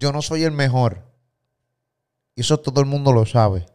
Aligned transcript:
yo 0.00 0.12
no 0.12 0.22
soy 0.22 0.44
el 0.44 0.52
mejor. 0.52 1.04
Y 2.34 2.40
eso 2.40 2.58
todo 2.58 2.80
el 2.80 2.86
mundo 2.86 3.12
lo 3.12 3.26
sabe. 3.26 3.66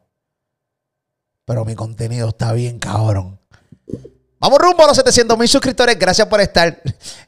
Pero 1.46 1.63
mi 1.63 1.75
contenido 1.75 2.29
está 2.29 2.51
bien 2.51 2.79
cabrón. 2.79 3.39
Vamos 4.46 4.59
rumbo 4.59 4.83
a 4.83 4.87
los 4.89 4.97
700 4.97 5.39
mil 5.39 5.47
suscriptores. 5.47 5.97
Gracias 5.97 6.28
por 6.28 6.39
estar. 6.39 6.79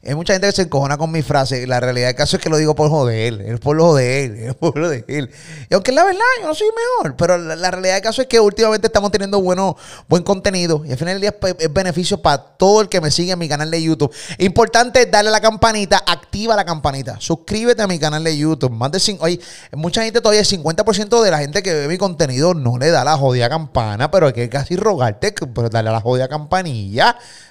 Hay 0.06 0.14
mucha 0.14 0.34
gente 0.34 0.46
que 0.46 0.52
se 0.52 0.62
encojona 0.62 0.96
con 0.96 1.10
mi 1.10 1.20
frase. 1.22 1.66
La 1.66 1.80
realidad 1.80 2.06
del 2.06 2.14
caso 2.14 2.36
es 2.36 2.42
que 2.42 2.48
lo 2.48 2.56
digo 2.56 2.76
por 2.76 2.88
joder. 2.90 3.40
Es 3.40 3.58
por 3.58 3.74
lo 3.74 3.86
joder. 3.86 4.30
Es 4.36 4.54
por 4.54 4.78
lo 4.78 4.88
de 4.88 5.04
él. 5.08 5.28
Y 5.68 5.74
aunque 5.74 5.90
es 5.90 5.96
la 5.96 6.04
verdad, 6.04 6.20
yo 6.40 6.46
no 6.46 6.54
soy 6.54 6.68
mejor. 6.68 7.16
Pero 7.16 7.36
la, 7.36 7.70
realidad 7.72 7.94
del 7.94 8.04
caso 8.04 8.22
es 8.22 8.28
que 8.28 8.38
últimamente 8.38 8.86
estamos 8.86 9.10
teniendo 9.10 9.42
bueno, 9.42 9.76
buen 10.08 10.22
contenido. 10.22 10.84
Y 10.86 10.92
al 10.92 10.96
final 10.96 11.14
del 11.14 11.22
día 11.22 11.34
es, 11.42 11.56
es 11.58 11.72
beneficio 11.72 12.22
para 12.22 12.38
todo 12.38 12.82
el 12.82 12.88
que 12.88 13.00
me 13.00 13.10
sigue 13.10 13.32
en 13.32 13.38
mi 13.40 13.48
canal 13.48 13.68
de 13.68 13.82
YouTube. 13.82 14.14
Importante 14.38 15.04
darle 15.06 15.30
a 15.30 15.32
la 15.32 15.40
campanita. 15.40 16.04
Activa 16.06 16.54
la 16.54 16.64
campanita. 16.64 17.16
Suscríbete 17.18 17.82
a 17.82 17.88
mi 17.88 17.98
canal 17.98 18.22
de 18.22 18.38
YouTube. 18.38 18.70
Más 18.70 18.92
de 18.92 19.00
cinco, 19.00 19.24
oye, 19.24 19.40
mucha 19.72 20.04
gente 20.04 20.20
todavía, 20.20 20.42
el 20.42 20.46
50% 20.46 21.20
de 21.20 21.30
la 21.32 21.38
gente 21.40 21.64
que 21.64 21.74
ve 21.74 21.88
mi 21.88 21.98
contenido 21.98 22.54
no 22.54 22.78
le 22.78 22.92
da 22.92 23.02
la 23.02 23.16
jodida 23.16 23.48
campana. 23.48 24.08
Pero 24.08 24.28
hay 24.28 24.34
que 24.34 24.48
casi 24.48 24.76
rogarte. 24.76 25.32
Pero 25.32 25.68
darle 25.68 25.90
a 25.90 25.94
la 25.94 26.00
jodida 26.00 26.28
campanilla 26.28 27.07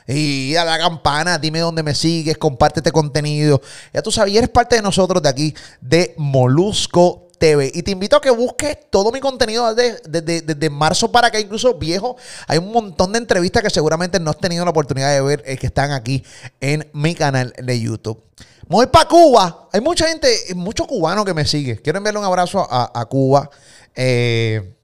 y 0.08 0.56
a 0.56 0.64
la 0.64 0.78
campana, 0.78 1.38
dime 1.38 1.60
dónde 1.60 1.84
me 1.84 1.94
sigues, 1.94 2.38
comparte 2.38 2.80
este 2.80 2.92
contenido. 2.92 3.62
Ya 3.94 4.02
tú 4.02 4.12
sabes, 4.12 4.36
eres 4.36 4.50
parte 4.50 4.76
de 4.76 4.82
nosotros 4.82 5.22
de 5.22 5.30
aquí, 5.30 5.56
de 5.82 6.14
Molusco 6.18 7.28
TV. 7.38 7.72
Y 7.74 7.84
te 7.84 7.92
invito 7.92 8.16
a 8.16 8.22
que 8.22 8.30
busques 8.30 8.78
todo 8.90 9.12
mi 9.12 9.20
contenido 9.20 9.74
desde, 9.76 10.70
marzo 10.70 11.12
para 11.12 11.28
acá, 11.28 11.40
incluso 11.40 11.74
viejo. 11.76 12.16
Hay 12.48 12.58
un 12.58 12.72
montón 12.72 13.12
de 13.12 13.20
entrevistas 13.20 13.64
que 13.64 13.70
seguramente 13.70 14.20
no 14.20 14.32
has 14.32 14.38
tenido 14.38 14.64
la 14.66 14.72
oportunidad 14.72 15.14
de 15.14 15.22
ver, 15.22 15.44
eh, 15.46 15.58
que 15.58 15.68
están 15.68 15.92
aquí 15.92 16.24
en 16.60 16.90
mi 16.94 17.16
canal 17.16 17.54
de 17.58 17.80
YouTube. 17.80 18.24
Voy 18.68 18.88
para 18.88 19.08
Cuba. 19.08 19.70
Hay 19.72 19.82
mucha 19.82 20.08
gente, 20.08 20.30
muchos 20.56 20.88
cubanos 20.88 21.24
que 21.26 21.34
me 21.34 21.46
siguen. 21.46 21.78
Quiero 21.78 21.98
enviarle 21.98 22.20
un 22.20 22.26
abrazo 22.26 22.68
a, 22.70 22.92
a 22.94 23.06
Cuba. 23.06 23.50
Eh, 23.96 24.77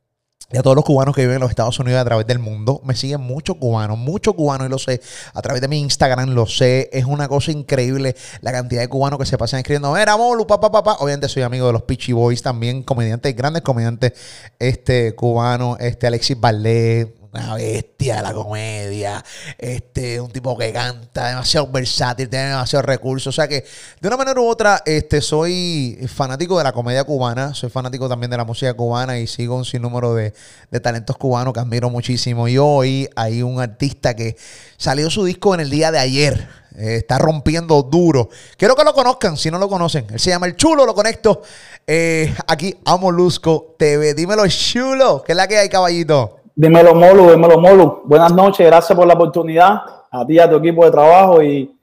y 0.52 0.58
a 0.58 0.62
todos 0.62 0.76
los 0.76 0.86
cubanos 0.86 1.16
que 1.16 1.22
viven 1.22 1.36
en 1.36 1.42
los 1.42 1.50
Estados 1.50 1.80
Unidos 1.80 2.00
a 2.00 2.06
través 2.06 2.28
del 2.28 2.38
mundo. 2.38 2.82
Me 2.84 2.96
siguen 2.96 3.22
muchos 3.22 3.58
cubanos, 3.58 3.98
muchos 3.98 4.36
cubanos, 4.36 4.68
y 4.68 4.70
lo 4.70 4.78
sé. 4.78 5.02
A 5.34 5.42
través 5.42 5.62
de 5.62 5.68
mi 5.68 5.80
Instagram 5.80 6.30
lo 6.30 6.46
sé. 6.46 6.90
Es 6.94 7.06
una 7.06 7.28
cosa 7.28 7.52
increíble 7.52 8.16
la 8.42 8.52
cantidad 8.52 8.82
de 8.82 8.88
cubanos 8.88 9.18
que 9.18 9.26
se 9.26 9.38
pasan 9.38 9.60
escribiendo. 9.60 9.94
Mira, 9.94 10.16
Molu, 10.16 10.46
papá, 10.46 10.72
papá. 10.72 10.98
Obviamente 11.00 11.28
soy 11.28 11.42
amigo 11.42 11.68
de 11.68 11.74
los 11.74 11.84
Peachy 11.84 12.14
Boys 12.14 12.42
también, 12.42 12.84
comediantes, 12.84 13.36
grandes 13.36 13.64
comediantes 13.64 14.14
este, 14.60 15.16
cubanos. 15.16 15.80
Este, 15.80 16.06
Alexis 16.06 16.40
Ballet, 16.40 17.23
una 17.34 17.56
bestia 17.56 18.18
de 18.18 18.22
la 18.22 18.34
comedia, 18.34 19.24
este, 19.58 20.22
un 20.22 20.32
tipo 20.32 20.58
que 20.58 20.72
canta, 20.72 21.30
demasiado 21.30 21.68
versátil, 21.68 22.30
tiene 22.30 22.50
demasiados 22.50 22.86
recursos. 22.86 23.28
O 23.28 23.36
sea 23.36 23.48
que, 23.48 23.66
de 24.00 24.08
una 24.08 24.18
manera 24.18 24.40
u 24.40 24.48
otra, 24.48 24.82
este, 24.86 25.22
soy 25.22 25.98
fanático 26.14 26.58
de 26.58 26.64
la 26.64 26.72
comedia 26.72 27.04
cubana, 27.04 27.54
soy 27.54 27.70
fanático 27.70 28.08
también 28.08 28.30
de 28.30 28.38
la 28.38 28.46
música 28.46 28.74
cubana 28.74 29.18
y 29.18 29.28
sigo 29.28 29.56
un 29.56 29.66
sinnúmero 29.66 30.14
de, 30.14 30.34
de 30.70 30.80
talentos 30.80 31.18
cubanos 31.18 31.54
que 31.54 31.60
admiro 31.60 31.90
muchísimo. 31.90 32.48
Y 32.48 32.58
hoy 32.58 33.10
hay 33.16 33.42
un 33.42 33.60
artista 33.60 34.16
que 34.16 34.38
salió 34.78 35.10
su 35.10 35.26
disco 35.26 35.54
en 35.54 35.62
el 35.62 35.70
día 35.70 35.92
de 35.92 36.00
ayer. 36.00 36.48
Eh, 36.76 36.98
está 36.98 37.20
rompiendo 37.20 37.84
duro. 37.84 38.30
Quiero 38.58 38.76
que 38.76 38.84
lo 38.84 38.94
conozcan, 38.94 39.38
si 39.38 39.52
no 39.52 39.60
lo 39.60 39.70
conocen. 39.70 40.08
Él 40.12 40.20
se 40.20 40.32
llama 40.32 40.48
El 40.48 40.56
Chulo, 40.56 40.86
lo 40.86 40.96
conecto 40.96 41.44
eh, 41.86 42.34
aquí 42.48 42.76
a 42.86 42.98
Molusco 42.98 43.76
TV. 43.78 44.14
Dímelo, 44.14 44.48
Chulo, 44.48 45.24
¿qué 45.24 45.34
es 45.34 45.36
la 45.36 45.48
que 45.48 45.58
hay, 45.58 45.70
caballito? 45.70 46.43
Dímelo, 46.56 46.94
Molu, 46.94 47.32
dímelo, 47.32 47.60
Molu. 47.60 48.02
Buenas 48.06 48.32
noches, 48.32 48.66
gracias 48.66 48.96
por 48.96 49.08
la 49.08 49.16
oportunidad. 49.16 49.82
A 50.12 50.26
ti, 50.26 50.38
a 50.38 50.48
tu 50.48 50.58
equipo 50.58 50.86
de 50.86 50.92
trabajo 50.92 51.42
y 51.42 51.76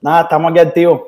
nada, 0.00 0.22
estamos 0.22 0.50
aquí 0.50 0.58
activos. 0.58 1.00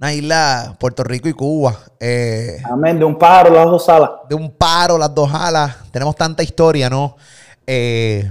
Una 0.00 0.14
isla, 0.14 0.74
Puerto 0.80 1.04
Rico 1.04 1.28
y 1.28 1.34
Cuba. 1.34 1.76
Eh, 2.00 2.56
Amén, 2.64 2.98
de 2.98 3.04
un 3.04 3.16
paro, 3.16 3.50
las 3.50 3.66
dos 3.66 3.88
alas. 3.88 4.10
De 4.28 4.34
un 4.34 4.50
paro, 4.50 4.96
las 4.96 5.14
dos 5.14 5.32
alas. 5.32 5.76
Tenemos 5.92 6.16
tanta 6.16 6.42
historia, 6.42 6.88
¿no? 6.88 7.16
Eh, 7.66 8.28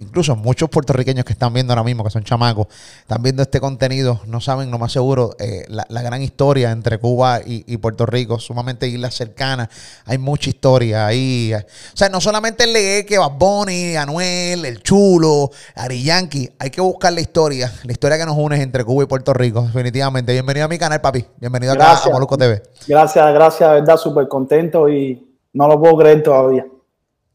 incluso 0.00 0.36
muchos 0.36 0.70
puertorriqueños 0.70 1.24
que 1.24 1.32
están 1.32 1.52
viendo 1.52 1.72
ahora 1.72 1.82
mismo, 1.82 2.04
que 2.04 2.10
son 2.10 2.22
chamacos, 2.22 2.68
están 3.00 3.20
viendo 3.20 3.42
este 3.42 3.60
contenido, 3.60 4.20
no 4.26 4.40
saben, 4.40 4.70
no 4.70 4.78
más 4.78 4.92
seguro, 4.92 5.34
eh, 5.40 5.64
la, 5.68 6.02
gran 6.02 6.22
historia 6.22 6.70
entre 6.70 6.98
Cuba 6.98 7.40
y, 7.44 7.76
Puerto 7.78 8.06
Rico, 8.06 8.38
sumamente 8.38 8.86
islas 8.86 9.14
cercanas, 9.14 9.68
hay 10.06 10.18
mucha 10.18 10.50
historia 10.50 11.06
ahí. 11.06 11.52
O 11.52 11.96
sea, 11.96 12.08
no 12.08 12.20
solamente 12.20 12.66
legue 12.66 13.06
que 13.06 13.18
Bad 13.18 13.32
Bunny, 13.38 13.96
Anuel, 13.96 14.64
El 14.64 14.82
Chulo, 14.82 15.50
Ari 15.74 16.04
Yankee, 16.04 16.48
hay 16.58 16.70
que 16.70 16.80
buscar 16.80 17.12
la 17.12 17.20
historia, 17.20 17.72
la 17.82 17.92
historia 17.92 18.18
que 18.18 18.26
nos 18.26 18.36
une 18.36 18.62
entre 18.62 18.84
Cuba 18.84 19.02
y 19.02 19.06
Puerto 19.06 19.34
Rico, 19.34 19.62
definitivamente. 19.62 20.32
Bienvenido 20.32 20.66
a 20.66 20.68
mi 20.68 20.78
canal, 20.78 21.00
papi. 21.00 21.24
Bienvenido 21.38 21.72
acá 21.72 21.98
a 22.04 22.10
Moluco 22.10 22.38
TV. 22.38 22.62
Gracias, 22.86 23.34
gracias, 23.34 23.70
verdad, 23.72 23.96
súper 23.96 24.28
contento 24.28 24.88
y 24.88 25.36
no 25.52 25.66
lo 25.66 25.80
puedo 25.80 25.96
creer 25.96 26.22
todavía. 26.22 26.64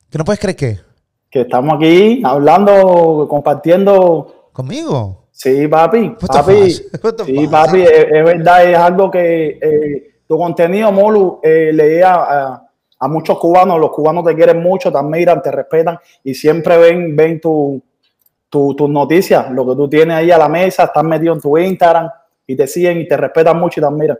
¿Qué 0.09 0.18
no 0.18 0.23
puedes 0.23 0.40
creer 0.40 0.56
qué? 0.56 0.92
Que 1.33 1.41
estamos 1.41 1.77
aquí 1.77 2.21
hablando, 2.23 3.25
compartiendo. 3.27 4.49
¿Conmigo? 4.53 5.29
Sí, 5.31 5.67
papi. 5.67 6.16
papi 6.27 6.69
sí, 7.25 7.47
papi, 7.49 7.81
es, 7.81 8.23
verdad, 8.23 8.69
es 8.69 8.77
algo 8.77 9.09
que 9.09 9.57
eh, 9.59 10.13
tu 10.27 10.38
contenido, 10.38 10.91
Molu, 10.91 11.39
eh, 11.41 11.72
leía 11.73 12.13
a, 12.13 12.69
a, 12.99 13.07
muchos 13.07 13.39
cubanos, 13.39 13.79
los 13.79 13.89
cubanos 13.89 14.23
te 14.23 14.35
quieren 14.35 14.61
mucho, 14.61 14.91
te 14.91 14.99
admiran, 14.99 15.41
te 15.41 15.49
respetan 15.49 15.97
y 16.23 16.35
siempre 16.35 16.77
ven, 16.77 17.16
ven 17.16 17.41
tus 17.41 17.81
tu, 18.75 18.88
noticias, 18.88 19.49
lo 19.49 19.67
que 19.67 19.75
tú 19.75 19.89
tienes 19.89 20.16
ahí 20.16 20.29
a 20.29 20.38
la 20.38 20.47
mesa, 20.47 20.83
estás 20.83 21.03
metido 21.03 21.33
en 21.33 21.41
tu 21.41 21.57
Instagram 21.57 22.11
y 22.45 22.55
te 22.55 22.67
siguen 22.67 23.01
y 23.01 23.07
te 23.07 23.17
respetan 23.17 23.59
mucho 23.59 23.79
y 23.79 23.81
te 23.81 23.88
admiran. 23.88 24.19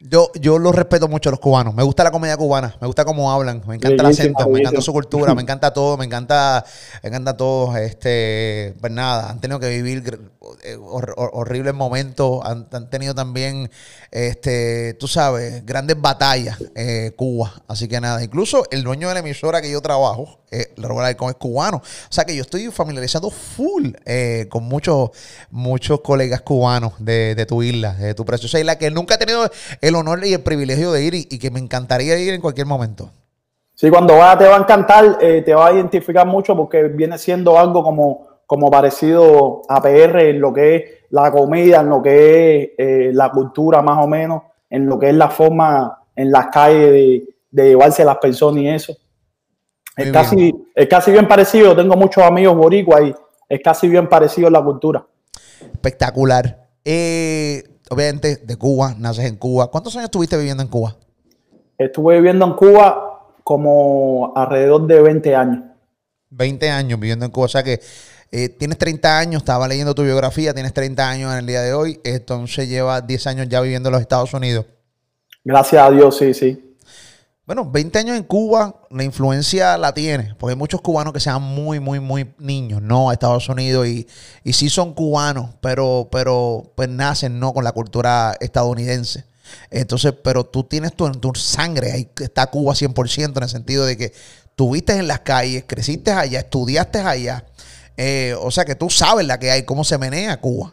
Yo, 0.00 0.30
yo 0.40 0.58
los 0.58 0.74
respeto 0.74 1.08
mucho 1.08 1.28
a 1.28 1.32
los 1.32 1.40
cubanos. 1.40 1.74
Me 1.74 1.82
gusta 1.82 2.04
la 2.04 2.12
comedia 2.12 2.36
cubana, 2.36 2.76
me 2.80 2.86
gusta 2.86 3.04
cómo 3.04 3.32
hablan, 3.32 3.62
me 3.66 3.74
encanta 3.74 4.02
el 4.02 4.06
acento, 4.06 4.48
me 4.48 4.60
encanta 4.60 4.80
su 4.80 4.92
cultura, 4.92 5.34
me 5.34 5.42
encanta 5.42 5.72
todo, 5.72 5.96
me 5.96 6.04
encanta, 6.04 6.64
me 7.02 7.08
encanta 7.08 7.36
todo. 7.36 7.76
Este, 7.76 8.76
pues 8.80 8.92
nada, 8.92 9.30
han 9.30 9.40
tenido 9.40 9.58
que 9.58 9.68
vivir 9.68 10.20
eh, 10.62 10.76
horribles 10.78 11.74
momentos, 11.74 12.40
han, 12.44 12.90
tenido 12.90 13.14
también, 13.14 13.70
este, 14.10 14.94
tú 14.94 15.08
sabes, 15.08 15.64
grandes 15.64 16.00
batallas 16.00 16.58
eh, 16.74 17.12
Cuba. 17.16 17.52
Así 17.66 17.88
que 17.88 18.00
nada, 18.00 18.22
incluso 18.22 18.64
el 18.70 18.82
dueño 18.82 19.08
de 19.08 19.14
la 19.14 19.20
emisora 19.20 19.60
que 19.60 19.70
yo 19.70 19.80
trabajo, 19.80 20.38
eh, 20.50 20.74
es 20.76 21.34
cubano. 21.36 21.78
O 21.78 22.12
sea 22.12 22.24
que 22.24 22.34
yo 22.34 22.42
estoy 22.42 22.70
familiarizado 22.70 23.30
full 23.30 23.90
eh, 24.06 24.46
con 24.48 24.64
muchos, 24.64 25.10
muchos 25.50 26.00
colegas 26.00 26.40
cubanos 26.40 26.92
de, 26.98 27.34
de, 27.34 27.46
tu 27.46 27.62
isla, 27.62 27.94
de 27.94 28.14
tu 28.14 28.24
preciosa 28.24 28.58
isla, 28.58 28.78
que 28.78 28.90
nunca 28.90 29.14
he 29.14 29.18
tenido 29.18 29.48
el 29.80 29.94
honor 29.94 30.24
y 30.24 30.34
el 30.34 30.40
privilegio 30.40 30.92
de 30.92 31.02
ir 31.02 31.14
y, 31.14 31.24
que 31.38 31.50
me 31.50 31.60
encantaría 31.60 32.18
ir 32.18 32.32
en 32.32 32.40
cualquier 32.40 32.66
momento. 32.66 33.10
Sí, 33.74 33.90
cuando 33.90 34.16
vaya 34.16 34.38
te 34.38 34.46
va 34.46 34.56
a 34.56 34.58
encantar, 34.58 35.18
eh, 35.20 35.42
te 35.42 35.54
va 35.54 35.68
a 35.68 35.72
identificar 35.72 36.26
mucho 36.26 36.56
porque 36.56 36.84
viene 36.84 37.16
siendo 37.16 37.58
algo 37.58 37.84
como, 37.84 38.27
como 38.48 38.70
parecido 38.70 39.60
a 39.68 39.82
PR 39.82 40.30
en 40.30 40.40
lo 40.40 40.54
que 40.54 40.74
es 40.74 40.84
la 41.10 41.30
comida, 41.30 41.82
en 41.82 41.90
lo 41.90 42.00
que 42.00 42.56
es 42.56 42.70
eh, 42.78 43.10
la 43.12 43.30
cultura 43.30 43.82
más 43.82 44.02
o 44.02 44.08
menos, 44.08 44.42
en 44.70 44.86
lo 44.86 44.98
que 44.98 45.10
es 45.10 45.14
la 45.14 45.28
forma 45.28 46.02
en 46.16 46.32
las 46.32 46.46
calles 46.46 46.90
de, 46.90 47.28
de 47.50 47.68
llevarse 47.68 48.06
las 48.06 48.16
personas 48.16 48.62
y 48.62 48.68
eso. 48.68 48.96
Es 49.94 50.10
casi, 50.10 50.54
es 50.74 50.86
casi 50.86 51.10
bien 51.10 51.28
parecido, 51.28 51.76
tengo 51.76 51.94
muchos 51.94 52.24
amigos 52.24 52.56
boricuas 52.56 53.02
y 53.02 53.14
es 53.50 53.60
casi 53.62 53.86
bien 53.86 54.08
parecido 54.08 54.46
en 54.46 54.54
la 54.54 54.64
cultura. 54.64 55.04
Espectacular. 55.60 56.70
Eh, 56.82 57.62
obviamente 57.90 58.36
de 58.36 58.56
Cuba, 58.56 58.94
naces 58.96 59.26
en 59.26 59.36
Cuba. 59.36 59.70
¿Cuántos 59.70 59.94
años 59.96 60.06
estuviste 60.06 60.38
viviendo 60.38 60.62
en 60.62 60.70
Cuba? 60.70 60.96
Estuve 61.76 62.14
viviendo 62.14 62.46
en 62.46 62.54
Cuba 62.54 63.34
como 63.44 64.32
alrededor 64.34 64.86
de 64.86 65.02
20 65.02 65.36
años. 65.36 65.64
20 66.30 66.70
años 66.70 66.98
viviendo 66.98 67.26
en 67.26 67.30
Cuba, 67.30 67.44
o 67.44 67.48
sea 67.48 67.62
que 67.62 67.80
eh, 68.30 68.48
tienes 68.48 68.78
30 68.78 69.18
años, 69.18 69.42
estaba 69.42 69.66
leyendo 69.66 69.94
tu 69.94 70.02
biografía, 70.02 70.52
tienes 70.52 70.74
30 70.74 71.08
años 71.08 71.32
en 71.32 71.38
el 71.38 71.46
día 71.46 71.62
de 71.62 71.72
hoy, 71.72 72.00
entonces 72.04 72.68
llevas 72.68 73.06
10 73.06 73.26
años 73.26 73.48
ya 73.48 73.60
viviendo 73.60 73.88
en 73.88 73.94
los 73.94 74.02
Estados 74.02 74.34
Unidos. 74.34 74.66
Gracias 75.44 75.82
a 75.82 75.90
Dios, 75.90 76.16
sí, 76.16 76.34
sí. 76.34 76.64
Bueno, 77.46 77.64
20 77.64 77.98
años 77.98 78.18
en 78.18 78.24
Cuba, 78.24 78.82
la 78.90 79.04
influencia 79.04 79.78
la 79.78 79.94
tiene, 79.94 80.34
porque 80.38 80.52
hay 80.52 80.58
muchos 80.58 80.82
cubanos 80.82 81.14
que 81.14 81.20
sean 81.20 81.40
muy, 81.40 81.80
muy, 81.80 81.98
muy 81.98 82.34
niños, 82.38 82.82
¿no? 82.82 83.08
A 83.08 83.14
Estados 83.14 83.48
Unidos 83.48 83.86
y, 83.86 84.06
y 84.44 84.52
sí 84.52 84.68
son 84.68 84.92
cubanos, 84.92 85.52
pero, 85.62 86.08
pero 86.12 86.70
pues 86.76 86.90
nacen, 86.90 87.40
¿no? 87.40 87.54
Con 87.54 87.64
la 87.64 87.72
cultura 87.72 88.36
estadounidense. 88.40 89.24
Entonces, 89.70 90.12
pero 90.22 90.44
tú 90.44 90.64
tienes 90.64 90.94
tu, 90.94 91.10
tu 91.12 91.34
sangre, 91.34 91.92
ahí 91.92 92.10
está 92.20 92.48
Cuba 92.48 92.74
100% 92.74 93.36
en 93.38 93.42
el 93.42 93.48
sentido 93.48 93.86
de 93.86 93.96
que 93.96 94.12
tuviste 94.54 94.92
en 94.94 95.08
las 95.08 95.20
calles, 95.20 95.64
creciste 95.66 96.10
allá, 96.10 96.40
estudiaste 96.40 96.98
allá. 96.98 97.44
Eh, 98.00 98.32
o 98.40 98.48
sea 98.52 98.64
que 98.64 98.76
tú 98.76 98.88
sabes 98.88 99.26
la 99.26 99.40
que 99.40 99.50
hay, 99.50 99.64
cómo 99.64 99.82
se 99.82 99.98
menea 99.98 100.40
Cuba. 100.40 100.72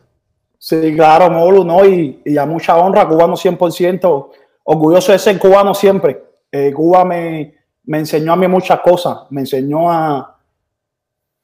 Sí, 0.60 0.94
claro, 0.96 1.32
Molu, 1.32 1.64
¿no? 1.64 1.84
Y, 1.84 2.22
y 2.24 2.38
a 2.38 2.46
mucha 2.46 2.78
honra, 2.78 3.08
cubano 3.08 3.34
100%, 3.36 4.30
orgulloso 4.64 5.12
de 5.12 5.18
ser 5.18 5.40
cubano 5.40 5.74
siempre. 5.74 6.24
Eh, 6.52 6.72
Cuba 6.72 7.04
me, 7.04 7.56
enseñó 7.88 8.34
a 8.34 8.36
mí 8.36 8.48
muchas 8.48 8.80
cosas, 8.82 9.18
me 9.32 9.42
enseñó 9.42 9.92
a, 9.92 10.38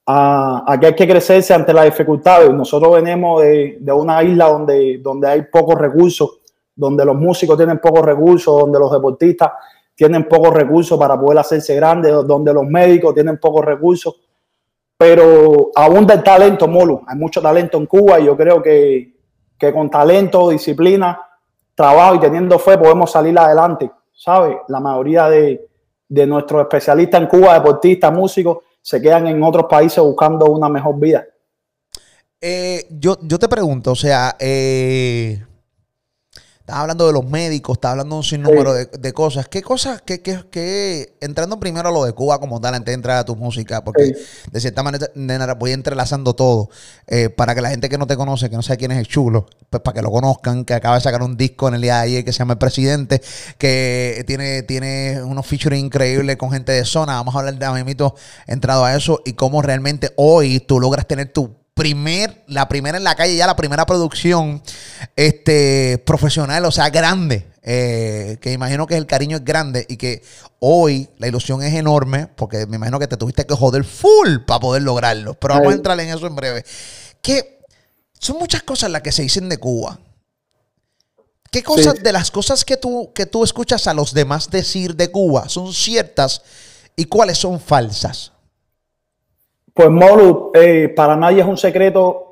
a, 0.06 0.78
que 0.80 0.86
hay 0.86 0.96
que 0.96 1.08
crecerse 1.08 1.54
ante 1.54 1.74
las 1.74 1.86
dificultades. 1.86 2.52
Nosotros 2.52 3.02
venimos 3.02 3.42
de, 3.42 3.80
una 3.92 4.22
isla 4.22 4.50
donde, 4.50 5.00
donde 5.00 5.28
hay 5.28 5.42
pocos 5.52 5.76
recursos, 5.76 6.42
donde 6.76 7.04
los 7.04 7.16
músicos 7.16 7.58
tienen 7.58 7.80
pocos 7.80 8.06
recursos, 8.06 8.60
donde 8.60 8.78
los 8.78 8.92
deportistas 8.92 9.52
tienen 9.96 10.30
pocos 10.30 10.54
recursos 10.54 10.98
para 11.00 11.20
poder 11.20 11.40
hacerse 11.40 11.76
grandes, 11.76 12.12
donde 12.28 12.54
los 12.54 12.66
médicos 12.66 13.16
tienen 13.16 13.40
pocos 13.40 13.66
recursos, 13.66 14.16
pero 15.02 15.72
abunda 15.74 16.14
el 16.14 16.22
talento, 16.22 16.68
Molu. 16.68 17.02
Hay 17.08 17.18
mucho 17.18 17.42
talento 17.42 17.76
en 17.80 17.88
Cuba 17.88 18.20
y 18.20 18.26
yo 18.26 18.38
creo 18.38 18.62
que, 18.62 19.16
que 19.58 19.74
con 19.74 19.90
talento, 19.90 20.52
disciplina, 20.52 21.20
trabajo 21.74 22.14
y 22.14 22.20
teniendo 22.20 22.60
fe 22.60 22.78
podemos 22.78 23.12
salir 23.12 23.36
adelante, 23.40 23.90
¿sabes? 24.14 24.58
La 24.68 24.80
mayoría 24.80 25.28
de, 25.28 25.68
de 26.08 26.28
nuestros 26.28 26.62
especialistas 26.62 27.20
en 27.20 27.28
Cuba, 27.28 27.56
deportistas, 27.56 28.14
músicos, 28.14 28.60
se 28.80 29.02
quedan 29.02 29.26
en 29.26 29.42
otros 29.42 29.66
países 29.68 30.04
buscando 30.04 30.46
una 30.46 30.70
mejor 30.70 31.00
vida. 31.00 31.26
Eh, 32.40 32.86
yo, 32.92 33.18
yo 33.24 33.40
te 33.40 33.48
pregunto, 33.48 33.94
o 33.94 33.96
sea, 33.96 34.36
eh, 34.40 35.44
estás 36.72 36.84
hablando 36.84 37.06
de 37.06 37.12
los 37.12 37.26
médicos, 37.26 37.76
estás 37.76 37.92
hablando 37.92 38.16
de 38.16 38.20
un 38.20 38.24
sinnúmero 38.24 38.74
de, 38.74 39.14
cosas. 39.14 39.50
¿Qué 39.50 39.62
cosas, 39.62 40.02
qué, 40.06 40.22
qué, 40.22 40.40
qué, 40.50 41.18
entrando 41.20 41.60
primero 41.60 41.90
a 41.90 41.92
lo 41.92 42.06
de 42.06 42.14
Cuba 42.14 42.40
como 42.40 42.62
tal, 42.62 42.76
antes 42.76 42.86
de 42.86 42.94
entrar 42.94 43.18
a 43.18 43.26
tu 43.26 43.36
música, 43.36 43.84
porque 43.84 44.16
de 44.50 44.62
cierta 44.62 44.82
manera 44.82 45.54
voy 45.56 45.74
entrelazando 45.74 46.34
todo, 46.34 46.70
eh, 47.08 47.30
para 47.30 47.56
que 47.56 47.62
la 47.62 47.72
gente 47.72 47.90
que 47.90 47.98
no 47.98 48.08
te 48.08 48.16
conoce, 48.16 48.50
que 48.50 48.56
no 48.56 48.62
sabe 48.62 48.78
quién 48.78 48.92
es 48.92 49.00
el 49.00 49.08
chulo, 49.08 49.48
pues 49.70 49.84
para 49.84 49.96
que 49.96 50.02
lo 50.02 50.12
conozcan, 50.12 50.64
que 50.64 50.74
acaba 50.74 50.96
de 50.96 51.02
sacar 51.02 51.22
un 51.24 51.36
disco 51.36 51.68
en 51.68 51.74
el 51.74 51.82
día 51.82 51.96
de 51.98 52.02
ayer 52.04 52.24
que 52.24 52.32
se 52.32 52.40
llama 52.40 52.54
El 52.54 52.60
Presidente, 52.60 53.22
que 53.58 54.24
tiene, 54.26 54.64
tiene 54.64 55.22
unos 55.24 55.46
features 55.46 55.78
increíbles 55.78 56.38
con 56.38 56.52
gente 56.52 56.72
de 56.72 56.86
zona. 56.86 57.16
Vamos 57.16 57.36
a 57.36 57.40
hablar 57.40 57.56
de 57.56 57.66
Amimito 57.66 58.16
entrado 58.48 58.86
a 58.86 58.96
eso 58.96 59.22
y 59.26 59.34
cómo 59.34 59.62
realmente 59.62 60.14
hoy 60.16 60.62
tú 60.62 60.80
logras 60.80 61.06
tener 61.06 61.34
tu 61.34 61.61
primer, 61.74 62.44
la 62.48 62.68
primera 62.68 62.98
en 62.98 63.04
la 63.04 63.16
calle, 63.16 63.36
ya 63.36 63.48
la 63.48 63.56
primera 63.56 63.86
producción 63.86 64.62
este, 65.16 65.98
profesional, 66.06 66.66
o 66.66 66.72
sea, 66.72 66.90
grande. 66.90 67.48
Eh, 67.64 68.38
que 68.42 68.52
imagino 68.52 68.88
que 68.88 68.98
el 68.98 69.06
cariño 69.06 69.38
es 69.38 69.46
grande 69.46 69.86
y 69.88 69.98
que 69.98 70.24
hoy 70.60 71.10
la 71.20 71.28
ilusión 71.28 71.62
es 71.62 71.74
enorme, 71.74 72.28
porque 72.28 72.66
me 72.66 72.78
imagino 72.78 73.00
que 73.00 73.08
te 73.08 73.18
tuviste 73.18 73.46
que 73.46 73.56
joder 73.56 73.84
full 73.84 74.40
para 74.48 74.60
poder 74.60 74.82
lograrlo. 74.82 75.36
Pero 75.36 75.56
vamos 75.56 75.74
a 75.74 75.76
entrar 75.76 76.00
en 76.00 76.10
eso 76.10 76.26
en 76.26 76.36
breve. 76.36 76.66
Que 77.22 77.60
son 78.20 78.38
muchas 78.38 78.64
cosas 78.64 78.90
las 78.90 79.02
que 79.02 79.12
se 79.12 79.22
dicen 79.22 79.48
de 79.48 79.58
Cuba. 79.58 80.00
¿Qué 81.52 81.64
cosas 81.64 82.02
de 82.02 82.14
las 82.14 82.32
cosas 82.32 82.64
que 82.64 82.78
tú, 82.78 83.12
que 83.14 83.26
tú 83.26 83.44
escuchas 83.44 83.86
a 83.86 83.94
los 83.94 84.14
demás 84.14 84.50
decir 84.50 84.96
de 84.96 85.12
Cuba 85.12 85.50
son 85.50 85.74
ciertas 85.74 86.42
y 86.96 87.06
cuáles 87.06 87.38
son 87.38 87.60
falsas? 87.60 88.32
Pues 89.74 89.90
Molu, 89.90 90.52
eh, 90.54 90.90
para 90.96 91.16
nadie 91.16 91.42
es 91.42 91.48
un 91.48 91.58
secreto 91.58 92.28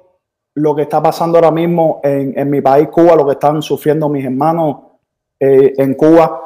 lo 0.55 0.75
que 0.75 0.81
está 0.81 1.01
pasando 1.01 1.37
ahora 1.37 1.51
mismo 1.51 2.01
en, 2.03 2.49
mi 2.49 2.59
país, 2.59 2.89
Cuba, 2.89 3.15
lo 3.15 3.25
que 3.25 3.33
están 3.33 3.61
sufriendo 3.61 4.09
mis 4.09 4.25
hermanos 4.25 4.77
eh, 5.39 5.73
en 5.77 5.93
Cuba. 5.93 6.41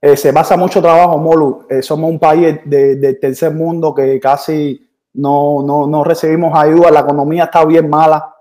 Eh, 0.00 0.16
se 0.16 0.32
basa 0.32 0.56
mucho 0.56 0.80
trabajo, 0.80 1.18
Molu. 1.18 1.66
somos 1.82 2.10
un 2.10 2.18
país 2.18 2.60
del 2.64 3.18
tercer 3.20 3.52
mundo 3.52 3.92
que 3.94 4.18
casi 4.18 4.80
no, 5.14 5.62
no, 5.62 6.04
recibimos 6.04 6.58
ayuda. 6.58 6.90
La 6.90 7.00
economía 7.00 7.44
está 7.44 7.66
bien 7.66 7.90
mala. 7.90 8.34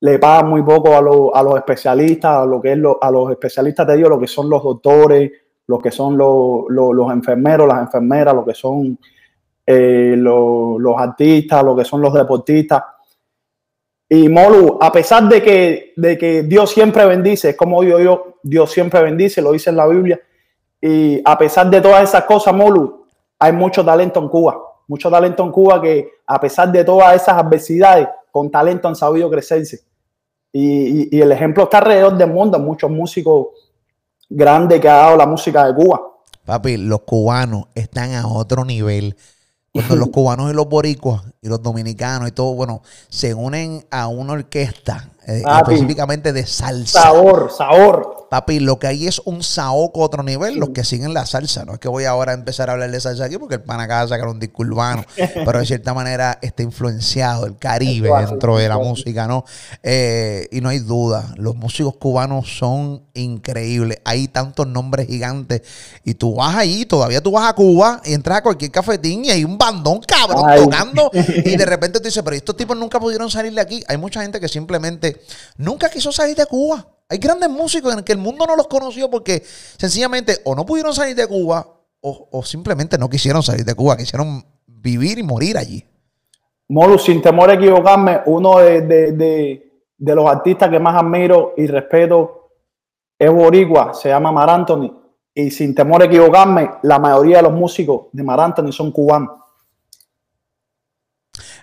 Le 0.00 0.18
pagan 0.18 0.48
muy 0.48 0.62
poco 0.62 0.96
a, 0.96 1.02
los 1.42 1.56
especialistas, 1.56 2.36
a, 2.36 2.46
lo 2.46 2.58
que 2.58 2.72
es 2.72 2.78
a 3.02 3.10
los 3.10 3.30
especialistas 3.30 3.86
de 3.86 3.96
ellos, 3.96 4.08
lo 4.08 4.20
que 4.20 4.28
son 4.28 4.48
los 4.48 4.62
doctores, 4.62 5.30
lo 5.66 5.78
que 5.78 5.90
son 5.90 6.16
los 6.16 7.12
enfermeros, 7.12 7.68
las 7.68 7.82
enfermeras, 7.82 8.34
lo 8.34 8.46
que 8.46 8.54
son 8.54 8.98
eh, 9.66 10.14
los 10.16 10.96
artistas, 10.98 11.62
lo 11.62 11.76
que 11.76 11.84
son 11.84 12.00
los 12.00 12.12
deportistas. 12.12 12.82
Y 14.08 14.28
Molu, 14.28 14.78
a 14.80 14.90
pesar 14.90 15.28
de 15.28 15.40
que, 15.40 15.92
de 15.96 16.18
que 16.18 16.42
Dios 16.42 16.70
siempre 16.70 17.06
bendice, 17.06 17.50
es 17.50 17.56
como 17.56 17.84
yo, 17.84 18.00
yo, 18.00 18.38
Dios 18.42 18.72
siempre 18.72 19.02
bendice, 19.02 19.40
lo 19.40 19.52
dice 19.52 19.70
en 19.70 19.76
la 19.76 19.86
Biblia, 19.86 20.20
y 20.80 21.20
a 21.24 21.38
pesar 21.38 21.70
de 21.70 21.80
todas 21.80 22.02
esas 22.02 22.24
cosas, 22.24 22.52
Molu, 22.52 23.06
hay 23.38 23.52
mucho 23.52 23.84
talento 23.84 24.18
en 24.18 24.28
Cuba, 24.28 24.58
mucho 24.88 25.10
talento 25.10 25.44
en 25.44 25.52
Cuba 25.52 25.80
que 25.80 26.10
a 26.26 26.40
pesar 26.40 26.72
de 26.72 26.82
todas 26.82 27.14
esas 27.14 27.36
adversidades, 27.36 28.08
con 28.32 28.50
talento 28.50 28.88
han 28.88 28.96
sabido 28.96 29.30
crecerse. 29.30 29.80
Y, 30.52 31.16
y 31.16 31.20
el 31.20 31.30
ejemplo 31.30 31.64
está 31.64 31.78
alrededor 31.78 32.16
del 32.16 32.30
mundo, 32.30 32.58
muchos 32.58 32.90
músicos 32.90 33.48
grandes 34.28 34.80
que 34.80 34.88
ha 34.88 34.96
dado 34.96 35.16
la 35.16 35.26
música 35.26 35.66
de 35.66 35.74
Cuba. 35.74 36.00
Papi, 36.44 36.76
los 36.76 37.02
cubanos 37.02 37.66
están 37.74 38.14
a 38.14 38.26
otro 38.26 38.64
nivel. 38.64 39.16
Cuando 39.72 39.96
los 39.96 40.08
cubanos 40.12 40.50
y 40.50 40.54
los 40.54 40.68
boricuas 40.68 41.22
y 41.40 41.48
los 41.48 41.62
dominicanos 41.62 42.28
y 42.28 42.32
todo, 42.32 42.54
bueno, 42.54 42.82
se 43.08 43.34
unen 43.34 43.86
a 43.90 44.08
una 44.08 44.34
orquesta 44.34 45.10
eh, 45.26 45.42
específicamente 45.60 46.32
de 46.32 46.46
salsa. 46.46 47.02
Sabor, 47.02 47.50
sabor. 47.50 48.19
Papi, 48.30 48.60
lo 48.60 48.78
que 48.78 48.86
hay 48.86 49.08
es 49.08 49.20
un 49.24 49.42
saoco 49.42 50.02
a 50.02 50.06
otro 50.06 50.22
nivel, 50.22 50.54
los 50.54 50.70
que 50.70 50.84
siguen 50.84 51.12
la 51.12 51.26
salsa. 51.26 51.64
No 51.64 51.72
es 51.72 51.80
que 51.80 51.88
voy 51.88 52.04
ahora 52.04 52.30
a 52.30 52.36
empezar 52.36 52.70
a 52.70 52.74
hablar 52.74 52.88
de 52.88 53.00
salsa 53.00 53.24
aquí 53.24 53.38
porque 53.38 53.56
el 53.56 53.62
pan 53.62 53.80
acaba 53.80 54.02
de 54.02 54.08
sacar 54.08 54.28
un 54.28 54.38
disco 54.38 54.62
urbano, 54.62 55.04
pero 55.16 55.58
de 55.58 55.66
cierta 55.66 55.94
manera 55.94 56.38
está 56.40 56.62
influenciado 56.62 57.44
el 57.44 57.58
Caribe 57.58 58.08
dentro 58.28 58.56
de 58.56 58.68
la 58.68 58.78
música, 58.78 59.26
¿no? 59.26 59.44
Eh, 59.82 60.46
y 60.52 60.60
no 60.60 60.68
hay 60.68 60.78
duda, 60.78 61.34
los 61.38 61.56
músicos 61.56 61.96
cubanos 61.96 62.56
son 62.56 63.02
increíbles. 63.14 63.98
Hay 64.04 64.28
tantos 64.28 64.64
nombres 64.64 65.08
gigantes 65.08 65.62
y 66.04 66.14
tú 66.14 66.36
vas 66.36 66.54
ahí, 66.54 66.86
todavía 66.86 67.20
tú 67.20 67.32
vas 67.32 67.50
a 67.50 67.54
Cuba 67.54 68.00
y 68.04 68.14
entras 68.14 68.38
a 68.38 68.42
cualquier 68.44 68.70
cafetín 68.70 69.24
y 69.24 69.30
hay 69.30 69.44
un 69.44 69.58
bandón 69.58 70.00
cabrón 70.06 70.44
tocando 70.56 71.10
y 71.44 71.56
de 71.56 71.66
repente 71.66 71.98
tú 71.98 72.04
dices, 72.04 72.22
pero 72.22 72.36
estos 72.36 72.56
tipos 72.56 72.76
nunca 72.76 73.00
pudieron 73.00 73.28
salir 73.28 73.52
de 73.52 73.60
aquí. 73.60 73.82
Hay 73.88 73.96
mucha 73.96 74.22
gente 74.22 74.38
que 74.38 74.46
simplemente 74.46 75.20
nunca 75.56 75.90
quiso 75.90 76.12
salir 76.12 76.36
de 76.36 76.46
Cuba. 76.46 76.86
Hay 77.10 77.18
grandes 77.18 77.50
músicos 77.50 77.92
en 77.92 78.04
que 78.04 78.12
el 78.12 78.18
mundo 78.18 78.46
no 78.46 78.54
los 78.54 78.68
conoció 78.68 79.10
porque 79.10 79.42
sencillamente 79.44 80.38
o 80.44 80.54
no 80.54 80.64
pudieron 80.64 80.94
salir 80.94 81.16
de 81.16 81.26
Cuba 81.26 81.66
o, 82.00 82.42
simplemente 82.44 82.96
no 82.96 83.10
quisieron 83.10 83.42
salir 83.42 83.64
de 83.64 83.74
Cuba, 83.74 83.96
quisieron 83.96 84.44
vivir 84.64 85.18
y 85.18 85.24
morir 85.24 85.58
allí. 85.58 85.84
Molu, 86.68 86.98
sin 86.98 87.20
temor 87.20 87.50
a 87.50 87.54
equivocarme, 87.54 88.20
uno 88.26 88.58
de, 88.58 89.82
los 89.98 90.26
artistas 90.26 90.70
que 90.70 90.78
más 90.78 90.94
admiro 90.94 91.52
y 91.56 91.66
respeto 91.66 92.52
es 93.18 93.30
Boricua, 93.30 93.92
se 93.92 94.08
llama 94.08 94.30
Mar 94.30 94.48
Anthony. 94.48 94.96
Y 95.34 95.50
sin 95.50 95.74
temor 95.74 96.02
a 96.02 96.06
equivocarme, 96.06 96.70
la 96.82 97.00
mayoría 97.00 97.38
de 97.38 97.42
los 97.42 97.52
músicos 97.52 98.06
de 98.12 98.22
Mar 98.22 98.38
Anthony 98.40 98.70
son 98.70 98.92
cubanos. 98.92 99.30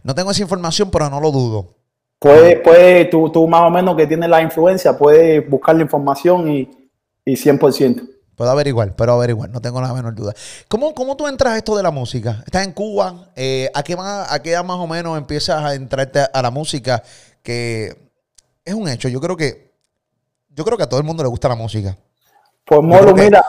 No 0.04 0.14
tengo 0.14 0.32
esa 0.32 0.44
información, 0.44 0.92
pero 0.92 1.10
no 1.10 1.22
lo 1.22 1.32
dudo. 1.32 1.77
Puede, 2.20 2.58
puede 2.58 3.06
tú, 3.06 3.32
tú 3.32 3.48
más 3.48 3.62
o 3.62 3.70
menos 3.70 3.96
que 3.96 4.08
tienes 4.08 4.30
la 4.30 4.42
influencia, 4.42 4.98
puedes 4.98 5.48
buscar 5.50 5.76
la 5.76 5.84
información 5.84 6.52
y, 6.52 6.90
y 7.24 7.34
100%. 7.34 8.10
Puedo 8.36 8.52
averiguar, 8.52 8.96
pero 8.96 9.14
averiguar, 9.14 9.50
no 9.50 9.62
tengo 9.62 9.82
la 9.82 9.94
menor 9.94 10.16
duda. 10.16 10.34
¿Cómo, 10.68 10.94
cómo 10.94 11.18
tú 11.18 11.28
entras 11.28 11.54
a 11.54 11.58
esto 11.58 11.76
de 11.76 11.84
la 11.84 11.92
música? 11.92 12.44
¿Estás 12.46 12.66
en 12.66 12.74
Cuba? 12.74 13.32
Eh, 13.36 13.70
¿a, 13.74 13.84
qué 13.84 13.96
más, 13.96 14.32
¿A 14.32 14.42
qué 14.42 14.52
edad 14.52 14.64
más 14.64 14.78
o 14.78 14.88
menos 14.88 15.18
empiezas 15.18 15.64
a 15.64 15.74
entrarte 15.74 16.20
a 16.32 16.42
la 16.42 16.52
música? 16.52 17.02
Que 17.42 18.12
es 18.64 18.74
un 18.74 18.88
hecho. 18.88 19.10
Yo 19.10 19.20
creo 19.20 19.36
que 19.36 19.68
yo 20.50 20.66
creo 20.66 20.78
que 20.78 20.84
a 20.84 20.90
todo 20.90 21.00
el 21.00 21.06
mundo 21.06 21.24
le 21.24 21.30
gusta 21.30 21.50
la 21.50 21.56
música. 21.56 21.98
Pues 22.66 22.82
Molo, 22.82 23.14
mira. 23.14 23.44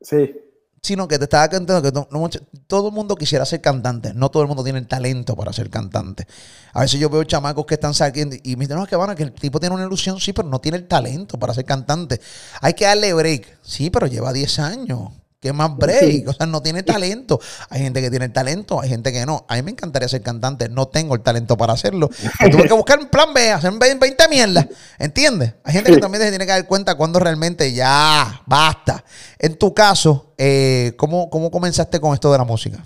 Sí 0.00 0.43
sino 0.84 1.08
que 1.08 1.18
te 1.18 1.24
estaba 1.24 1.48
cantando 1.48 1.80
que 1.80 2.38
todo 2.66 2.88
el 2.88 2.94
mundo 2.94 3.16
quisiera 3.16 3.46
ser 3.46 3.62
cantante. 3.62 4.12
No 4.12 4.30
todo 4.30 4.42
el 4.42 4.48
mundo 4.48 4.62
tiene 4.62 4.78
el 4.78 4.86
talento 4.86 5.34
para 5.34 5.50
ser 5.50 5.70
cantante. 5.70 6.26
A 6.74 6.82
veces 6.82 7.00
yo 7.00 7.08
veo 7.08 7.24
chamacos 7.24 7.64
que 7.64 7.74
están 7.74 7.94
saliendo 7.94 8.36
y 8.42 8.56
me 8.56 8.66
dicen, 8.66 8.76
no, 8.76 8.82
es 8.82 8.90
que 8.90 8.96
van, 8.96 9.16
que 9.16 9.22
el 9.22 9.32
tipo 9.32 9.58
tiene 9.58 9.74
una 9.74 9.86
ilusión, 9.86 10.20
sí, 10.20 10.34
pero 10.34 10.46
no 10.46 10.60
tiene 10.60 10.76
el 10.76 10.86
talento 10.86 11.38
para 11.38 11.54
ser 11.54 11.64
cantante. 11.64 12.20
Hay 12.60 12.74
que 12.74 12.84
darle 12.84 13.14
break. 13.14 13.60
Sí, 13.62 13.88
pero 13.88 14.06
lleva 14.06 14.30
10 14.34 14.58
años. 14.58 15.08
¿Qué 15.44 15.52
más 15.52 15.76
break? 15.76 16.26
O 16.26 16.32
sea, 16.32 16.46
no 16.46 16.62
tiene 16.62 16.82
talento. 16.82 17.38
Hay 17.68 17.82
gente 17.82 18.00
que 18.00 18.08
tiene 18.08 18.30
talento, 18.30 18.80
hay 18.80 18.88
gente 18.88 19.12
que 19.12 19.26
no. 19.26 19.44
A 19.46 19.56
mí 19.56 19.62
me 19.62 19.72
encantaría 19.72 20.08
ser 20.08 20.22
cantante, 20.22 20.70
no 20.70 20.88
tengo 20.88 21.14
el 21.14 21.20
talento 21.20 21.54
para 21.58 21.74
hacerlo. 21.74 22.08
tuve 22.50 22.66
que 22.66 22.72
buscar 22.72 22.98
un 22.98 23.08
plan 23.08 23.34
B, 23.34 23.50
hacer 23.50 23.70
20 23.78 24.28
mierdas. 24.30 24.66
¿Entiendes? 24.98 25.52
Hay 25.62 25.74
gente 25.74 25.92
que 25.92 25.98
también 25.98 26.24
se 26.24 26.30
tiene 26.30 26.46
que 26.46 26.52
dar 26.52 26.66
cuenta 26.66 26.94
cuando 26.94 27.18
realmente 27.18 27.74
ya 27.74 28.40
basta. 28.46 29.04
En 29.38 29.58
tu 29.58 29.74
caso, 29.74 30.32
eh, 30.38 30.94
¿cómo, 30.96 31.28
comenzaste 31.28 32.00
con 32.00 32.14
esto 32.14 32.32
de 32.32 32.38
la 32.38 32.44
música? 32.44 32.78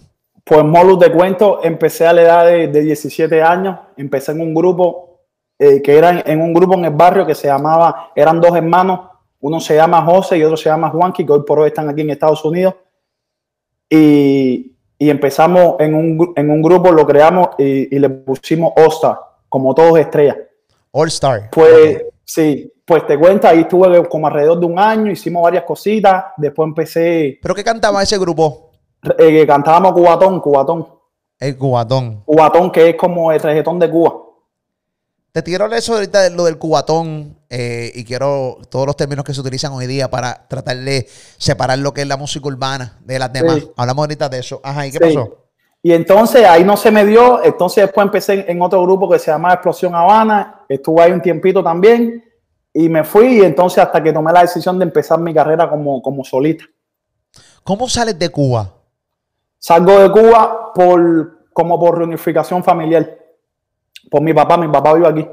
Pues 0.43 0.65
Molu, 0.65 0.99
te 0.99 1.13
cuento, 1.13 1.61
empecé 1.63 2.09
a 2.09 2.13
la 2.13 2.23
edad 2.23 2.45
de, 2.45 2.83
17 2.83 3.41
años, 3.41 3.79
empecé 3.97 4.33
en 4.33 4.41
un 4.41 4.53
grupo 4.53 5.21
eh, 5.61 5.81
que 5.81 5.97
era 5.97 6.25
en, 6.27 6.43
un 6.43 6.53
grupo 6.53 6.75
en 6.75 6.87
el 6.87 6.93
barrio 6.93 7.25
que 7.25 7.37
se 7.37 7.47
llamaba, 7.47 8.11
eran 8.17 8.41
dos 8.41 8.57
hermanos, 8.57 9.08
uno 9.41 9.61
se 9.61 9.77
llama 9.77 10.03
José 10.03 10.39
y 10.39 10.45
otro 10.45 10.57
se 10.57 10.69
llama 10.69 10.91
Juanqui, 10.91 11.25
que 11.25 11.33
hoy 11.33 11.43
por 11.47 11.61
hoy 11.61 11.69
están 11.69 11.89
aquí 11.89 12.01
en 12.01 12.11
Estados 12.11 12.45
Unidos. 12.45 12.75
Y, 13.89 14.75
empezamos 14.99 15.77
en 15.79 15.95
un, 15.95 16.63
grupo, 16.63 16.91
lo 16.93 17.07
creamos 17.07 17.51
y, 17.59 17.99
le 17.99 18.11
pusimos 18.11 18.73
All 18.77 18.89
Star, 18.89 19.19
como 19.49 19.75
todos 19.75 19.99
estrellas. 19.99 20.37
All 20.91 21.09
Star. 21.09 21.51
Pues 21.51 22.03
sí, 22.25 22.73
pues 22.85 23.07
te 23.07 23.19
cuento, 23.19 23.47
ahí 23.47 23.61
estuve 23.61 24.07
como 24.09 24.27
alrededor 24.27 24.59
de 24.59 24.67
un 24.67 24.79
año, 24.79 25.11
hicimos 25.11 25.43
varias 25.43 25.65
cositas, 25.65 26.25
después 26.37 26.67
empecé... 26.67 27.39
¿Pero 27.41 27.55
qué 27.55 27.63
cantaba 27.63 28.03
ese 28.03 28.19
grupo? 28.19 28.71
Eh, 29.19 29.47
cantábamos 29.47 29.93
Cubatón, 29.93 30.41
Cubatón. 30.41 30.89
El 31.39 31.57
Cubatón. 31.57 32.23
Cubatón, 32.25 32.71
que 32.73 32.91
es 32.91 32.97
como 32.97 33.31
el 33.31 33.41
reggaetón 33.41 33.79
de 33.79 33.89
Cuba. 33.89 34.28
Te 35.43 35.51
quiero 35.51 35.65
hablar 35.65 35.79
eso 35.79 35.95
ahorita 35.95 36.23
de 36.23 36.31
lo 36.31 36.47
del 36.47 36.59
cubatón 36.59 37.37
eh, 37.49 37.93
y 37.95 38.05
quiero 38.05 38.59
todos 38.69 38.87
los 38.87 38.97
términos 38.97 39.25
que 39.25 39.33
se 39.33 39.41
utilizan 39.41 39.73
hoy 39.73 39.87
día 39.87 40.11
para 40.11 40.49
tratar 40.49 40.77
de 40.79 41.07
separar 41.37 41.79
lo 41.79 41.95
que 41.95 42.03
es 42.03 42.09
la 42.09 42.17
música 42.17 42.49
urbana 42.49 42.99
de 43.05 43.21
las 43.21 43.33
demás. 43.33 43.69
Hablamos 43.77 44.03
ahorita 44.03 44.29
de 44.29 44.41
eso. 44.41 44.61
Ajá, 44.65 44.87
¿y 44.87 44.91
qué 44.91 44.99
pasó? 44.99 45.47
Y 45.81 45.93
entonces 45.93 46.45
ahí 46.45 46.65
no 46.65 46.77
se 46.77 46.91
me 46.91 47.05
dio, 47.05 47.43
entonces 47.45 47.85
después 47.85 48.05
empecé 48.05 48.51
en 48.51 48.61
otro 48.61 48.83
grupo 48.83 49.09
que 49.09 49.21
se 49.21 49.31
llama 49.31 49.53
Explosión 49.53 49.95
Habana, 49.95 50.65
estuve 50.69 51.03
ahí 51.03 51.13
un 51.13 51.23
tiempito 51.23 51.63
también 51.63 52.25
y 52.73 52.89
me 52.89 53.05
fui 53.05 53.39
y 53.39 53.41
entonces 53.43 53.79
hasta 53.79 54.03
que 54.03 54.13
tomé 54.13 54.33
la 54.33 54.41
decisión 54.41 54.77
de 54.77 54.87
empezar 54.87 55.21
mi 55.21 55.33
carrera 55.33 55.71
como, 55.71 56.03
como 56.03 56.25
solista. 56.25 56.65
¿Cómo 57.63 57.89
sales 57.89 58.19
de 58.19 58.29
Cuba? 58.29 58.75
Salgo 59.57 60.01
de 60.01 60.11
Cuba 60.11 60.73
por, 60.75 61.47
como 61.53 61.79
por 61.79 61.99
reunificación 61.99 62.65
familiar. 62.65 63.28
Por 64.11 64.23
mi 64.23 64.33
papá, 64.33 64.57
mi 64.57 64.69
papá 64.69 64.95
vive 64.95 65.09
aquí. 65.09 65.29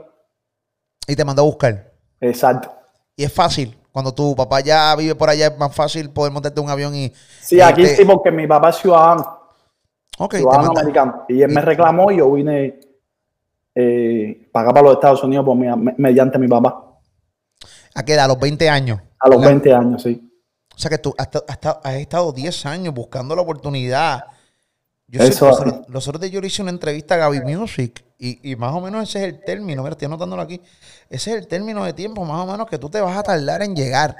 Y 1.08 1.16
te 1.16 1.26
mandó 1.26 1.44
a 1.44 1.46
buscar. 1.46 1.92
Exacto. 2.20 2.72
Y 3.16 3.24
es 3.24 3.32
fácil. 3.32 3.78
Cuando 3.92 4.14
tu 4.14 4.36
papá 4.36 4.60
ya 4.60 4.96
vive 4.96 5.16
por 5.16 5.30
allá, 5.30 5.48
es 5.48 5.58
más 5.58 5.74
fácil 5.74 6.10
poder 6.10 6.34
montarte 6.34 6.60
un 6.60 6.70
avión 6.70 6.94
y. 6.96 7.14
Sí, 7.42 7.62
aquí 7.62 7.86
sí, 7.86 8.04
porque 8.04 8.32
mi 8.32 8.46
papá 8.46 8.70
es 8.70 8.78
ciudadano. 8.78 9.40
Ok. 10.18 10.36
Ciudadano 10.36 10.72
americano. 10.78 11.26
Y 11.30 11.42
él 11.42 11.52
me 11.52 11.62
reclamó 11.62 12.12
y 12.12 12.18
yo 12.18 12.32
vine 12.32 12.80
eh, 13.74 14.50
pagar 14.52 14.74
para 14.74 14.88
los 14.88 14.96
Estados 14.96 15.24
Unidos 15.24 15.46
por 15.46 15.56
mediante 15.56 16.38
mi 16.38 16.48
papá. 16.48 17.00
¿A 17.94 18.04
qué 18.04 18.14
edad? 18.14 18.26
¿A 18.26 18.28
los 18.30 18.40
20 18.40 18.70
años? 18.70 19.00
A 19.20 19.30
los 19.30 19.42
20 19.42 19.74
años, 19.74 20.02
sí. 20.02 20.30
O 20.76 20.78
sea 20.78 20.90
que 20.90 20.98
tú 20.98 21.16
has, 21.18 21.30
has 21.84 21.96
estado 21.96 22.34
10 22.34 22.66
años 22.66 22.94
buscando 22.94 23.34
la 23.36 23.44
oportunidad 23.44 24.26
yo 25.08 25.22
Eso, 25.22 25.54
sé, 25.54 25.66
los, 25.88 26.08
otros, 26.08 26.22
de 26.22 26.32
yo 26.32 26.42
le 26.42 26.48
hice 26.48 26.62
una 26.62 26.72
entrevista 26.72 27.16
a 27.16 27.18
Gaby 27.18 27.42
Music 27.42 28.04
y, 28.18 28.56
más 28.56 28.74
o 28.74 28.82
menos 28.82 29.08
ese 29.08 29.20
es 29.20 29.34
el 29.34 29.44
término, 29.44 29.84
mira, 29.84 29.92
estoy 29.92 30.08
anotándolo 30.08 30.42
aquí, 30.42 30.60
ese 31.10 31.32
es 31.32 31.38
el 31.38 31.48
término 31.48 31.86
de 31.86 31.94
tiempo 31.94 32.26
más 32.26 32.44
o 32.48 32.52
menos 32.52 32.68
que 32.68 32.80
tú 32.80 32.90
te 32.90 33.00
vas 33.02 33.16
a 33.16 33.24
tardar 33.24 33.62
en 33.62 33.76
llegar. 33.76 34.16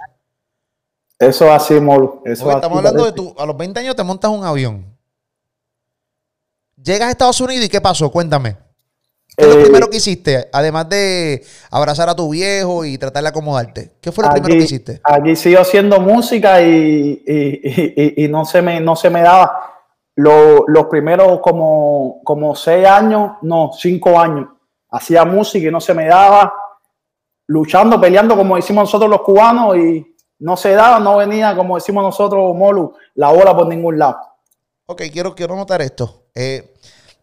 Eso 1.18 1.52
así, 1.52 1.76
Molo. 1.76 2.22
Eso 2.26 2.52
estamos 2.52 2.78
hablando 2.78 3.06
de 3.06 3.14
tú, 3.14 3.34
a 3.38 3.46
los 3.46 3.58
20 3.58 3.80
años 3.80 3.96
te 3.96 4.04
montas 4.04 4.30
un 4.30 4.44
avión. 4.44 4.86
Llegas 6.76 7.08
a 7.08 7.12
Estados 7.12 7.42
Unidos 7.42 7.66
y 7.66 7.70
¿qué 7.70 7.82
pasó? 7.82 8.12
Cuéntame. 8.12 8.58
¿Qué 9.36 9.44
es 9.44 9.54
lo 9.54 9.60
eh, 9.60 9.64
primero 9.64 9.90
que 9.90 9.98
hiciste? 9.98 10.50
Además 10.54 10.88
de 10.88 11.44
abrazar 11.72 12.08
a 12.10 12.16
tu 12.16 12.30
viejo 12.30 12.86
y 12.86 12.98
tratar 12.98 13.24
de 13.24 13.30
acomodarte. 13.30 13.92
¿Qué 14.02 14.12
fue 14.12 14.24
lo 14.24 14.32
primero 14.32 14.56
que 14.56 14.64
hiciste? 14.64 15.02
Aquí 15.04 15.36
sigo 15.36 15.60
haciendo 15.60 16.00
música 16.00 16.62
y, 16.62 17.24
y, 17.26 18.28
no, 18.28 18.46
se 18.46 18.62
me, 18.62 18.80
no 18.80 18.96
se 18.96 19.10
me 19.10 19.22
daba 19.22 19.75
los 20.16 20.86
primeros 20.90 21.40
como, 21.42 22.22
como 22.24 22.56
seis 22.56 22.88
años, 22.88 23.34
no, 23.42 23.72
cinco 23.78 24.20
años, 24.20 24.48
hacía 24.90 25.26
música 25.26 25.68
y 25.68 25.72
no 25.72 25.82
se 25.82 25.94
me 25.94 26.08
daba, 26.08 26.54
luchando, 27.48 28.00
peleando 28.00 28.36
como 28.36 28.56
decimos 28.56 28.84
nosotros 28.84 29.10
los 29.10 29.22
cubanos 29.22 29.78
y 29.78 30.16
no 30.40 30.58
se 30.58 30.72
daba, 30.72 31.00
no 31.00 31.18
venía 31.18 31.56
como 31.56 31.76
decimos 31.76 32.04
nosotros, 32.04 32.56
Molu, 32.56 32.96
la 33.16 33.32
bola 33.32 33.56
por 33.56 33.68
ningún 33.68 34.00
lado. 34.00 34.18
Ok, 34.86 35.04
quiero, 35.12 35.36
quiero 35.36 35.56
notar 35.56 35.82
esto. 35.82 36.28
Eh, 36.34 36.74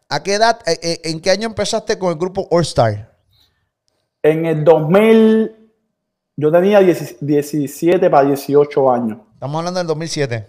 ¿A 0.08 0.22
qué 0.22 0.34
edad, 0.34 0.60
eh, 0.66 0.78
eh, 0.82 1.00
en 1.04 1.20
qué 1.20 1.30
año 1.30 1.46
empezaste 1.46 1.98
con 1.98 2.10
el 2.10 2.18
grupo 2.18 2.46
All 2.50 2.62
Star? 2.62 3.16
En 4.22 4.44
el 4.44 4.64
2000, 4.64 5.70
yo 6.36 6.52
tenía 6.52 6.80
17 6.80 8.10
para 8.10 8.28
18 8.28 8.92
años. 8.92 9.18
Estamos 9.34 9.58
hablando 9.58 9.78
del 9.78 9.86
2007. 9.86 10.46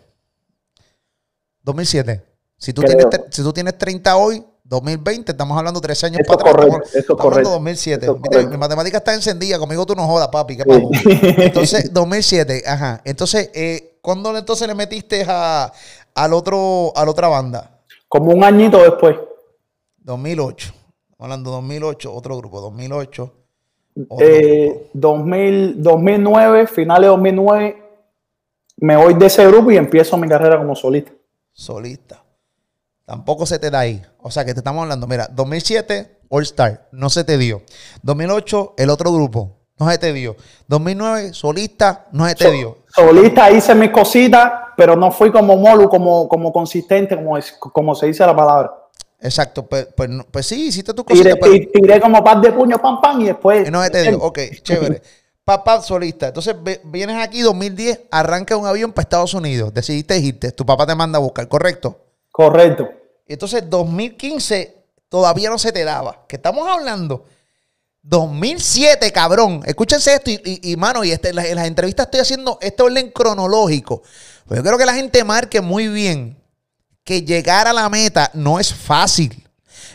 2007. 1.64 2.33
Si 2.58 2.74
tú, 2.74 2.82
tienes, 2.82 3.06
si 3.30 3.42
tú 3.44 3.52
tienes 3.52 3.78
30 3.78 4.16
hoy, 4.16 4.44
2020, 4.64 5.32
estamos 5.34 5.58
hablando 5.58 5.82
tres 5.82 6.04
años 6.04 6.22
para 6.26 6.40
atrás. 6.40 6.56
Correcto, 6.56 6.78
estamos, 6.86 6.96
estamos 6.96 7.26
hablando 7.26 7.50
2007. 7.52 8.08
Mi 8.50 8.58
matemática 8.58 8.98
está 8.98 9.14
encendida, 9.14 9.60
conmigo 9.60 9.86
tú 9.86 9.96
no 9.96 10.08
jodas, 10.08 10.30
papi. 10.30 10.58
¿qué 10.58 10.64
Entonces, 11.46 11.94
2007, 11.94 12.64
ajá. 12.66 13.02
Entonces, 13.04 13.52
eh, 13.54 13.98
¿cuándo 14.02 14.36
entonces 14.38 14.68
le 14.68 14.76
metiste 14.76 15.26
a, 15.28 15.72
al 16.16 16.34
otro, 16.34 16.94
a 16.96 17.04
la 17.04 17.12
otra 17.12 17.28
banda? 17.28 17.82
Como 18.08 18.32
un 18.32 18.44
añito 18.44 18.82
después. 18.82 19.18
2008. 19.98 20.68
Estamos 20.68 21.20
hablando 21.20 21.52
2008, 21.52 22.14
otro 22.14 22.38
grupo, 22.38 22.62
2008. 22.62 23.34
Eh, 24.20 24.90
2000, 24.94 25.84
2009, 25.84 26.68
finales 26.68 27.02
de 27.02 27.08
2009, 27.08 27.84
me 28.78 28.98
voy 28.98 29.14
de 29.14 29.26
ese 29.28 29.46
grupo 29.46 29.72
y 29.72 29.78
empiezo 29.78 30.18
mi 30.18 30.28
carrera 30.28 30.58
como 30.58 30.76
solista. 30.76 31.12
Solista. 31.52 32.23
Tampoco 33.06 33.46
se 33.46 33.60
te 33.60 33.70
da 33.70 33.80
ahí. 33.80 34.02
O 34.22 34.32
sea 34.32 34.46
que 34.46 34.54
te 34.54 34.62
estamos 34.62 34.84
hablando, 34.84 35.08
mira, 35.08 35.28
2007, 35.32 36.20
All 36.30 36.44
Star, 36.44 36.88
no 36.92 37.10
se 37.10 37.24
te 37.24 37.38
dio. 37.38 37.62
2008, 38.02 38.76
el 38.78 38.90
otro 38.90 39.12
grupo, 39.12 39.58
no 39.78 39.90
se 39.90 39.98
te 39.98 40.14
dio. 40.14 40.38
2009, 40.68 41.34
solista, 41.34 42.08
no 42.12 42.28
se 42.28 42.36
te 42.36 42.52
dio. 42.52 42.78
Solista 42.88 43.52
hice 43.52 43.76
mis 43.76 43.90
cositas, 43.90 44.52
pero 44.78 44.96
no 44.96 45.12
fui 45.12 45.32
como 45.32 45.58
molu, 45.58 45.90
como, 45.90 46.30
como 46.30 46.54
consistente, 46.54 47.16
como, 47.16 47.38
es, 47.38 47.52
como 47.52 47.94
se 47.94 48.08
dice 48.08 48.26
la 48.26 48.36
palabra. 48.36 48.72
Exacto, 49.20 49.66
pues, 49.66 49.88
pues, 49.96 50.10
pues 50.32 50.46
sí, 50.46 50.68
hiciste 50.68 50.94
tu 50.94 51.04
cosita. 51.04 51.36
Tiré, 51.36 51.68
tiré 51.74 52.00
como 52.02 52.24
par 52.24 52.42
de 52.42 52.52
puño, 52.52 52.78
pam, 52.78 53.02
pam, 53.02 53.22
y 53.22 53.26
después. 53.26 53.68
Y 53.68 53.72
no 53.72 53.84
se 53.84 53.90
te 53.90 54.04
dio, 54.04 54.18
ok, 54.18 54.40
chévere. 54.64 55.02
Papá 55.46 55.82
solista. 55.82 56.28
Entonces 56.28 56.56
vienes 56.86 57.22
aquí 57.22 57.42
2010, 57.42 58.02
arranca 58.12 58.56
un 58.56 58.66
avión 58.66 58.94
para 58.94 59.04
Estados 59.04 59.34
Unidos. 59.34 59.74
Decidiste 59.74 60.18
irte. 60.18 60.54
Tu 60.54 60.66
papá 60.66 60.86
te 60.86 60.96
manda 60.96 61.18
a 61.18 61.22
buscar, 61.22 61.50
¿correcto? 61.50 62.00
Correcto. 62.34 62.90
Entonces, 63.28 63.70
2015 63.70 64.86
todavía 65.08 65.52
no 65.52 65.60
se 65.60 65.72
te 65.72 65.84
daba. 65.84 66.26
Que 66.28 66.38
estamos 66.38 66.68
hablando. 66.68 67.26
2007, 68.02 69.12
cabrón. 69.12 69.62
Escúchense 69.64 70.16
esto 70.16 70.32
y, 70.32 70.76
mano, 70.76 71.04
y 71.04 71.12
este, 71.12 71.30
en, 71.30 71.36
las, 71.36 71.68
entrevistas 71.68 72.08
estoy 72.08 72.22
haciendo 72.22 72.58
este 72.60 72.82
orden 72.82 73.12
cronológico. 73.12 74.02
Pues 74.48 74.58
yo 74.58 74.64
quiero 74.64 74.80
que 74.80 74.86
la 74.88 74.96
gente 74.96 75.24
marque 75.24 75.62
muy 75.62 75.88
bien 75.88 76.44
que 77.04 77.22
llegar 77.22 77.68
a 77.68 77.74
la 77.74 77.88
meta 77.88 78.32
no 78.34 78.60
es 78.60 78.74
fácil. 78.74 79.48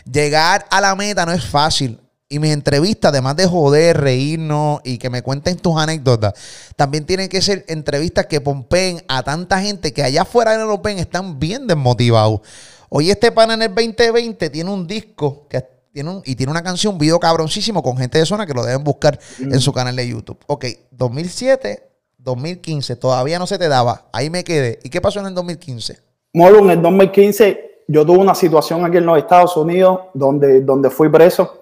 Llegar 0.04 0.64
a 0.70 0.80
la 0.80 0.94
meta 0.94 1.26
no 1.26 1.32
es 1.32 1.44
fácil. 1.44 2.00
Y 2.30 2.40
mis 2.40 2.52
entrevistas, 2.52 3.10
además 3.10 3.36
de 3.36 3.46
joder, 3.46 3.98
reírnos 3.98 4.80
y 4.84 4.98
que 4.98 5.08
me 5.08 5.22
cuenten 5.22 5.56
tus 5.56 5.78
anécdotas, 5.78 6.34
también 6.76 7.06
tienen 7.06 7.30
que 7.30 7.40
ser 7.40 7.64
entrevistas 7.68 8.26
que 8.26 8.42
pompeen 8.42 9.02
a 9.08 9.22
tanta 9.22 9.62
gente 9.62 9.94
que 9.94 10.02
allá 10.02 10.22
afuera 10.22 10.58
no 10.58 10.66
lo 10.66 10.76
ven, 10.78 10.98
están 10.98 11.38
bien 11.38 11.66
desmotivados. 11.66 12.42
Hoy 12.90 13.10
este 13.10 13.32
pana 13.32 13.54
en 13.54 13.62
el 13.62 13.74
2020 13.74 14.50
tiene 14.50 14.70
un 14.70 14.86
disco 14.86 15.46
que 15.48 15.64
tiene 15.90 16.20
y 16.26 16.34
tiene 16.36 16.52
una 16.52 16.62
canción, 16.62 16.92
un 16.92 16.98
video 16.98 17.18
cabroncísimo 17.18 17.82
con 17.82 17.96
gente 17.96 18.18
de 18.18 18.26
zona 18.26 18.44
que 18.44 18.52
lo 18.52 18.62
deben 18.62 18.84
buscar 18.84 19.18
en 19.38 19.58
su 19.60 19.72
canal 19.72 19.96
de 19.96 20.06
YouTube. 20.06 20.38
Ok, 20.48 20.66
2007, 20.90 21.82
2015, 22.18 22.96
todavía 22.96 23.38
no 23.38 23.46
se 23.46 23.56
te 23.56 23.68
daba. 23.68 24.08
Ahí 24.12 24.28
me 24.28 24.44
quedé. 24.44 24.80
¿Y 24.82 24.90
qué 24.90 25.00
pasó 25.00 25.20
en 25.20 25.26
el 25.26 25.34
2015? 25.34 25.98
Molo, 26.34 26.58
en 26.58 26.70
el 26.72 26.82
2015 26.82 27.84
yo 27.88 28.04
tuve 28.04 28.18
una 28.18 28.34
situación 28.34 28.84
aquí 28.84 28.98
en 28.98 29.06
los 29.06 29.16
Estados 29.16 29.56
Unidos 29.56 30.00
donde, 30.12 30.60
donde 30.60 30.90
fui 30.90 31.08
preso 31.08 31.57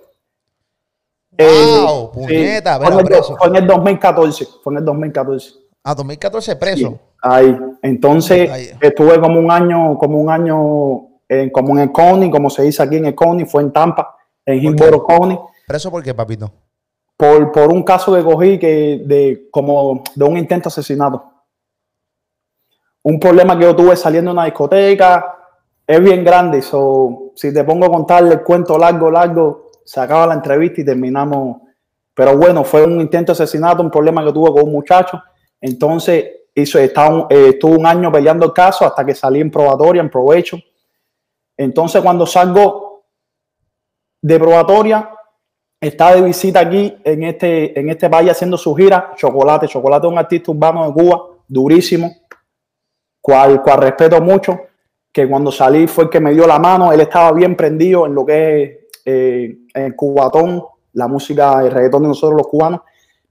¡Wow! 1.39 2.05
Eh, 2.07 2.11
puñeta, 2.13 2.79
fue, 2.79 3.49
en 3.49 3.57
el, 3.57 3.67
2014. 3.67 4.49
Fue 4.63 4.73
en 4.73 4.79
el 4.79 4.85
2014. 4.85 5.51
Ah, 5.85 5.95
2014 5.95 6.57
preso. 6.57 6.99
ahí. 7.23 7.57
Entonces, 7.83 8.77
estuve 8.81 9.21
como 9.21 9.39
un 9.39 9.51
año, 9.51 9.99
como 9.99 10.19
un 10.21 10.31
año, 10.31 11.21
en, 11.29 11.51
como 11.51 11.75
en 11.75 11.85
el 11.85 11.93
County, 11.93 12.31
como 12.31 12.51
se 12.51 12.63
dice 12.63 12.83
aquí 12.83 12.97
en 12.97 13.07
el 13.07 13.15
County, 13.15 13.45
fue 13.45 13.63
en 13.63 13.73
Tampa, 13.73 14.17
en 14.45 14.59
Hillsborough 14.59 15.07
County. 15.07 15.39
¿Preso 15.67 15.91
por 15.91 16.03
qué, 16.03 16.15
papito? 16.15 16.51
Por, 17.17 17.53
por 17.53 17.73
un 17.73 17.83
caso 17.83 18.15
que 18.15 18.23
cogí 18.23 18.59
que 18.59 19.03
de, 19.05 19.49
como 19.51 20.03
de 20.15 20.25
un 20.25 20.37
intento 20.37 20.69
de 20.69 20.73
asesinato. 20.73 21.25
Un 23.03 23.21
problema 23.21 23.57
que 23.57 23.65
yo 23.65 23.77
tuve 23.77 23.97
saliendo 23.97 24.31
de 24.31 24.35
una 24.35 24.45
discoteca 24.47 25.37
es 25.87 26.01
bien 26.01 26.25
grande. 26.25 26.63
So, 26.63 27.33
si 27.37 27.55
te 27.55 27.63
pongo 27.65 27.87
a 27.87 27.91
contarle 27.91 28.35
el 28.35 28.43
cuento 28.43 28.77
largo, 28.77 29.11
largo, 29.11 29.66
se 29.87 30.01
acaba 30.01 30.27
la 30.27 30.35
entrevista 30.35 30.81
y 30.81 30.85
terminamos. 30.85 31.63
Pero 32.13 32.37
bueno, 32.37 32.65
fue 32.65 32.85
un 32.85 33.01
intento 33.01 33.33
de 33.33 33.43
asesinato, 33.43 33.83
un 33.83 33.91
problema 33.91 34.25
que 34.25 34.33
tuve 34.33 34.51
con 34.51 34.65
un 34.65 34.73
muchacho. 34.73 35.23
Entonces, 35.61 36.25
hizo, 36.55 36.79
eh, 36.79 36.89
estuvo 37.31 37.79
un 37.79 37.87
año 37.87 38.11
peleando 38.11 38.47
el 38.47 38.53
caso 38.53 38.85
hasta 38.85 39.05
que 39.05 39.15
salí 39.15 39.41
en 39.41 39.51
probatoria, 39.51 40.01
en 40.01 40.11
provecho. 40.11 40.59
Entonces, 41.57 42.03
cuando 42.03 42.27
salgo 42.27 43.05
de 44.21 44.39
probatoria, 44.39 45.11
estaba 45.81 46.17
de 46.17 46.23
visita 46.23 46.61
aquí 46.61 46.97
en 47.05 47.23
este, 47.23 47.79
en 47.79 47.89
este 47.91 48.11
país 48.11 48.31
haciendo 48.31 48.59
su 48.59 48.75
gira. 48.75 49.13
Chocolate, 49.17 49.69
Chocolate 49.69 50.07
es 50.07 50.13
un 50.13 50.19
artista 50.19 50.51
urbano 50.51 50.87
de 50.87 50.93
Cuba, 50.93 51.23
durísimo, 51.47 52.13
cual, 53.21 53.63
cual 53.63 53.83
respeto 53.83 54.21
mucho. 54.21 54.59
Que 55.13 55.29
cuando 55.29 55.53
salí 55.53 55.87
fue 55.87 56.05
el 56.05 56.11
que 56.11 56.21
me 56.21 56.33
dio 56.33 56.47
la 56.47 56.59
mano. 56.59 56.93
Él 56.93 57.01
estaba 57.01 57.33
bien 57.33 57.55
prendido 57.55 58.05
en 58.05 58.15
lo 58.15 58.27
que 58.27 58.63
es 58.63 58.87
eh, 59.05 59.59
en 59.77 59.93
Cubatón, 59.93 60.65
la 60.95 61.07
música, 61.07 61.63
el 61.63 61.71
reggaetón 61.71 62.03
de 62.03 62.09
nosotros 62.09 62.39
los 62.39 62.49
cubanos, 62.49 62.81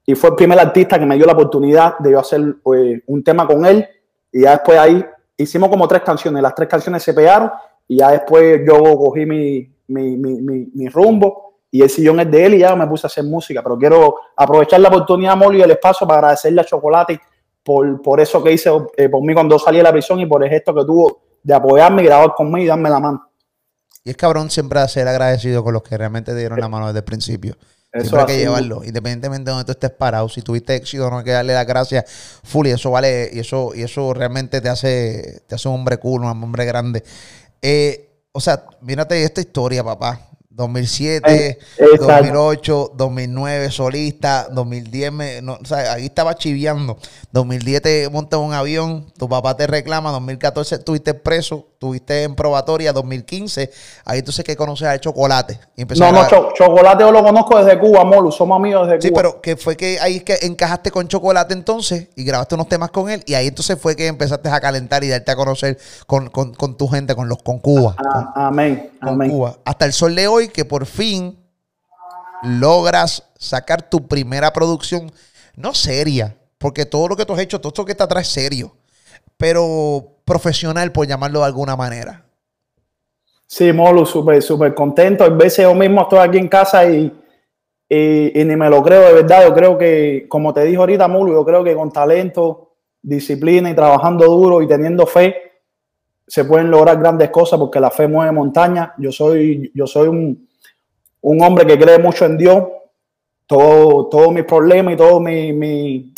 y 0.05 0.15
fue 0.15 0.29
el 0.29 0.35
primer 0.35 0.59
artista 0.59 0.99
que 0.99 1.05
me 1.05 1.15
dio 1.15 1.25
la 1.25 1.33
oportunidad 1.33 1.97
de 1.99 2.11
yo 2.11 2.19
hacer 2.19 2.41
eh, 2.75 3.01
un 3.07 3.23
tema 3.23 3.47
con 3.47 3.65
él, 3.65 3.85
y 4.31 4.41
ya 4.41 4.51
después 4.51 4.77
ahí 4.77 5.03
hicimos 5.37 5.69
como 5.69 5.87
tres 5.87 6.03
canciones, 6.03 6.41
las 6.41 6.53
tres 6.55 6.69
canciones 6.69 7.03
se 7.03 7.13
pegaron, 7.13 7.51
y 7.87 7.97
ya 7.97 8.11
después 8.11 8.61
yo 8.65 8.81
cogí 8.97 9.25
mi, 9.25 9.69
mi, 9.87 10.17
mi, 10.17 10.69
mi 10.73 10.89
rumbo, 10.89 11.45
y 11.75 11.81
el 11.81 11.89
sillón 11.89 12.21
es 12.21 12.31
de 12.31 12.45
él 12.45 12.53
y 12.53 12.59
ya 12.59 12.73
me 12.73 12.87
puse 12.87 13.05
a 13.05 13.09
hacer 13.09 13.25
música. 13.25 13.61
Pero 13.61 13.77
quiero 13.77 14.15
aprovechar 14.33 14.79
la 14.79 14.87
oportunidad, 14.87 15.35
Molly, 15.35 15.59
y 15.59 15.61
el 15.61 15.71
espacio 15.71 16.07
para 16.07 16.19
agradecerle 16.19 16.61
a 16.61 16.63
Chocolate 16.63 17.19
por, 17.61 18.01
por 18.01 18.21
eso 18.21 18.41
que 18.41 18.53
hizo 18.53 18.91
eh, 18.95 19.09
por 19.09 19.21
mí 19.21 19.33
cuando 19.33 19.59
salí 19.59 19.77
de 19.77 19.83
la 19.83 19.91
prisión 19.91 20.21
y 20.21 20.25
por 20.25 20.41
el 20.41 20.49
gesto 20.49 20.73
que 20.73 20.85
tuvo 20.85 21.19
de 21.43 21.53
apoyarme 21.53 22.03
grabar 22.03 22.33
conmigo 22.33 22.63
y 22.63 22.67
darme 22.67 22.89
la 22.89 22.99
mano. 23.01 23.27
Y 24.05 24.11
es 24.11 24.17
cabrón 24.17 24.51
siempre 24.51 24.87
ser 24.87 25.07
agradecido 25.07 25.63
con 25.63 25.73
los 25.73 25.81
que 25.81 25.97
realmente 25.97 26.31
te 26.31 26.37
dieron 26.37 26.59
la 26.59 26.69
mano 26.69 26.87
desde 26.87 26.99
el 26.99 27.05
principio. 27.05 27.57
Siempre 27.91 28.19
hay 28.19 28.27
que 28.27 28.37
llevarlo, 28.37 28.83
independientemente 28.83 29.49
de 29.49 29.51
donde 29.51 29.65
tú 29.65 29.71
estés 29.71 29.89
parado. 29.89 30.29
Si 30.29 30.41
tuviste 30.41 30.75
éxito, 30.75 31.09
no 31.09 31.17
hay 31.17 31.23
que 31.23 31.31
darle 31.31 31.53
las 31.53 31.65
gracias 31.65 32.05
full 32.43 32.67
y 32.67 32.71
eso 32.71 32.91
vale, 32.91 33.31
y 33.33 33.39
eso, 33.39 33.71
y 33.73 33.81
eso 33.81 34.13
realmente 34.13 34.61
te 34.61 34.69
hace, 34.69 35.41
te 35.47 35.55
hace 35.55 35.67
un 35.67 35.75
hombre 35.75 35.97
cool, 35.97 36.21
un 36.21 36.27
hombre 36.27 36.65
grande. 36.65 37.03
Eh, 37.61 38.21
o 38.31 38.39
sea, 38.39 38.65
mírate 38.81 39.23
esta 39.23 39.41
historia, 39.41 39.83
papá. 39.83 40.21
2007, 40.55 41.59
2008, 41.99 42.93
2009 42.95 43.71
solista, 43.71 44.47
2010, 44.49 45.11
me, 45.11 45.41
no, 45.41 45.57
o 45.61 45.65
sea, 45.65 45.93
ahí 45.93 46.05
estaba 46.05 46.35
chiviando. 46.35 46.97
2010 47.33 47.81
te 47.81 48.09
montas 48.09 48.39
un 48.39 48.53
avión, 48.53 49.11
tu 49.17 49.27
papá 49.27 49.57
te 49.57 49.67
reclama, 49.67 50.11
2014 50.11 50.75
estuviste 50.75 51.13
preso, 51.13 51.67
estuviste 51.75 52.23
en 52.23 52.35
probatoria, 52.35 52.93
2015, 52.93 53.69
ahí 54.05 54.19
entonces 54.19 54.43
que 54.43 54.55
conoces 54.55 54.87
al 54.87 54.99
Chocolate. 54.99 55.59
no, 55.97 56.11
no, 56.11 56.53
Chocolate 56.53 57.03
yo 57.03 57.11
lo 57.11 57.23
conozco 57.23 57.63
desde 57.63 57.77
Cuba, 57.77 58.03
Molu, 58.03 58.31
somos 58.31 58.55
amigos 58.55 58.87
desde 58.87 58.99
Cuba. 58.99 59.07
Sí, 59.07 59.13
pero 59.13 59.41
que 59.41 59.57
fue 59.57 59.75
que 59.75 59.99
ahí 59.99 60.21
que 60.21 60.37
encajaste 60.41 60.89
con 60.89 61.07
Chocolate 61.07 61.53
entonces 61.53 62.07
y 62.15 62.23
grabaste 62.23 62.55
unos 62.55 62.69
temas 62.69 62.91
con 62.91 63.09
él 63.09 63.21
y 63.25 63.33
ahí 63.33 63.47
entonces 63.47 63.77
fue 63.79 63.95
que 63.95 64.07
empezaste 64.07 64.49
a 64.49 64.59
calentar 64.59 65.03
y 65.03 65.09
darte 65.09 65.31
a 65.31 65.35
conocer 65.35 65.77
con, 66.07 66.29
tu 66.77 66.87
gente, 66.87 67.13
con 67.13 67.27
los 67.27 67.43
con 67.43 67.59
Cuba. 67.59 67.95
Ah, 67.97 68.47
amén, 68.47 68.91
amén. 69.01 69.29
Cuba. 69.29 69.57
Hasta 69.65 69.85
el 69.85 69.93
sol 69.93 70.15
de 70.15 70.27
hoy 70.27 70.47
que 70.47 70.63
por 70.63 70.85
fin 70.85 71.37
logras 72.41 73.23
sacar 73.37 73.89
tu 73.89 74.07
primera 74.07 74.53
producción, 74.53 75.11
no 75.55 75.73
seria, 75.73 76.37
porque 76.57 76.85
todo 76.85 77.09
lo 77.09 77.17
que 77.17 77.25
tú 77.25 77.33
has 77.33 77.39
hecho, 77.39 77.59
todo 77.59 77.69
esto 77.69 77.85
que 77.85 77.91
está 77.91 78.05
atrás 78.05 78.27
es 78.27 78.33
serio, 78.33 78.75
pero 79.37 80.14
profesional, 80.25 80.91
por 80.91 81.07
llamarlo 81.07 81.39
de 81.39 81.45
alguna 81.45 81.75
manera. 81.75 82.25
Sí, 83.47 83.71
Molo, 83.71 84.05
súper, 84.05 84.41
súper 84.41 84.73
contento. 84.73 85.23
A 85.23 85.29
veces 85.29 85.63
yo 85.63 85.75
mismo 85.75 86.01
estoy 86.01 86.19
aquí 86.19 86.37
en 86.37 86.47
casa 86.47 86.89
y, 86.89 87.13
y, 87.87 88.43
ni 88.43 88.55
me 88.55 88.69
lo 88.69 88.81
creo 88.81 89.01
de 89.01 89.13
verdad. 89.13 89.47
Yo 89.47 89.53
creo 89.53 89.77
que, 89.77 90.25
como 90.27 90.53
te 90.53 90.63
dije 90.63 90.77
ahorita, 90.77 91.07
Molo, 91.07 91.33
yo 91.33 91.45
creo 91.45 91.63
que 91.63 91.75
con 91.75 91.91
talento, 91.91 92.73
disciplina 93.01 93.69
y 93.69 93.75
trabajando 93.75 94.25
duro 94.25 94.61
y 94.61 94.67
teniendo 94.67 95.05
fe, 95.05 95.35
se 96.27 96.43
pueden 96.45 96.71
lograr 96.71 96.99
grandes 96.99 97.29
cosas 97.29 97.59
porque 97.59 97.79
la 97.79 97.91
fe 97.91 98.07
mueve 98.07 98.31
montaña. 98.31 98.95
Yo 98.97 99.11
soy, 99.11 99.71
yo 99.75 99.85
soy 99.85 100.07
un, 100.07 100.47
un 101.21 101.41
hombre 101.43 101.67
que 101.67 101.77
cree 101.77 101.99
mucho 101.99 102.25
en 102.25 102.37
Dios. 102.37 102.63
Todo, 103.45 104.07
todos 104.07 104.33
mis 104.33 104.43
problemas 104.43 104.95
y 104.95 104.97
todas 104.97 105.21
mi, 105.21 106.11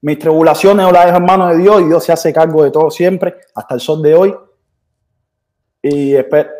mis 0.00 0.18
tribulaciones 0.18 0.86
yo 0.86 0.92
las 0.92 1.06
dejo 1.06 1.18
en 1.18 1.24
manos 1.24 1.50
de 1.50 1.62
Dios 1.62 1.82
y 1.82 1.84
Dios 1.86 2.04
se 2.04 2.12
hace 2.12 2.32
cargo 2.32 2.64
de 2.64 2.70
todo 2.70 2.90
siempre, 2.90 3.36
hasta 3.54 3.74
el 3.74 3.80
sol 3.80 4.02
de 4.02 4.14
hoy. 4.14 4.34
Y 5.82 6.14
espero. 6.14 6.50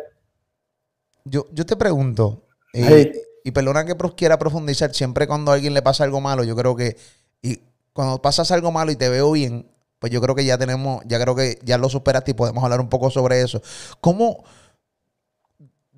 Yo, 1.25 1.47
yo 1.51 1.65
te 1.65 1.75
pregunto, 1.75 2.43
eh, 2.73 3.11
y 3.43 3.51
perdona 3.51 3.85
que 3.85 3.95
quiera 4.15 4.39
profundizar, 4.39 4.93
siempre 4.93 5.27
cuando 5.27 5.51
a 5.51 5.55
alguien 5.55 5.73
le 5.73 5.81
pasa 5.81 6.03
algo 6.03 6.21
malo, 6.21 6.43
yo 6.43 6.55
creo 6.55 6.75
que, 6.75 6.97
y 7.41 7.61
cuando 7.93 8.21
pasas 8.21 8.51
algo 8.51 8.71
malo 8.71 8.91
y 8.91 8.95
te 8.95 9.09
veo 9.09 9.31
bien, 9.31 9.69
pues 9.99 10.11
yo 10.11 10.21
creo 10.21 10.33
que 10.33 10.45
ya 10.45 10.57
tenemos, 10.57 11.03
ya 11.05 11.19
creo 11.19 11.35
que 11.35 11.59
ya 11.63 11.77
lo 11.77 11.89
superaste 11.89 12.31
y 12.31 12.33
podemos 12.33 12.63
hablar 12.63 12.79
un 12.79 12.89
poco 12.89 13.09
sobre 13.11 13.41
eso. 13.41 13.61
¿Cómo, 13.99 14.43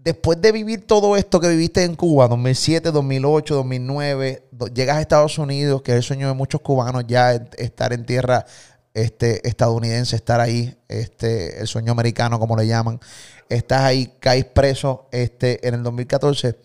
después 0.03 0.41
de 0.41 0.51
vivir 0.51 0.85
todo 0.87 1.15
esto 1.15 1.39
que 1.39 1.49
viviste 1.49 1.83
en 1.83 1.95
Cuba, 1.95 2.27
2007, 2.27 2.91
2008, 2.91 3.55
2009, 3.55 4.43
llegas 4.73 4.97
a 4.97 5.01
Estados 5.01 5.37
Unidos, 5.37 5.81
que 5.81 5.91
es 5.91 5.97
el 5.97 6.03
sueño 6.03 6.27
de 6.27 6.33
muchos 6.33 6.61
cubanos 6.61 7.05
ya 7.07 7.33
estar 7.57 7.93
en 7.93 8.05
tierra 8.05 8.45
este, 8.93 9.47
estadounidense, 9.47 10.15
estar 10.15 10.39
ahí, 10.39 10.75
este, 10.87 11.59
el 11.61 11.67
sueño 11.67 11.91
americano, 11.91 12.39
como 12.39 12.57
le 12.57 12.67
llaman. 12.67 12.99
Estás 13.47 13.81
ahí, 13.81 14.13
caes 14.19 14.45
preso 14.45 15.07
este, 15.11 15.65
en 15.67 15.75
el 15.75 15.83
2014. 15.83 16.57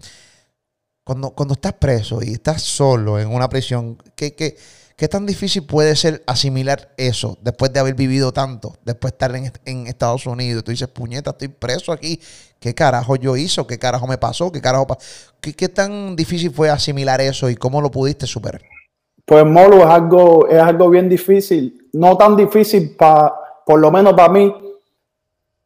Cuando, 1.05 1.31
cuando 1.31 1.55
estás 1.55 1.75
preso 1.75 2.21
y 2.23 2.33
estás 2.33 2.63
solo 2.63 3.21
en 3.21 3.29
una 3.29 3.49
prisión, 3.49 3.97
¿qué, 4.17 4.35
qué, 4.35 4.57
¿Qué 4.97 5.09
tan 5.09 5.27
difícil 5.27 5.67
puede 5.67 5.95
ser 5.95 6.23
asimilar 6.27 6.89
eso 6.97 7.37
después 7.43 7.71
de 7.71 7.81
haber 7.81 7.95
vivido 7.95 8.33
tanto, 8.33 8.77
después 8.83 9.13
de 9.13 9.15
estar 9.17 9.53
en, 9.67 9.87
Estados 9.87 10.27
Unidos? 10.27 10.65
Tú 10.65 10.71
dices, 10.71 10.89
puñeta, 10.89 11.33
estoy 11.33 11.49
preso 11.49 11.93
aquí. 11.93 12.19
¿Qué 12.59 12.75
carajo 12.75 13.17
yo 13.17 13.37
hizo? 13.37 13.67
¿Qué 13.67 13.79
carajo 13.79 14.07
me 14.07 14.17
pasó? 14.17 14.51
¿Qué 14.51 14.63
carajo 14.63 14.87
¿Qué, 15.43 15.69
tan 15.69 16.17
difícil 16.17 16.51
fue 16.51 16.71
asimilar 16.71 17.21
eso 17.21 17.51
y 17.51 17.57
cómo 17.57 17.83
lo 17.83 17.91
pudiste 17.91 18.27
superar? 18.27 18.63
Pues 19.27 19.45
Molo 19.45 19.81
es 19.81 19.87
algo, 19.87 20.49
es 20.49 20.63
algo 20.63 20.89
bien 20.89 21.11
difícil. 21.11 21.91
No 21.93 22.17
tan 22.17 22.35
difícil 22.35 22.97
para, 22.97 23.35
por 23.67 23.79
lo 23.79 23.91
menos 23.91 24.15
para 24.15 24.31
mí, 24.31 24.51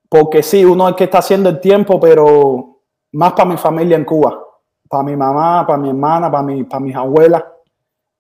porque 0.09 0.43
sí, 0.43 0.65
uno 0.65 0.89
es 0.89 0.97
que 0.97 1.05
está 1.05 1.19
haciendo 1.19 1.51
el 1.51 1.61
tiempo, 1.61 2.01
pero 2.01 2.81
más 3.13 3.33
para 3.35 3.49
mi 3.49 3.57
familia 3.57 3.97
en 3.97 4.05
Cuba, 4.05 4.43
para 4.89 5.05
mi 5.05 5.15
mamá, 5.15 5.65
para 5.65 5.79
mi 5.79 5.91
hermana, 5.91 6.29
para, 6.29 6.43
mi, 6.43 6.65
para 6.65 6.81
mis 6.81 6.97
abuelas 6.97 7.45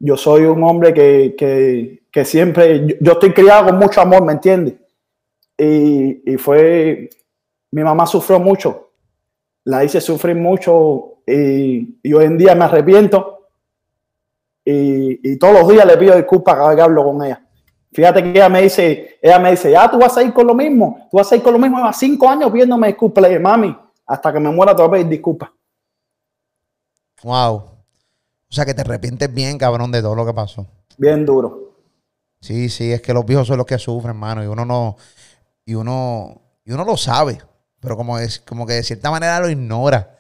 yo 0.01 0.17
soy 0.17 0.45
un 0.45 0.65
hombre 0.65 0.95
que, 0.95 2.25
siempre, 2.25 2.99
yo, 3.01 3.13
estoy 3.13 3.33
criado 3.33 3.67
con 3.67 3.79
mucho 3.79 4.01
amor, 4.01 4.25
¿me 4.25 4.33
entiendes? 4.33 4.75
Y, 5.57 6.37
fue, 6.39 7.11
mi 7.71 7.85
mamá 7.85 8.07
sufrió 8.07 8.41
mucho, 8.41 8.93
la 9.65 9.85
hice 9.85 10.01
sufrir 10.01 10.35
mucho 10.35 11.19
y, 11.27 12.13
hoy 12.13 12.25
en 12.25 12.39
día 12.39 12.55
me 12.55 12.65
arrepiento 12.65 13.49
y, 14.65 15.37
todos 15.39 15.61
los 15.61 15.69
días 15.69 15.85
le 15.85 15.99
pido 15.99 16.17
disculpas 16.17 16.55
cada 16.55 16.69
vez 16.69 16.77
que 16.77 16.83
hablo 16.83 17.05
con 17.05 17.23
ella. 17.23 17.47
Fíjate 17.93 18.23
que 18.23 18.31
ella 18.31 18.49
me 18.49 18.63
dice, 18.63 19.19
ella 19.21 19.39
me 19.39 19.51
dice, 19.51 19.71
ya 19.71 19.91
tú 19.91 19.99
vas 19.99 20.17
a 20.17 20.23
ir 20.23 20.33
con 20.33 20.47
lo 20.47 20.55
mismo, 20.55 21.09
tú 21.11 21.19
vas 21.19 21.31
a 21.31 21.37
ir 21.37 21.43
con 21.43 21.53
lo 21.53 21.59
mismo, 21.59 21.77
lleva 21.77 21.93
cinco 21.93 22.27
años 22.27 22.51
pidiéndome 22.51 22.87
disculpas, 22.87 23.29
le 23.29 23.39
mami, 23.39 23.77
hasta 24.07 24.33
que 24.33 24.41
me 24.41 24.51
muera 24.51 24.75
te 24.75 24.83
voy 24.83 25.01
a 25.01 25.05
disculpas. 25.05 25.51
Wow. 27.23 27.80
O 28.51 28.55
sea 28.55 28.65
que 28.65 28.75
te 28.75 28.81
arrepientes 28.81 29.33
bien, 29.33 29.59
cabrón, 29.59 29.93
de 29.93 30.03
todo 30.03 30.15
lo 30.15 30.27
que 30.27 30.35
pasó. 30.35 30.67
Bien 30.99 31.25
duro. 31.25 31.71
Sí, 32.41 32.69
sí, 32.69 32.93
es 32.93 33.01
que 33.01 33.15
los 33.15 33.25
viejos 33.25 33.47
son 33.47 33.59
los 33.59 33.67
que 33.67 33.79
sufren, 33.79 34.11
hermano, 34.11 34.43
y 34.43 34.47
uno 34.47 34.65
no, 34.65 34.97
y 35.65 35.75
uno, 35.75 36.41
y 36.65 36.73
uno 36.73 36.85
lo 36.85 36.97
sabe, 36.97 37.41
pero 37.79 37.97
como, 37.97 38.19
es, 38.19 38.41
como 38.41 38.67
que 38.67 38.75
de 38.75 38.83
cierta 38.83 39.11
manera 39.11 39.39
lo 39.41 39.49
ignora. 39.49 40.19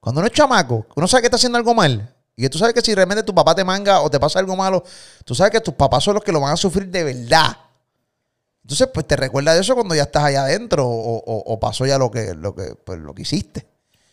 Cuando 0.00 0.20
uno 0.20 0.26
es 0.26 0.32
chamaco, 0.32 0.86
uno 0.96 1.06
sabe 1.06 1.22
que 1.22 1.26
está 1.26 1.36
haciendo 1.36 1.58
algo 1.58 1.74
mal, 1.74 2.14
y 2.34 2.42
que 2.42 2.48
tú 2.48 2.58
sabes 2.58 2.74
que 2.74 2.80
si 2.80 2.94
realmente 2.94 3.22
tu 3.22 3.34
papá 3.34 3.54
te 3.54 3.64
manga 3.64 4.00
o 4.00 4.10
te 4.10 4.18
pasa 4.18 4.38
algo 4.38 4.56
malo, 4.56 4.82
tú 5.24 5.34
sabes 5.34 5.52
que 5.52 5.60
tus 5.60 5.74
papás 5.74 6.02
son 6.02 6.14
los 6.14 6.24
que 6.24 6.32
lo 6.32 6.40
van 6.40 6.54
a 6.54 6.56
sufrir 6.56 6.88
de 6.88 7.04
verdad. 7.04 7.56
Entonces, 8.62 8.88
pues 8.92 9.06
te 9.06 9.16
recuerda 9.16 9.54
de 9.54 9.60
eso 9.60 9.74
cuando 9.74 9.94
ya 9.94 10.02
estás 10.02 10.24
allá 10.24 10.42
adentro 10.42 10.84
o, 10.86 11.60
pasó 11.60 11.86
ya 11.86 11.98
lo 11.98 12.10
que, 12.10 12.34
lo 12.34 12.54
que, 12.54 12.74
pues, 12.84 12.98
lo 12.98 13.14
que 13.14 13.22
hiciste. 13.22 13.66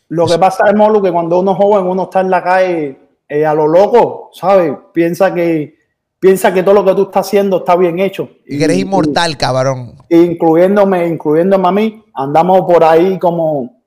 Lo 0.10 0.28
que 0.28 0.38
pasa 0.38 0.67
es, 0.69 0.75
Molo, 0.75 1.01
que 1.01 1.12
cuando 1.12 1.39
uno 1.39 1.51
es 1.51 1.58
joven, 1.58 1.86
uno 1.86 2.04
está 2.04 2.21
en 2.21 2.30
la 2.30 2.43
calle 2.43 3.05
eh, 3.28 3.46
a 3.46 3.54
lo 3.54 3.68
loco, 3.68 4.30
¿sabes? 4.34 4.74
Piensa 4.94 5.34
que, 5.34 5.78
piensa 6.20 6.54
que 6.54 6.64
todo 6.64 6.76
lo 6.76 6.86
que 6.86 6.94
tú 6.94 7.04
estás 7.04 7.28
haciendo 7.28 7.58
está 7.58 7.76
bien 7.76 8.00
hecho. 8.00 8.30
Y, 8.46 8.58
que 8.58 8.66
eres 8.66 8.78
inmortal, 8.78 9.38
cabrón. 9.38 9.96
Incluyéndome, 10.10 11.08
incluyéndome 11.08 11.68
a 11.68 11.72
mí, 11.72 12.04
andamos 12.14 12.62
por 12.62 12.84
ahí 12.84 13.18
como 13.20 13.84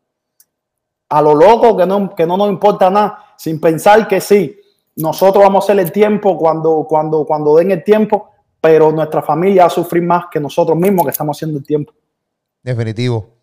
a 1.09 1.23
lo 1.23 1.35
loco, 1.35 1.77
que 1.77 1.87
no, 1.87 2.15
que 2.15 2.27
no 2.27 2.37
nos 2.37 2.51
importa 2.51 2.91
nada, 2.91 3.35
sin 3.37 3.61
pensar 3.61 4.07
que 4.07 4.21
sí, 4.21 4.59
nosotros 4.97 5.43
vamos 5.43 5.63
a 5.63 5.67
hacer 5.67 5.85
el 5.85 5.93
tiempo 5.93 6.37
cuando, 6.37 6.85
cuando, 6.89 7.25
cuando 7.25 7.57
den 7.57 7.71
el 7.71 7.85
tiempo, 7.85 8.31
pero 8.61 8.91
nuestra 8.91 9.23
familia 9.23 9.63
va 9.63 9.67
a 9.69 9.71
sufrir 9.71 10.03
más 10.03 10.25
que 10.31 10.41
nosotros 10.41 10.77
mismos 10.77 11.07
que 11.07 11.13
estamos 11.13 11.37
haciendo 11.37 11.59
el 11.59 11.65
tiempo. 11.65 11.93
Definitivo. 12.63 13.38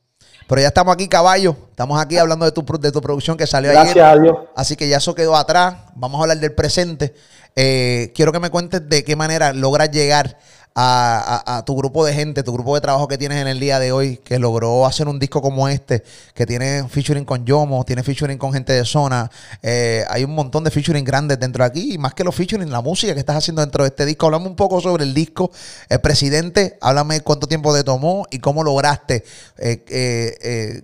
Pero 0.48 0.62
ya 0.62 0.68
estamos 0.68 0.94
aquí, 0.94 1.08
caballo. 1.08 1.56
Estamos 1.72 2.00
aquí 2.00 2.18
hablando 2.18 2.46
de 2.46 2.52
tu, 2.52 2.64
de 2.80 2.92
tu 2.92 3.02
producción 3.02 3.36
que 3.38 3.48
salió 3.48 3.72
Gracias 3.72 3.96
ayer. 3.96 4.04
A 4.04 4.22
Dios. 4.22 4.38
Así 4.56 4.76
que 4.76 4.88
ya 4.88 4.98
eso 4.98 5.16
quedó 5.16 5.36
atrás. 5.36 5.76
Vamos 5.96 6.20
a 6.20 6.24
hablar 6.24 6.40
del 6.40 6.54
presente. 6.54 7.16
Eh, 7.56 8.12
quiero 8.14 8.32
que 8.32 8.40
me 8.40 8.50
cuentes 8.50 8.88
de 8.88 9.04
qué 9.04 9.16
manera 9.16 9.54
logras 9.54 9.90
llegar 9.90 10.38
a, 10.78 11.64
tu 11.66 11.76
grupo 11.76 12.06
de 12.06 12.14
gente, 12.14 12.44
tu 12.44 12.52
grupo 12.52 12.76
de 12.76 12.82
trabajo 12.82 13.08
que 13.08 13.18
tienes 13.18 13.42
en 13.42 13.48
el 13.48 13.60
día 13.60 13.80
de 13.80 13.94
hoy, 13.94 14.18
que 14.18 14.40
logró 14.40 14.86
hacer 14.86 15.08
un 15.08 15.20
disco 15.20 15.42
como 15.42 15.70
este, 15.70 16.04
que 16.34 16.46
tiene 16.46 16.88
featuring 16.90 17.24
con 17.24 17.46
Yomo, 17.46 17.86
tiene 17.86 18.04
featuring 18.04 18.38
con 18.38 18.52
gente 18.52 18.74
de 18.74 18.84
zona. 18.84 19.32
Eh, 19.62 20.04
hay 20.10 20.26
un 20.26 20.36
montón 20.36 20.66
de 20.66 20.72
featuring 20.72 21.06
grandes 21.06 21.40
dentro 21.40 21.64
de 21.64 21.70
aquí, 21.70 21.94
y 21.94 21.98
más 21.98 22.14
que 22.14 22.26
los 22.26 22.36
featuring, 22.36 22.70
la 22.70 22.82
música 22.82 23.14
que 23.14 23.20
estás 23.20 23.38
haciendo 23.38 23.62
dentro 23.62 23.84
de 23.84 23.90
este 23.90 24.06
disco. 24.06 24.26
Hablame 24.26 24.48
un 24.48 24.56
poco 24.56 24.82
sobre 24.82 25.06
el 25.06 25.14
disco. 25.14 25.50
El 25.88 26.02
presidente, 26.02 26.78
háblame 26.82 27.22
cuánto 27.22 27.48
tiempo 27.48 27.74
te 27.74 27.84
tomó 27.84 28.26
y 28.30 28.40
cómo 28.40 28.64
lograste. 28.64 29.24
Eh, 29.58 29.86
eh, 29.88 30.82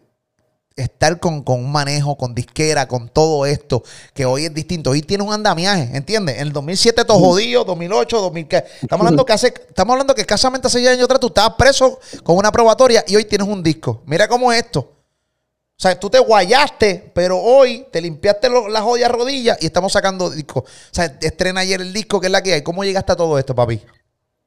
estar 0.75 1.19
con, 1.19 1.43
un 1.45 1.71
manejo, 1.71 2.17
con 2.17 2.33
disquera, 2.33 2.87
con 2.87 3.09
todo 3.09 3.45
esto, 3.45 3.83
que 4.13 4.25
hoy 4.25 4.45
es 4.45 4.53
distinto. 4.53 4.91
Hoy 4.91 5.01
tiene 5.01 5.23
un 5.23 5.33
andamiaje, 5.33 5.89
¿entiendes? 5.95 6.35
En 6.35 6.47
el 6.47 6.53
2007 6.53 7.05
todo 7.05 7.19
jodido, 7.19 7.63
2008, 7.63 8.21
2000... 8.21 8.47
Estamos 8.81 9.05
hablando 9.05 9.25
que 9.25 9.33
hace, 9.33 9.47
estamos 9.47 9.93
hablando 9.93 10.15
que 10.15 10.21
escasamente 10.21 10.67
hace 10.67 10.87
años 10.87 11.05
atrás 11.05 11.19
tú 11.19 11.27
estabas 11.27 11.55
preso 11.55 11.99
con 12.23 12.37
una 12.37 12.51
probatoria 12.51 13.03
y 13.07 13.15
hoy 13.15 13.25
tienes 13.25 13.47
un 13.47 13.61
disco. 13.61 14.01
Mira 14.05 14.27
cómo 14.27 14.51
es 14.51 14.63
esto. 14.63 14.79
O 14.79 15.81
sea, 15.81 15.99
tú 15.99 16.11
te 16.11 16.19
guayaste, 16.19 17.11
pero 17.13 17.39
hoy 17.39 17.87
te 17.91 17.99
limpiaste 18.01 18.49
las 18.69 18.83
jodidas 18.83 19.11
rodillas 19.11 19.57
y 19.61 19.65
estamos 19.65 19.91
sacando 19.91 20.29
discos. 20.29 20.63
O 20.63 20.93
sea, 20.93 21.05
estrena 21.19 21.61
ayer 21.61 21.81
el 21.81 21.91
disco, 21.91 22.19
que 22.19 22.27
es 22.27 22.31
la 22.31 22.43
que 22.43 22.53
hay. 22.53 22.61
¿Cómo 22.61 22.83
llegaste 22.83 23.13
a 23.13 23.15
todo 23.15 23.39
esto, 23.39 23.55
papi? 23.55 23.81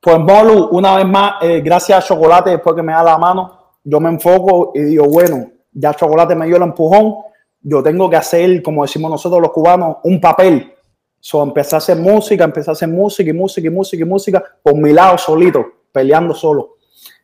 Pues 0.00 0.18
Molu, 0.18 0.68
una 0.70 0.94
vez 0.94 1.06
más, 1.06 1.32
eh, 1.42 1.60
gracias 1.60 1.98
a 1.98 2.06
Chocolate, 2.06 2.50
después 2.50 2.76
que 2.76 2.82
me 2.82 2.92
da 2.92 3.02
la 3.02 3.18
mano, 3.18 3.72
yo 3.82 3.98
me 3.98 4.10
enfoco 4.10 4.70
y 4.74 4.82
digo, 4.82 5.06
bueno, 5.06 5.50
ya 5.74 5.92
Chocolate 5.92 6.34
me 6.34 6.46
dio 6.46 6.56
el 6.56 6.62
empujón, 6.62 7.16
yo 7.60 7.82
tengo 7.82 8.08
que 8.08 8.16
hacer, 8.16 8.62
como 8.62 8.82
decimos 8.82 9.10
nosotros 9.10 9.40
los 9.42 9.50
cubanos, 9.50 9.96
un 10.04 10.20
papel. 10.20 10.72
So, 11.20 11.42
empecé 11.42 11.74
a 11.74 11.78
hacer 11.78 11.96
música, 11.96 12.44
empecé 12.44 12.70
a 12.70 12.72
hacer 12.72 12.88
música 12.88 13.30
y 13.30 13.32
música 13.32 13.66
y 13.66 13.70
música 13.70 14.02
y 14.02 14.06
música 14.06 14.44
por 14.62 14.74
mi 14.74 14.92
lado 14.92 15.16
solito, 15.18 15.64
peleando 15.90 16.34
solo. 16.34 16.74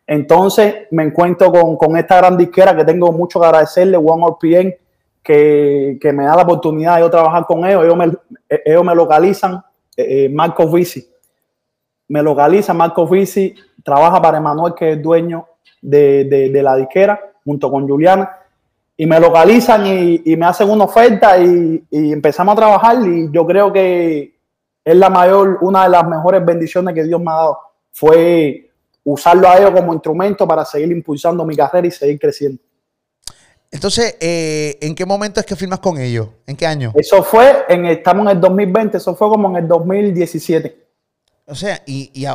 Entonces 0.06 0.88
me 0.90 1.04
encuentro 1.04 1.52
con, 1.52 1.96
esta 1.96 2.16
gran 2.16 2.36
disquera 2.36 2.76
que 2.76 2.84
tengo 2.84 3.12
mucho 3.12 3.38
que 3.38 3.46
agradecerle, 3.46 3.96
One 3.96 4.26
RPN, 4.26 4.74
que, 5.22 5.98
que 6.00 6.12
me 6.12 6.24
da 6.24 6.34
la 6.34 6.42
oportunidad 6.42 7.00
de 7.00 7.08
trabajar 7.08 7.44
con 7.46 7.64
ellos. 7.64 7.84
Ellos 7.84 8.84
me, 8.84 8.94
localizan, 8.94 9.62
eh, 9.96 10.24
eh, 10.24 10.28
Marco 10.28 10.66
Vici. 10.68 11.08
Me 12.08 12.22
localiza 12.24 12.74
Marco 12.74 13.06
Vici, 13.06 13.54
trabaja 13.84 14.20
para 14.20 14.38
Emanuel, 14.38 14.74
que 14.74 14.90
es 14.90 14.96
el 14.96 15.02
dueño 15.02 15.46
de, 15.80 16.50
la 16.60 16.74
disquera, 16.74 17.20
junto 17.44 17.70
con 17.70 17.88
Juliana. 17.88 18.36
Y 19.00 19.06
me 19.06 19.18
localizan 19.18 19.86
y, 19.86 20.36
me 20.36 20.44
hacen 20.44 20.68
una 20.68 20.84
oferta 20.84 21.38
y, 21.38 21.82
y 21.90 22.12
empezamos 22.12 22.52
a 22.52 22.56
trabajar. 22.56 22.96
Y 23.06 23.30
yo 23.32 23.46
creo 23.46 23.72
que 23.72 24.38
es 24.84 24.96
la 24.96 25.08
mayor, 25.08 25.58
una 25.62 25.84
de 25.84 25.88
las 25.88 26.06
mejores 26.06 26.44
bendiciones 26.44 26.94
que 26.94 27.04
Dios 27.04 27.18
me 27.20 27.30
ha 27.30 27.34
dado. 27.34 27.58
Fue 27.92 28.70
usarlo 29.04 29.48
a 29.48 29.56
ellos 29.56 29.70
como 29.70 29.94
instrumento 29.94 30.46
para 30.46 30.64
seguir 30.64 30.92
impulsando 30.92 31.46
mi 31.46 31.56
carrera 31.56 31.86
y 31.86 31.90
seguir 31.90 32.18
creciendo. 32.18 32.60
Entonces, 33.70 34.16
eh, 34.20 34.76
¿en 34.80 34.94
qué 34.94 35.06
momento 35.06 35.38
es 35.40 35.46
que 35.46 35.54
firmas 35.54 35.78
con 35.78 35.98
ellos? 35.98 36.28
¿En 36.46 36.56
qué 36.56 36.66
año? 36.66 36.92
Eso 36.96 37.22
fue, 37.22 37.64
en, 37.68 37.86
estamos 37.86 38.26
en 38.26 38.36
el 38.36 38.40
2020, 38.40 38.96
eso 38.96 39.14
fue 39.14 39.28
como 39.28 39.48
en 39.50 39.62
el 39.62 39.68
2017. 39.68 40.88
O 41.46 41.54
sea, 41.54 41.82
y, 41.86 42.26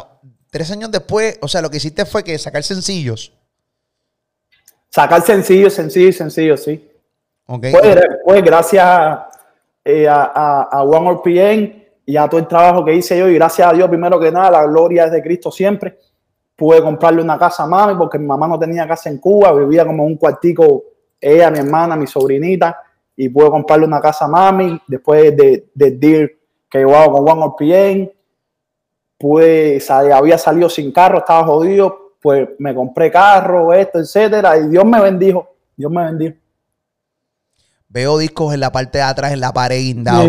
tres 0.49 0.71
años 0.71 0.91
después, 0.91 1.37
o 1.41 1.47
sea, 1.47 1.61
lo 1.61 1.69
que 1.69 1.77
hiciste 1.77 2.05
fue 2.05 2.23
que 2.23 2.37
sacar 2.39 2.63
sencillos. 2.63 3.33
Sacar 4.95 5.21
sencillos, 5.23 5.73
sencillos, 5.73 6.15
sencillos, 6.15 6.63
sí. 6.63 6.89
Okay. 7.45 7.73
Pues, 7.73 7.97
pues 8.23 8.43
gracias 8.43 9.19
eh, 9.83 10.07
a, 10.07 10.31
a, 10.33 10.61
a 10.71 10.83
One 10.83 11.11
RPN 11.11 11.85
y 12.05 12.15
a 12.15 12.29
todo 12.29 12.39
el 12.39 12.47
trabajo 12.47 12.85
que 12.85 12.95
hice 12.95 13.19
yo 13.19 13.27
y 13.27 13.35
gracias 13.35 13.67
a 13.67 13.73
Dios 13.73 13.89
primero 13.89 14.17
que 14.17 14.31
nada, 14.31 14.51
la 14.51 14.65
gloria 14.65 15.05
es 15.05 15.11
de 15.11 15.21
Cristo 15.21 15.51
siempre 15.51 15.97
pude 16.55 16.81
comprarle 16.81 17.21
una 17.21 17.37
casa 17.37 17.63
a 17.63 17.67
mami 17.67 17.95
porque 17.95 18.17
mi 18.17 18.25
mamá 18.25 18.47
no 18.47 18.57
tenía 18.57 18.87
casa 18.87 19.09
en 19.09 19.17
Cuba, 19.17 19.51
vivía 19.51 19.85
como 19.85 20.05
un 20.05 20.15
cuartico 20.15 20.83
ella, 21.19 21.51
mi 21.51 21.59
hermana, 21.59 21.95
mi 21.95 22.07
sobrinita, 22.07 22.81
y 23.15 23.29
pude 23.29 23.49
comprarle 23.49 23.85
una 23.85 23.99
casa 23.99 24.25
a 24.25 24.29
mami 24.29 24.79
después 24.87 25.35
de, 25.35 25.69
de 25.73 25.91
deal 25.91 26.31
que 26.69 26.79
llevaba 26.79 27.11
con 27.11 27.29
One 27.29 27.53
RPN. 27.57 28.11
Pude, 29.17 29.81
había 29.89 30.37
salido 30.37 30.69
sin 30.69 30.91
carro, 30.91 31.19
estaba 31.19 31.45
jodido, 31.45 32.04
pues 32.25 32.49
me 32.57 32.73
compré 32.73 33.11
carro, 33.11 33.71
esto, 33.71 33.99
etcétera, 33.99 34.57
y 34.57 34.67
Dios 34.69 34.83
me 34.83 34.99
bendijo, 34.99 35.47
Dios 35.77 35.91
me 35.91 36.05
bendijo. 36.05 36.35
Veo 37.87 38.17
discos 38.17 38.51
en 38.51 38.61
la 38.61 38.71
parte 38.71 38.97
de 38.97 39.03
atrás, 39.03 39.31
en 39.31 39.39
la 39.39 39.53
pared 39.53 39.79
guindado. 39.79 40.27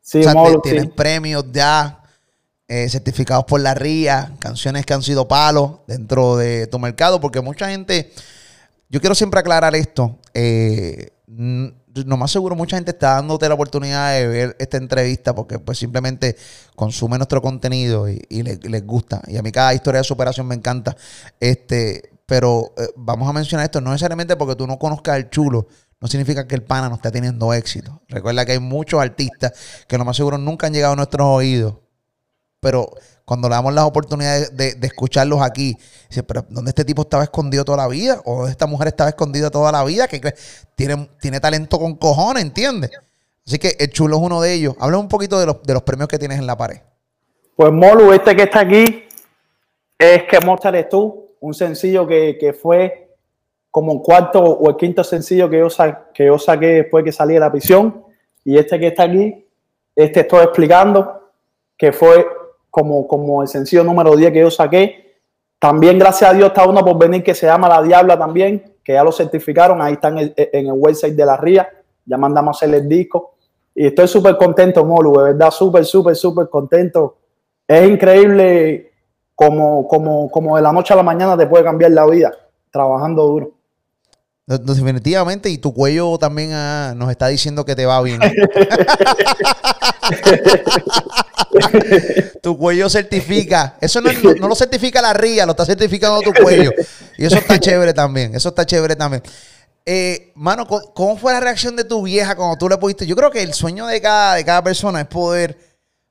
Sí, 0.00 0.22
tienes 0.62 0.86
premios 0.86 1.44
ya 1.52 2.02
eh, 2.66 2.88
certificados 2.88 3.44
por 3.44 3.60
la 3.60 3.74
RIA, 3.74 4.32
canciones 4.38 4.86
que 4.86 4.94
han 4.94 5.02
sido 5.02 5.28
palos 5.28 5.80
dentro 5.86 6.38
de 6.38 6.66
tu 6.66 6.78
mercado, 6.78 7.20
porque 7.20 7.42
mucha 7.42 7.68
gente, 7.68 8.10
yo 8.88 9.00
quiero 9.00 9.14
siempre 9.14 9.40
aclarar 9.40 9.74
esto, 9.74 10.18
eh, 10.32 11.10
no 12.06 12.16
más 12.16 12.30
seguro 12.30 12.56
mucha 12.56 12.76
gente 12.76 12.90
está 12.90 13.14
dándote 13.14 13.48
la 13.48 13.54
oportunidad 13.54 14.12
de 14.12 14.26
ver 14.26 14.56
esta 14.58 14.76
entrevista 14.76 15.34
porque 15.34 15.58
pues 15.58 15.78
simplemente 15.78 16.36
consume 16.74 17.18
nuestro 17.18 17.40
contenido 17.40 18.08
y, 18.08 18.42
les, 18.42 18.86
gusta. 18.86 19.22
Y 19.26 19.36
a 19.36 19.42
mí 19.42 19.52
cada 19.52 19.74
historia 19.74 19.98
de 20.00 20.04
superación 20.04 20.46
me 20.46 20.54
encanta. 20.54 20.96
Este, 21.38 22.10
pero 22.26 22.72
eh, 22.76 22.88
vamos 22.96 23.28
a 23.28 23.32
mencionar 23.32 23.64
esto, 23.64 23.80
no 23.80 23.90
necesariamente 23.90 24.36
porque 24.36 24.56
tú 24.56 24.66
no 24.66 24.78
conozcas 24.78 25.14
al 25.14 25.30
chulo, 25.30 25.68
no 26.00 26.08
significa 26.08 26.46
que 26.46 26.54
el 26.54 26.62
pana 26.62 26.88
no 26.88 26.96
esté 26.96 27.10
teniendo 27.10 27.52
éxito. 27.54 28.02
Recuerda 28.08 28.44
que 28.44 28.52
hay 28.52 28.60
muchos 28.60 29.00
artistas 29.00 29.52
que 29.86 29.98
lo 29.98 30.04
más 30.04 30.16
seguro 30.16 30.38
nunca 30.38 30.66
han 30.66 30.72
llegado 30.72 30.94
a 30.94 30.96
nuestros 30.96 31.26
oídos 31.26 31.74
pero 32.64 32.88
cuando 33.24 33.48
le 33.48 33.54
damos 33.54 33.72
las 33.72 33.84
oportunidades 33.84 34.54
de, 34.56 34.76
escucharlos 34.82 35.40
aquí, 35.40 35.76
dice, 36.08 36.22
pero 36.22 36.44
¿dónde 36.48 36.70
este 36.70 36.84
tipo 36.84 37.02
estaba 37.02 37.22
escondido 37.22 37.64
toda 37.64 37.78
la 37.78 37.88
vida? 37.88 38.20
¿O 38.24 38.46
esta 38.46 38.66
mujer 38.66 38.88
estaba 38.88 39.10
escondida 39.10 39.50
toda 39.50 39.72
la 39.72 39.82
vida? 39.84 40.06
Que 40.08 40.20
tiene, 40.74 41.40
talento 41.40 41.78
con 41.78 41.94
cojones, 41.96 42.42
¿entiendes? 42.42 42.90
Así 43.46 43.58
que 43.58 43.76
el 43.78 43.90
chulo 43.90 44.16
es 44.16 44.22
uno 44.22 44.42
de 44.42 44.52
ellos. 44.52 44.74
Habla 44.78 44.98
un 44.98 45.08
poquito 45.08 45.38
de 45.40 45.46
los, 45.46 45.82
premios 45.82 46.08
que 46.08 46.18
tienes 46.18 46.38
en 46.38 46.46
la 46.46 46.56
pared. 46.56 46.78
Pues 47.56 47.72
Molu, 47.72 48.12
este 48.12 48.36
que 48.36 48.42
está 48.42 48.60
aquí 48.60 49.04
es 49.98 50.24
que 50.24 50.40
mostraré 50.44 50.84
tú, 50.84 51.30
un 51.40 51.54
sencillo 51.54 52.06
que, 52.06 52.56
fue 52.60 53.08
como 53.70 53.92
un 53.92 54.02
cuarto 54.02 54.40
o 54.40 54.68
el 54.68 54.76
quinto 54.76 55.02
sencillo 55.02 55.48
que 55.48 55.58
yo, 55.58 55.68
que 56.12 56.26
yo 56.26 56.38
saqué 56.38 56.66
después 56.66 57.04
que 57.04 57.12
salí 57.12 57.34
de 57.34 57.40
la 57.40 57.50
prisión. 57.50 58.04
Y 58.44 58.58
este 58.58 58.78
que 58.78 58.88
está 58.88 59.04
aquí, 59.04 59.46
este 59.96 60.20
estoy 60.20 60.44
explicando 60.44 61.30
que 61.76 61.92
fue 61.92 62.26
como, 62.74 63.06
como 63.06 63.40
el 63.40 63.46
sencillo 63.46 63.84
número 63.84 64.16
10 64.16 64.32
que 64.32 64.40
yo 64.40 64.50
saqué. 64.50 65.14
También, 65.60 65.96
gracias 65.96 66.28
a 66.28 66.34
Dios, 66.34 66.48
está 66.48 66.66
uno 66.66 66.84
por 66.84 66.98
venir 66.98 67.22
que 67.22 67.32
se 67.32 67.46
llama 67.46 67.68
La 67.68 67.80
Diabla 67.80 68.18
también, 68.18 68.74
que 68.82 68.94
ya 68.94 69.04
lo 69.04 69.12
certificaron. 69.12 69.80
Ahí 69.80 69.92
está 69.92 70.08
en 70.08 70.18
el, 70.18 70.34
en 70.36 70.66
el 70.66 70.72
website 70.72 71.14
de 71.14 71.24
la 71.24 71.36
RIA. 71.36 71.68
Ya 72.04 72.16
mandamos 72.16 72.56
a 72.56 72.58
hacer 72.58 72.74
el 72.74 72.88
disco. 72.88 73.36
Y 73.76 73.86
estoy 73.86 74.08
súper 74.08 74.36
contento, 74.36 74.84
Molu, 74.84 75.16
de 75.18 75.22
verdad, 75.22 75.52
súper, 75.52 75.84
súper, 75.84 76.16
súper 76.16 76.48
contento. 76.48 77.16
Es 77.68 77.88
increíble 77.88 78.90
como, 79.36 79.86
como, 79.86 80.28
como 80.28 80.56
de 80.56 80.62
la 80.62 80.72
noche 80.72 80.94
a 80.94 80.96
la 80.96 81.04
mañana 81.04 81.38
te 81.38 81.46
puede 81.46 81.62
cambiar 81.62 81.92
la 81.92 82.06
vida 82.06 82.32
trabajando 82.72 83.24
duro. 83.24 83.52
Definitivamente, 84.46 85.48
y 85.48 85.58
tu 85.58 85.72
cuello 85.72 86.18
también 86.18 86.50
ah, 86.54 86.92
nos 86.96 87.08
está 87.08 87.28
diciendo 87.28 87.64
que 87.64 87.76
te 87.76 87.86
va 87.86 88.02
bien. 88.02 88.18
tu 92.42 92.56
cuello 92.56 92.88
certifica. 92.88 93.76
Eso 93.80 94.00
no, 94.00 94.10
lo 94.48 94.54
certifica 94.54 95.00
la 95.02 95.12
ría, 95.12 95.46
lo 95.46 95.52
está 95.52 95.64
certificando 95.64 96.20
tu 96.20 96.32
cuello. 96.32 96.70
Y 97.16 97.24
eso 97.24 97.36
está 97.36 97.58
chévere 97.58 97.92
también. 97.92 98.34
Eso 98.34 98.48
está 98.50 98.64
chévere 98.64 98.96
también. 98.96 99.22
Eh, 99.86 100.32
mano, 100.34 100.66
¿cómo 100.66 101.16
fue 101.16 101.32
la 101.32 101.40
reacción 101.40 101.76
de 101.76 101.84
tu 101.84 102.02
vieja 102.02 102.34
cuando 102.34 102.56
tú 102.56 102.68
le 102.68 102.78
pudiste? 102.78 103.06
Yo 103.06 103.16
creo 103.16 103.30
que 103.30 103.42
el 103.42 103.52
sueño 103.52 103.86
de 103.86 104.00
cada, 104.00 104.34
de 104.34 104.44
cada 104.44 104.62
persona 104.62 105.00
es 105.00 105.06
poder. 105.06 105.58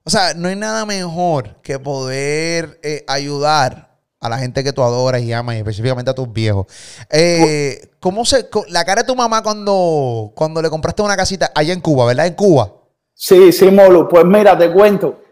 O 0.04 0.10
sea, 0.10 0.34
no 0.34 0.48
hay 0.48 0.56
nada 0.56 0.86
mejor 0.86 1.62
que 1.62 1.80
poder 1.80 2.80
eh, 2.84 3.04
ayudar 3.08 3.94
a 4.24 4.30
la 4.30 4.38
gente 4.38 4.64
que 4.64 4.72
tú 4.72 4.82
adoras 4.82 5.22
y 5.22 5.34
amas, 5.34 5.56
y 5.56 5.60
específicamente 5.60 6.10
a 6.10 6.16
tus 6.16 6.32
viejos. 6.32 6.68
Eh, 7.10 7.90
¿Cómo 8.00 8.24
se, 8.24 8.48
la 8.70 8.86
cara 8.86 9.02
de 9.02 9.08
tu 9.08 9.16
mamá 9.16 9.44
cuando, 9.44 10.32
cuando 10.34 10.62
le 10.62 10.70
compraste 10.70 11.02
una 11.02 11.18
casita 11.18 11.52
allá 11.54 11.74
en 11.74 11.82
Cuba, 11.82 12.06
¿verdad? 12.06 12.28
En 12.28 12.34
Cuba. 12.34 12.72
Sí, 13.14 13.52
sí, 13.52 13.66
Molo. 13.70 14.08
Pues 14.08 14.24
mira, 14.26 14.58
te 14.58 14.72
cuento. 14.72 15.23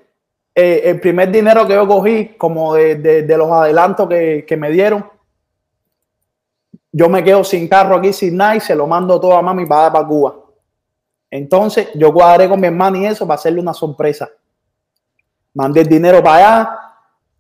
Eh, 0.53 0.81
el 0.85 0.99
primer 0.99 1.31
dinero 1.31 1.65
que 1.65 1.73
yo 1.73 1.87
cogí, 1.87 2.35
como 2.37 2.73
de, 2.73 3.25
los 3.37 3.51
adelantos 3.51 4.07
que, 4.09 4.57
me 4.57 4.69
dieron, 4.69 5.05
yo 6.91 7.07
me 7.07 7.23
quedo 7.23 7.43
sin 7.43 7.67
carro 7.67 7.95
aquí, 7.95 8.11
sin 8.11 8.35
nada, 8.35 8.55
y 8.55 8.59
se 8.59 8.75
lo 8.75 8.85
mando 8.85 9.19
todo 9.19 9.37
a 9.37 9.41
mami 9.41 9.65
para 9.65 9.91
para 9.91 10.07
Cuba. 10.07 10.35
Entonces, 11.29 11.89
yo 11.95 12.13
cuadré 12.13 12.49
con 12.49 12.59
mi 12.59 12.67
hermana 12.67 12.97
y 12.97 13.05
eso 13.05 13.25
para 13.25 13.35
hacerle 13.35 13.61
una 13.61 13.73
sorpresa. 13.73 14.29
Mandé 15.53 15.81
el 15.81 15.87
dinero 15.87 16.21
para 16.21 16.35
allá, 16.35 16.79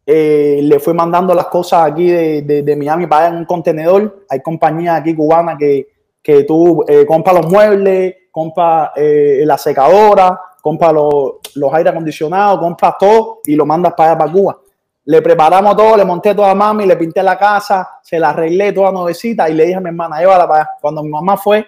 eh, 0.05 0.59
le 0.63 0.79
fui 0.79 0.93
mandando 0.93 1.33
las 1.33 1.47
cosas 1.47 1.91
aquí 1.91 2.09
de, 2.09 2.75
Miami 2.77 3.07
para 3.07 3.25
allá 3.25 3.33
en 3.33 3.39
un 3.39 3.45
contenedor. 3.45 4.25
Hay 4.29 4.41
compañías 4.41 4.99
aquí 4.99 5.13
cubanas 5.13 5.57
que, 5.59 5.87
que 6.21 6.43
tú 6.43 6.83
eh, 6.87 7.05
compras 7.05 7.35
los 7.35 7.51
muebles, 7.51 8.15
compras 8.31 8.91
eh, 8.95 9.43
la 9.45 9.57
secadora, 9.57 10.39
compras 10.61 10.93
los, 10.93 11.33
los 11.55 11.73
aire 11.73 11.89
acondicionados, 11.89 12.59
compras 12.59 12.95
todo 12.99 13.39
y 13.45 13.55
lo 13.55 13.65
mandas 13.65 13.93
para 13.93 14.11
allá 14.11 14.19
para 14.19 14.31
Cuba. 14.31 14.57
Le 15.05 15.21
preparamos 15.21 15.75
todo, 15.75 15.97
le 15.97 16.05
monté 16.05 16.35
toda 16.35 16.51
a 16.51 16.55
mami, 16.55 16.85
le 16.85 16.95
pinté 16.95 17.23
la 17.23 17.37
casa, 17.37 17.99
se 18.03 18.19
la 18.19 18.29
arreglé 18.29 18.71
toda 18.71 18.91
nuevecita 18.91 19.49
y 19.49 19.53
le 19.53 19.65
dije 19.65 19.77
a 19.77 19.81
mi 19.81 19.89
hermana, 19.89 20.19
llévala 20.19 20.47
para 20.47 20.61
allá. 20.61 20.71
Cuando 20.79 21.03
mi 21.03 21.09
mamá 21.09 21.37
fue, 21.37 21.65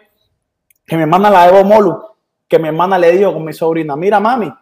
que 0.86 0.96
mi 0.96 1.02
hermana 1.02 1.30
la 1.30 1.48
llevó 1.48 1.64
Molu, 1.64 2.00
que 2.48 2.60
mi 2.60 2.68
hermana 2.68 2.98
le 3.00 3.12
dijo 3.12 3.34
con 3.34 3.44
mi 3.44 3.54
sobrina, 3.54 3.96
mira 3.96 4.20
mami, 4.20 4.54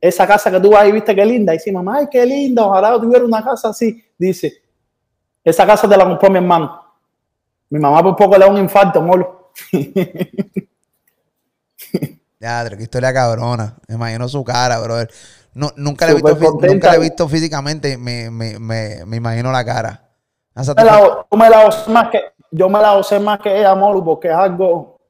esa 0.00 0.26
casa 0.26 0.50
que 0.50 0.60
tú 0.60 0.72
y 0.86 0.92
viste 0.92 1.14
qué 1.14 1.24
linda. 1.24 1.54
Y 1.54 1.56
dice, 1.56 1.72
mamá, 1.72 1.98
ay, 1.98 2.08
qué 2.10 2.26
linda, 2.26 2.66
ojalá 2.66 3.00
tuviera 3.00 3.24
una 3.24 3.42
casa 3.42 3.70
así. 3.70 4.04
Dice, 4.18 4.52
esa 5.42 5.66
casa 5.66 5.88
te 5.88 5.96
la 5.96 6.04
compró 6.04 6.28
mi 6.28 6.36
hermano. 6.36 6.82
Mi 7.70 7.78
mamá 7.78 8.02
por 8.02 8.14
poco 8.14 8.32
le 8.36 8.44
da 8.44 8.50
un 8.50 8.58
infarto, 8.58 9.00
molo. 9.00 9.50
ya, 12.44 12.68
qué 12.76 12.82
historia 12.82 13.12
cabrona. 13.12 13.74
Me 13.88 13.94
imagino 13.94 14.28
su 14.28 14.44
cara, 14.44 14.78
brother. 14.80 15.10
No, 15.54 15.72
nunca, 15.76 16.04
la 16.06 16.12
he 16.12 16.14
visto, 16.14 16.58
nunca 16.60 16.94
he 16.94 16.98
visto 16.98 17.28
físicamente, 17.28 17.96
me, 17.96 18.30
me, 18.30 18.58
me, 18.58 19.04
me 19.06 19.16
imagino 19.16 19.50
la 19.50 19.64
cara. 19.64 20.10
Me 20.76 20.84
la- 20.84 20.98
yo 21.30 21.38
me 21.38 21.48
la 21.50 21.64
gocé 21.64 21.90
más 21.90 22.10
que 22.10 22.20
yo 22.50 22.68
me 22.68 22.80
la 22.80 22.94
gocé 22.94 23.18
más 23.18 23.40
que 23.40 23.58
ella, 23.58 23.74
Molu, 23.74 24.04
porque 24.04 24.28
es 24.28 24.34
algo, 24.34 25.00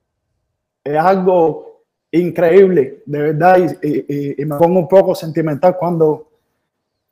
es 0.84 0.96
algo 0.98 1.82
increíble, 2.12 3.02
de 3.04 3.18
verdad, 3.18 3.58
y- 3.82 4.40
y 4.40 4.44
me 4.44 4.56
pongo 4.56 4.78
un 4.80 4.88
poco 4.88 5.14
sentimental 5.14 5.76
cuando, 5.76 6.28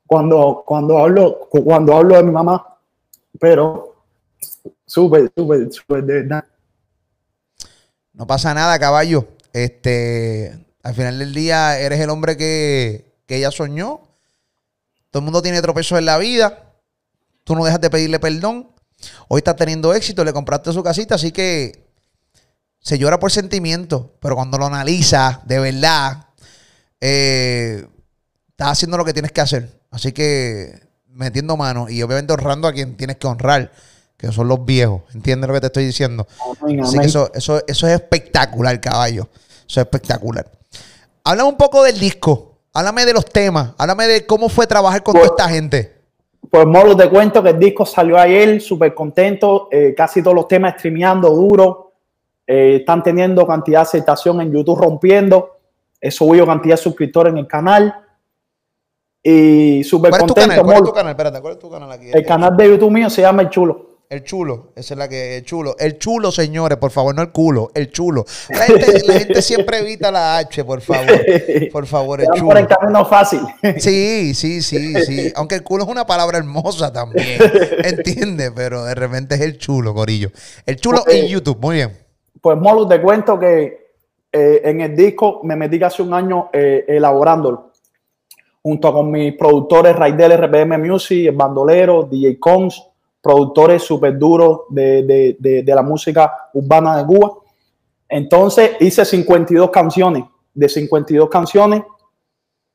cuando, 0.07 0.63
cuando 0.65 0.97
hablo, 0.97 1.47
cuando 1.49 1.95
hablo 1.95 2.15
de 2.15 2.23
mi 2.23 2.31
mamá, 2.31 2.65
pero 3.39 3.95
súper, 4.85 5.31
súper, 5.35 5.71
súper, 5.71 6.03
de 6.03 6.13
verdad. 6.21 6.45
No 8.13 8.25
pasa 8.27 8.53
nada, 8.53 8.77
caballo. 8.79 9.27
Este, 9.53 10.65
al 10.83 10.95
final 10.95 11.19
del 11.19 11.33
día 11.33 11.79
eres 11.79 11.99
el 12.01 12.09
hombre 12.09 12.35
que, 12.35 13.15
que 13.25 13.37
ella 13.37 13.51
soñó. 13.51 14.01
Todo 15.11 15.19
el 15.21 15.25
mundo 15.25 15.41
tiene 15.41 15.61
tropezos 15.61 15.97
en 15.99 16.05
la 16.05 16.17
vida. 16.17 16.73
Tú 17.43 17.55
no 17.55 17.63
dejas 17.63 17.79
de 17.79 17.89
pedirle 17.89 18.19
perdón. 18.19 18.71
Hoy 19.27 19.39
estás 19.39 19.55
teniendo 19.55 19.93
éxito, 19.93 20.23
le 20.23 20.33
compraste 20.33 20.71
su 20.73 20.83
casita, 20.83 21.15
así 21.15 21.31
que 21.31 21.87
se 22.79 22.97
llora 22.97 23.19
por 23.19 23.31
sentimiento, 23.31 24.17
pero 24.19 24.35
cuando 24.35 24.57
lo 24.57 24.65
analizas 24.65 25.45
de 25.45 25.59
verdad, 25.59 26.25
eh, 26.99 27.87
estás 28.49 28.71
haciendo 28.71 28.97
lo 28.97 29.05
que 29.05 29.13
tienes 29.13 29.31
que 29.31 29.41
hacer. 29.41 29.81
Así 29.91 30.11
que 30.11 30.89
metiendo 31.07 31.55
mano 31.55 31.89
y 31.89 32.01
obviamente 32.01 32.33
honrando 32.33 32.67
a 32.67 32.73
quien 32.73 32.97
tienes 32.97 33.17
que 33.17 33.27
honrar, 33.27 33.71
que 34.23 34.31
son 34.31 34.47
los 34.47 34.63
viejos. 34.63 35.01
¿Entiendes 35.13 35.49
lo 35.49 35.53
que 35.53 35.59
te 35.59 35.65
estoy 35.67 35.85
diciendo? 35.85 36.25
Amén, 36.61 36.81
Así 36.81 36.97
que 36.97 37.05
eso, 37.07 37.29
eso, 37.33 37.61
eso 37.67 37.87
es 37.87 37.93
espectacular, 37.93 38.79
caballo. 38.79 39.27
Eso 39.67 39.81
es 39.81 39.85
espectacular. 39.85 40.45
Háblame 41.25 41.49
un 41.49 41.57
poco 41.57 41.83
del 41.83 41.99
disco. 41.99 42.53
Háblame 42.73 43.05
de 43.05 43.13
los 43.13 43.25
temas. 43.25 43.71
Háblame 43.77 44.07
de 44.07 44.25
cómo 44.25 44.47
fue 44.47 44.65
trabajar 44.65 45.03
con 45.03 45.13
Pues- 45.15 45.25
toda 45.27 45.35
esta 45.37 45.53
gente. 45.53 45.93
Pues 46.49 46.65
Molo, 46.65 46.95
te 46.95 47.09
cuento 47.09 47.43
que 47.43 47.49
el 47.49 47.59
disco 47.59 47.85
salió 47.85 48.17
ayer, 48.17 48.61
súper 48.61 48.93
contento, 48.93 49.67
eh, 49.71 49.93
casi 49.95 50.21
todos 50.21 50.35
los 50.35 50.47
temas 50.47 50.75
streameando 50.77 51.29
duro, 51.29 51.91
eh, 52.47 52.77
están 52.79 53.01
teniendo 53.03 53.45
cantidad 53.47 53.79
de 53.79 53.83
aceptación 53.83 54.39
en 54.39 54.51
YouTube 54.53 54.79
rompiendo, 54.79 55.57
he 55.99 56.11
subido 56.11 56.45
cantidad 56.45 56.75
de 56.75 56.81
suscriptores 56.81 57.31
en 57.33 57.39
el 57.39 57.47
canal 57.47 57.93
y 59.21 59.83
súper 59.83 60.11
¿Cuál 60.11 60.21
es 60.21 60.27
tu 60.27 60.33
contento. 60.33 60.49
canal? 60.61 60.65
¿Cuál 60.65 60.77
es 60.77 60.83
tu 60.83 60.93
canal? 60.93 61.11
Espérate, 61.11 61.41
¿cuál 61.41 61.53
es 61.53 61.59
tu 61.59 61.69
canal 61.71 61.91
aquí? 61.91 62.07
El 62.13 62.25
canal 62.25 62.55
de 62.57 62.67
YouTube 62.69 62.91
mío 62.91 63.09
se 63.09 63.21
llama 63.21 63.41
El 63.41 63.49
Chulo. 63.49 63.92
El 64.09 64.23
chulo, 64.23 64.73
esa 64.75 64.93
es 64.93 64.97
la 64.97 65.07
que, 65.07 65.37
el 65.37 65.43
chulo. 65.43 65.75
El 65.79 65.97
chulo, 65.97 66.31
señores, 66.31 66.77
por 66.77 66.91
favor, 66.91 67.15
no 67.15 67.23
el 67.23 67.31
culo, 67.31 67.71
el 67.73 67.89
chulo. 67.89 68.25
La 68.49 68.65
gente, 68.65 69.01
la 69.07 69.13
gente 69.13 69.41
siempre 69.41 69.79
evita 69.79 70.11
la 70.11 70.37
H, 70.37 70.63
por 70.63 70.81
favor. 70.81 71.07
Por 71.71 71.87
favor, 71.87 72.21
el 72.21 72.27
van 72.27 72.45
por 72.45 72.57
el 72.57 72.67
chulo. 72.67 72.79
camino 72.79 73.05
fácil. 73.05 73.39
Sí, 73.79 74.35
sí, 74.35 74.61
sí, 74.61 74.93
sí. 75.03 75.33
Aunque 75.35 75.55
el 75.55 75.63
culo 75.63 75.83
es 75.83 75.89
una 75.89 76.05
palabra 76.05 76.37
hermosa 76.37 76.93
también. 76.93 77.39
¿Entiendes? 77.83 78.51
Pero 78.55 78.83
de 78.83 78.93
repente 78.93 79.35
es 79.35 79.41
el 79.41 79.57
chulo, 79.57 79.95
Corillo. 79.95 80.29
El 80.65 80.75
chulo 80.75 81.03
en 81.07 81.25
YouTube, 81.25 81.57
muy 81.59 81.77
bien. 81.77 81.97
Pues 82.39 82.57
Molo, 82.57 82.87
te 82.87 83.01
cuento 83.01 83.39
que 83.39 83.83
eh, 84.31 84.61
en 84.63 84.81
el 84.81 84.95
disco 84.95 85.41
me 85.43 85.55
metí 85.55 85.79
casi 85.79 86.01
un 86.01 86.13
año 86.13 86.49
eh, 86.51 86.85
elaborándolo. 86.87 87.71
Junto 88.61 88.93
con 88.93 89.09
mis 89.09 89.33
productores 89.35 89.95
Raidel 89.95 90.37
RPM 90.37 90.77
Music, 90.77 91.27
el 91.29 91.35
bandolero, 91.35 92.03
DJ 92.03 92.39
Cons, 92.39 92.92
productores 93.23 93.81
súper 93.81 94.19
duros 94.19 94.61
de, 94.69 95.01
de- 95.03 95.37
de- 95.39 95.63
de 95.63 95.75
la 95.75 95.81
música 95.81 96.49
urbana 96.53 96.97
de 96.97 97.05
Cuba. 97.05 97.31
Entonces 98.09 98.71
hice 98.81 99.05
52 99.05 99.69
canciones. 99.71 100.25
De 100.53 100.69
52 100.69 101.29
canciones, 101.29 101.81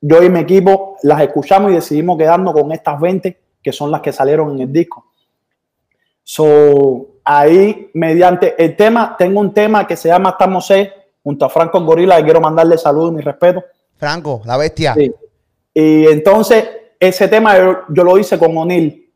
yo 0.01 0.21
y 0.23 0.29
mi 0.31 0.41
equipo 0.41 0.97
las 1.05 1.21
escuchamos 1.21 1.71
y 1.71 1.75
decidimos 1.75 2.19
quedarnos 2.19 2.53
con 2.53 2.73
estas 2.73 2.99
20 3.01 3.39
que 3.63 3.73
son 3.73 3.91
las 3.93 4.01
que 4.01 4.11
salieron 4.13 4.53
en 4.55 4.61
el 4.63 4.73
disco. 4.73 5.05
So, 6.23 7.07
ahí, 7.25 7.91
mediante 7.95 8.55
el 8.63 8.77
tema, 8.77 9.17
tengo 9.19 9.41
un 9.41 9.53
tema 9.55 9.87
que 9.87 9.97
se 9.97 10.09
llama 10.09 10.31
Estamos 10.31 10.69
junto 11.23 11.45
a 11.45 11.49
Franco 11.49 11.81
Gorila, 11.85 12.17
que 12.19 12.25
quiero 12.25 12.41
mandarle 12.41 12.77
saludos 12.79 13.13
y 13.13 13.17
mi 13.17 13.23
respeto. 13.23 13.63
Franco, 13.97 14.43
la 14.45 14.57
bestia. 14.57 14.95
Sí. 14.95 15.13
Y 15.75 16.07
entonces, 16.07 16.69
ese 16.99 17.29
tema 17.29 17.57
yo, 17.59 17.79
yo 17.91 18.05
lo 18.05 18.19
hice 18.19 18.39
con 18.39 18.57
O'Neill. 18.57 19.08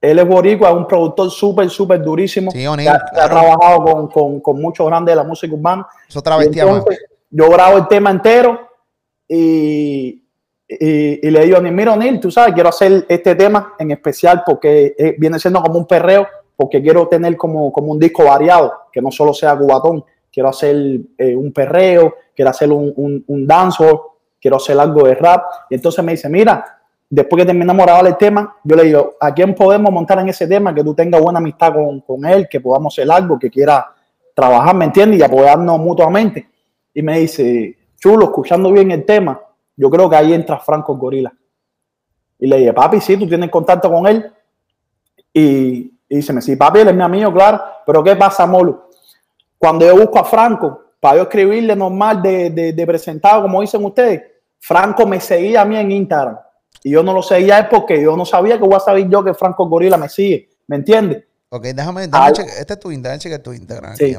Él 0.00 0.18
es 0.18 0.28
boricua, 0.28 0.70
es 0.70 0.76
un 0.76 0.86
productor 0.86 1.30
súper, 1.30 1.70
súper 1.70 2.02
durísimo. 2.02 2.50
Sí, 2.50 2.66
O'Neill, 2.66 2.88
que 2.90 2.94
ha, 2.96 2.98
que 2.98 3.20
ha 3.20 3.28
claro. 3.28 3.30
trabajado 3.56 3.84
con, 3.84 4.08
con, 4.08 4.40
con 4.40 4.60
muchos 4.60 4.86
grandes 4.86 5.12
de 5.12 5.16
la 5.16 5.24
música 5.24 5.54
urbana. 5.54 5.86
Es 6.08 6.16
otra 6.16 6.36
Y 6.36 6.40
bestia 6.40 6.64
más. 6.66 6.76
entonces, 6.78 7.04
yo 7.30 7.50
grabo 7.50 7.78
el 7.78 7.88
tema 7.88 8.10
entero 8.10 8.60
y, 9.28 10.22
y, 10.68 11.26
y 11.26 11.30
le 11.30 11.44
digo, 11.46 11.60
mira, 11.60 11.94
O'Neill, 11.94 12.20
tú 12.20 12.30
sabes, 12.30 12.54
quiero 12.54 12.68
hacer 12.68 13.06
este 13.08 13.34
tema 13.34 13.74
en 13.78 13.90
especial 13.90 14.42
porque 14.44 14.94
eh, 14.98 15.16
viene 15.18 15.38
siendo 15.38 15.60
como 15.62 15.78
un 15.78 15.86
perreo, 15.86 16.26
porque 16.56 16.80
quiero 16.82 17.08
tener 17.08 17.36
como, 17.36 17.72
como 17.72 17.92
un 17.92 17.98
disco 17.98 18.24
variado, 18.24 18.72
que 18.92 19.00
no 19.02 19.10
solo 19.10 19.32
sea 19.34 19.56
cubatón. 19.56 20.04
Quiero 20.32 20.50
hacer 20.50 20.76
eh, 21.18 21.34
un 21.34 21.52
perreo, 21.52 22.14
quiero 22.34 22.50
hacer 22.50 22.70
un, 22.70 22.92
un, 22.96 23.24
un 23.26 23.46
dancehall, 23.46 24.00
quiero 24.40 24.58
hacer 24.58 24.78
algo 24.78 25.06
de 25.06 25.14
rap. 25.14 25.44
Y 25.70 25.74
entonces 25.74 26.04
me 26.04 26.12
dice, 26.12 26.28
mira, 26.28 26.75
después 27.08 27.42
que 27.42 27.46
terminamos 27.46 27.84
grabar 27.84 28.06
el 28.06 28.16
tema, 28.16 28.56
yo 28.64 28.76
le 28.76 28.84
digo, 28.84 29.14
¿a 29.20 29.32
quién 29.32 29.54
podemos 29.54 29.92
montar 29.92 30.18
en 30.18 30.28
ese 30.28 30.46
tema? 30.46 30.74
Que 30.74 30.82
tú 30.82 30.94
tengas 30.94 31.20
buena 31.20 31.38
amistad 31.38 31.74
con, 31.74 32.00
con 32.00 32.24
él, 32.24 32.48
que 32.48 32.60
podamos 32.60 32.94
hacer 32.94 33.10
algo, 33.10 33.38
que 33.38 33.50
quiera 33.50 33.94
trabajar, 34.34 34.74
¿me 34.74 34.84
entiendes? 34.84 35.20
Y 35.20 35.22
apoyarnos 35.22 35.78
mutuamente. 35.78 36.48
Y 36.92 37.02
me 37.02 37.18
dice, 37.20 37.76
chulo, 37.98 38.26
escuchando 38.26 38.72
bien 38.72 38.90
el 38.90 39.04
tema, 39.04 39.40
yo 39.76 39.90
creo 39.90 40.08
que 40.08 40.16
ahí 40.16 40.32
entra 40.32 40.58
Franco 40.58 40.96
Gorila. 40.96 41.32
Y 42.38 42.46
le 42.46 42.58
dije, 42.58 42.72
papi, 42.72 43.00
sí, 43.00 43.16
tú 43.16 43.26
tienes 43.26 43.50
contacto 43.50 43.90
con 43.90 44.06
él. 44.06 44.30
Y, 45.32 45.92
y 46.08 46.16
dice, 46.16 46.38
sí, 46.40 46.56
papi, 46.56 46.80
él 46.80 46.88
es 46.88 46.94
mi 46.94 47.02
amigo, 47.02 47.32
claro. 47.32 47.62
Pero 47.86 48.02
¿qué 48.02 48.16
pasa, 48.16 48.46
Molo? 48.46 48.90
Cuando 49.58 49.86
yo 49.86 49.96
busco 49.96 50.18
a 50.18 50.24
Franco, 50.24 50.82
para 51.00 51.16
yo 51.16 51.22
escribirle 51.22 51.76
normal 51.76 52.20
de, 52.20 52.50
de, 52.50 52.72
de 52.72 52.86
presentado, 52.86 53.42
como 53.42 53.60
dicen 53.60 53.84
ustedes, 53.84 54.22
Franco 54.58 55.06
me 55.06 55.20
seguía 55.20 55.62
a 55.62 55.64
mí 55.64 55.76
en 55.76 55.92
Instagram. 55.92 56.38
Y 56.82 56.90
yo 56.92 57.02
no 57.02 57.12
lo 57.12 57.22
seguía 57.22 57.58
él 57.58 57.66
porque 57.70 58.00
yo 58.02 58.16
no 58.16 58.24
sabía 58.24 58.56
que 58.58 58.64
voy 58.64 58.74
a 58.76 58.80
saber 58.80 59.08
yo 59.08 59.24
que 59.24 59.34
Franco 59.34 59.66
Gorila 59.68 59.96
me 59.96 60.08
sigue. 60.08 60.48
¿Me 60.68 60.76
entiendes? 60.76 61.24
Ok, 61.48 61.62
déjame, 61.66 62.02
déjame 62.06 62.26
Al- 62.26 62.32
checar. 62.32 62.52
Este 62.58 62.72
es 62.74 62.80
tu 62.80 62.90
Instagram, 62.90 63.18
checar 63.20 63.38
tu 63.40 63.52
Instagram. 63.52 63.92
aquí, 63.92 64.14
Sí. 64.14 64.16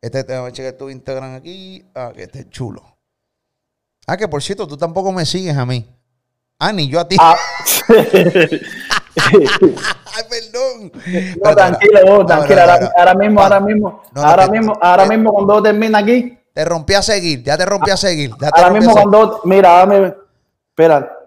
Este, 0.00 0.22
déjame 0.24 0.52
checar 0.52 0.72
tu 0.72 0.90
Instagram 0.90 1.34
aquí. 1.36 1.84
Ah, 1.94 2.10
que 2.14 2.22
este 2.24 2.40
es 2.40 2.50
chulo. 2.50 2.82
Ah, 4.06 4.16
que 4.16 4.26
por 4.28 4.42
cierto, 4.42 4.66
tú 4.66 4.76
tampoco 4.76 5.12
me 5.12 5.24
sigues 5.24 5.56
a 5.56 5.64
mí. 5.64 5.86
Ah, 6.58 6.72
ni 6.72 6.88
yo 6.88 7.00
a 7.00 7.06
ti. 7.08 7.16
Ah, 7.20 7.36
Ay, 10.14 10.24
perdón. 10.28 10.92
No, 11.42 11.54
tranquilo, 11.54 12.00
vos, 12.06 12.26
tranquilo. 12.26 12.60
no, 12.66 12.80
no, 12.80 12.90
ahora, 12.96 13.14
mismo, 13.14 13.40
ahora 13.40 13.60
mismo, 13.60 14.02
ahora 14.14 14.48
mismo, 14.48 14.78
ahora 14.80 15.06
mismo 15.06 15.32
cuando 15.32 15.62
termina 15.62 15.98
aquí, 15.98 16.38
Te 16.52 16.64
rompí 16.64 16.94
a 16.94 17.02
seguir, 17.02 17.42
ya 17.42 17.56
te 17.56 17.64
rompí 17.64 17.90
a 17.90 17.96
seguir. 17.96 18.30
Ya 18.40 18.50
te 18.50 18.60
ahora 18.60 18.72
mismo 18.74 18.90
a 18.90 18.94
cuando, 18.94 19.40
mira, 19.44 19.70
dame, 19.70 20.14
espera, 20.70 21.18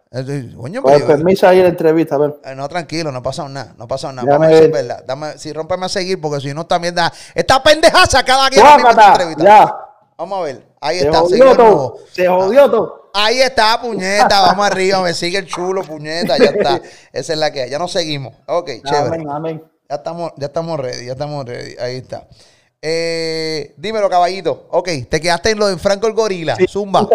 Coño, 0.55 0.81
con 0.81 0.93
el 0.93 1.01
pero- 1.01 1.07
permiso 1.17 1.47
ahí 1.47 1.61
la 1.61 1.67
entrevista, 1.69 2.15
a 2.15 2.19
ver. 2.19 2.35
eh, 2.45 2.55
no, 2.55 2.67
tranquilo, 2.69 3.11
no 3.11 3.17
ha 3.19 3.23
pasado 3.23 3.49
nada, 3.49 3.73
no 3.77 3.83
ha 3.83 3.87
pasado 3.87 4.13
nada. 4.13 4.27
Vamos 4.29 4.47
a 4.47 4.51
ver 4.51 4.71
verdad. 4.71 5.03
Dame, 5.05 5.37
si 5.37 5.51
rompeme 5.51 5.85
a 5.87 5.89
seguir, 5.89 6.21
porque 6.21 6.39
si 6.41 6.53
no 6.53 6.65
también 6.65 6.95
da. 6.95 7.11
Esta 7.33 7.61
pendeja 7.61 8.05
sacada 8.05 8.45
aquí 8.45 8.57
en 8.59 8.63
Guácata, 8.65 9.07
entrevista. 9.11 9.43
ya, 9.43 9.75
Vamos 10.17 10.39
a 10.39 10.43
ver. 10.43 10.65
Ahí 10.79 10.99
se 10.99 11.05
está. 11.07 11.19
jodió 11.19 11.45
todo, 11.55 11.55
nuevo. 11.65 11.99
se 12.13 12.27
jodió 12.27 12.71
todo. 12.71 13.09
Ahí 13.13 13.41
está, 13.41 13.81
puñeta. 13.81 14.41
Vamos 14.41 14.65
arriba. 14.67 15.01
Me 15.01 15.13
sigue 15.13 15.37
el 15.39 15.45
chulo, 15.47 15.81
puñeta. 15.83 16.37
Ya 16.37 16.45
está. 16.45 16.81
Esa 17.11 17.33
es 17.33 17.39
la 17.39 17.51
que 17.51 17.63
hay. 17.63 17.69
Ya 17.69 17.79
nos 17.79 17.91
seguimos. 17.91 18.33
Ok, 18.45 18.69
chévere. 18.85 19.07
Amén, 19.07 19.29
amén. 19.29 19.63
Ya 19.89 19.95
estamos, 19.97 20.31
ya 20.37 20.47
estamos 20.47 20.79
ready. 20.79 21.05
Ya 21.05 21.11
estamos 21.13 21.45
ready. 21.45 21.75
Ahí 21.79 21.97
está. 21.97 22.27
Eh, 22.87 23.73
dímelo, 23.77 24.07
caballito. 24.07 24.67
Ok, 24.69 24.89
te 25.09 25.19
quedaste 25.19 25.49
en 25.49 25.57
lo 25.57 25.65
de 25.65 25.77
Franco 25.77 26.05
el 26.05 26.13
Gorila. 26.13 26.55
Zumba. 26.69 27.07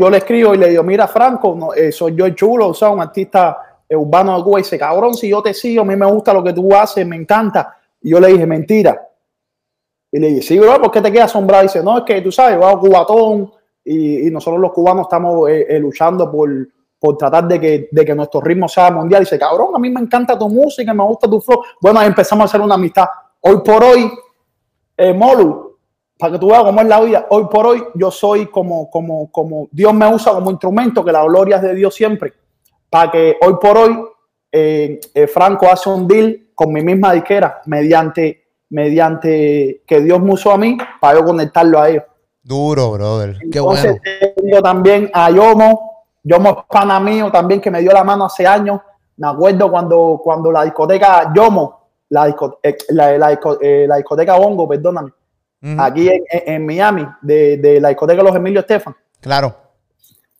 Yo 0.00 0.08
le 0.08 0.16
escribo 0.16 0.54
y 0.54 0.56
le 0.56 0.70
digo, 0.70 0.82
mira, 0.82 1.06
Franco, 1.06 1.54
no, 1.54 1.74
eh, 1.74 1.92
soy 1.92 2.14
yo 2.16 2.24
el 2.24 2.34
chulo, 2.34 2.68
o 2.68 2.74
sea, 2.74 2.88
un 2.88 3.02
artista 3.02 3.82
eh, 3.86 3.94
urbano 3.94 4.38
de 4.38 4.42
Cuba. 4.42 4.60
Y 4.60 4.62
dice, 4.62 4.78
cabrón, 4.78 5.12
si 5.12 5.28
yo 5.28 5.42
te 5.42 5.52
sigo, 5.52 5.82
a 5.82 5.84
mí 5.84 5.96
me 5.96 6.06
gusta 6.06 6.32
lo 6.32 6.42
que 6.42 6.54
tú 6.54 6.74
haces, 6.74 7.06
me 7.06 7.16
encanta. 7.16 7.76
Y 8.00 8.08
yo 8.08 8.20
le 8.20 8.28
dije, 8.28 8.46
mentira. 8.46 9.06
Y 10.10 10.18
le 10.18 10.28
dije, 10.28 10.40
sí, 10.40 10.58
bro, 10.58 10.80
¿por 10.80 10.90
qué 10.90 11.02
te 11.02 11.12
quedas 11.12 11.26
asombrado? 11.26 11.64
Y 11.64 11.66
dice, 11.66 11.82
no, 11.82 11.98
es 11.98 12.04
que 12.04 12.22
tú 12.22 12.32
sabes, 12.32 12.58
va 12.58 12.70
a 12.70 12.78
cubatón 12.78 13.52
y, 13.84 14.28
y 14.28 14.30
nosotros 14.30 14.58
los 14.58 14.72
cubanos 14.72 15.08
estamos 15.08 15.46
eh, 15.50 15.78
luchando 15.78 16.32
por, 16.32 16.48
por 16.98 17.18
tratar 17.18 17.46
de 17.46 17.60
que, 17.60 17.88
de 17.92 18.02
que 18.02 18.14
nuestro 18.14 18.40
ritmo 18.40 18.66
sea 18.66 18.90
mundial. 18.90 19.20
Y 19.20 19.24
dice, 19.26 19.38
cabrón, 19.38 19.76
a 19.76 19.78
mí 19.78 19.90
me 19.90 20.00
encanta 20.00 20.38
tu 20.38 20.48
música, 20.48 20.94
me 20.94 21.04
gusta 21.04 21.28
tu 21.28 21.38
flow. 21.38 21.62
Bueno, 21.82 22.00
ahí 22.00 22.06
empezamos 22.06 22.44
a 22.44 22.46
hacer 22.46 22.62
una 22.62 22.76
amistad. 22.76 23.04
Hoy 23.42 23.60
por 23.62 23.84
hoy, 23.84 24.10
eh, 24.98 25.14
Molu, 25.14 25.78
para 26.18 26.32
que 26.32 26.38
tú 26.38 26.48
veas 26.48 26.64
cómo 26.64 26.80
es 26.80 26.88
la 26.88 27.00
vida, 27.00 27.26
hoy 27.30 27.46
por 27.50 27.66
hoy 27.66 27.84
yo 27.94 28.10
soy 28.10 28.46
como, 28.46 28.90
como, 28.90 29.30
como 29.30 29.68
Dios 29.70 29.94
me 29.94 30.12
usa 30.12 30.32
como 30.32 30.50
instrumento, 30.50 31.04
que 31.04 31.12
la 31.12 31.22
gloria 31.22 31.56
es 31.56 31.62
de 31.62 31.74
Dios 31.74 31.94
siempre. 31.94 32.34
Para 32.90 33.10
que 33.12 33.36
hoy 33.40 33.54
por 33.60 33.78
hoy 33.78 33.96
eh, 34.50 34.98
eh, 35.14 35.26
Franco 35.28 35.66
hace 35.66 35.88
un 35.88 36.08
deal 36.08 36.48
con 36.54 36.72
mi 36.72 36.82
misma 36.82 37.12
disquera 37.12 37.60
mediante, 37.66 38.46
mediante 38.70 39.82
que 39.86 40.00
Dios 40.00 40.20
me 40.20 40.32
usó 40.32 40.50
a 40.50 40.58
mí 40.58 40.76
para 41.00 41.18
yo 41.18 41.24
conectarlo 41.24 41.80
a 41.80 41.88
ellos. 41.88 42.04
Duro, 42.42 42.92
brother. 42.92 43.38
Qué 43.38 43.58
Entonces 43.58 44.00
bueno. 44.02 44.32
tengo 44.34 44.62
también 44.62 45.10
a 45.14 45.30
Yomo, 45.30 46.06
Yomo 46.24 46.50
es 46.50 46.56
pana 46.68 46.98
mío 46.98 47.30
también 47.30 47.60
que 47.60 47.70
me 47.70 47.80
dio 47.80 47.92
la 47.92 48.02
mano 48.02 48.24
hace 48.24 48.46
años 48.46 48.80
Me 49.16 49.28
acuerdo 49.28 49.70
cuando, 49.70 50.20
cuando 50.22 50.50
la 50.50 50.64
discoteca 50.64 51.32
Yomo, 51.32 51.77
la, 52.10 52.26
disco, 52.26 52.58
eh, 52.62 52.76
la, 52.90 53.18
la, 53.18 53.38
eh, 53.60 53.86
la, 53.88 53.96
discoteca 53.96 54.36
Bongo, 54.36 54.68
perdóname, 54.68 55.12
aquí 55.78 56.08
en, 56.08 56.22
en, 56.30 56.66
Miami, 56.66 57.06
de, 57.22 57.56
de, 57.58 57.80
la 57.80 57.88
discoteca 57.88 58.22
Los 58.22 58.36
Emilio 58.36 58.60
Estefan. 58.60 58.94
Claro. 59.20 59.56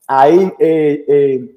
Ahí 0.07 0.50
eh, 0.59 1.04
eh, 1.07 1.57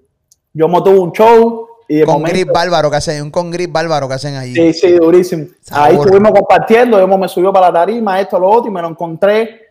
Yomo 0.54 0.84
tuvo 0.84 1.02
un 1.02 1.12
show. 1.12 1.68
Y 1.88 2.04
con 2.04 2.16
momento, 2.16 2.34
Gris 2.34 2.46
Bárbaro 2.54 2.90
que 2.90 2.98
hacen, 2.98 3.22
un 3.22 3.32
con 3.32 3.52
Gris 3.52 3.72
Bárbaro 3.72 4.08
que 4.08 4.14
hacen 4.14 4.36
ahí. 4.36 4.54
Sí, 4.54 4.74
sí, 4.74 4.92
durísimo. 4.94 5.48
Ahí 5.72 5.96
estuvimos 5.96 6.32
compartiendo, 6.32 7.00
Yomo 7.00 7.18
me 7.18 7.28
subió 7.28 7.52
para 7.52 7.68
la 7.68 7.74
tarima, 7.74 8.20
esto, 8.20 8.40
lo 8.40 8.50
otro, 8.50 8.70
y 8.70 8.74
me 8.74 8.82
lo 8.82 8.90
encontré 8.90 9.62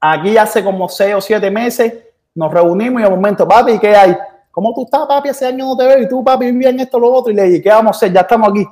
aquí 0.00 0.36
hace 0.36 0.62
como 0.62 0.88
seis 0.88 1.14
o 1.14 1.20
siete 1.20 1.50
meses. 1.50 1.92
Nos 2.34 2.52
reunimos 2.52 3.00
y 3.00 3.04
de 3.04 3.10
momento, 3.10 3.46
papi, 3.46 3.78
¿qué 3.78 3.94
hay? 3.94 4.16
¿Cómo 4.50 4.72
tú 4.74 4.84
estás, 4.84 5.06
papi? 5.06 5.30
Hace 5.30 5.46
años 5.46 5.68
no 5.68 5.76
te 5.76 5.86
veo 5.86 6.02
y 6.02 6.08
tú, 6.08 6.22
papi, 6.22 6.52
bien 6.52 6.78
esto, 6.80 6.98
lo 6.98 7.12
otro. 7.12 7.32
Y 7.32 7.36
le 7.36 7.44
dije, 7.44 7.62
¿qué 7.62 7.68
vamos 7.70 7.96
a 7.96 7.96
hacer? 7.96 8.12
Ya 8.12 8.20
estamos 8.20 8.50
aquí. 8.50 8.66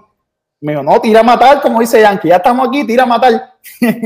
Me 0.62 0.72
dijo, 0.72 0.82
no, 0.82 1.00
tira 1.00 1.20
a 1.20 1.24
matar, 1.24 1.60
como 1.60 1.80
dice 1.80 2.00
Yankee, 2.00 2.28
ya 2.28 2.36
estamos 2.36 2.68
aquí, 2.68 2.86
tira 2.86 3.02
a 3.02 3.06
matar. 3.06 3.54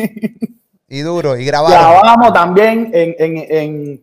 y 0.89 1.01
duro, 1.01 1.37
y 1.37 1.45
grabamos. 1.45 1.73
Grabamos 1.73 2.33
también, 2.33 2.91
en, 2.93 3.15
en, 3.19 3.47
en 3.49 4.03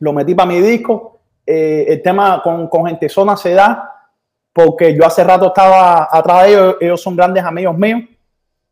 lo 0.00 0.12
metí 0.12 0.34
para 0.34 0.48
mi 0.48 0.60
disco. 0.60 1.20
Eh, 1.46 1.86
el 1.88 2.02
tema 2.02 2.42
con, 2.42 2.68
con 2.68 2.86
Gente 2.86 3.08
Zona 3.08 3.36
se 3.36 3.52
da 3.54 3.90
porque 4.52 4.94
yo 4.94 5.04
hace 5.04 5.24
rato 5.24 5.46
estaba 5.46 6.08
atrás 6.10 6.44
de 6.44 6.48
ellos, 6.50 6.76
ellos 6.80 7.02
son 7.02 7.16
grandes 7.16 7.44
amigos 7.44 7.76
míos, 7.76 8.02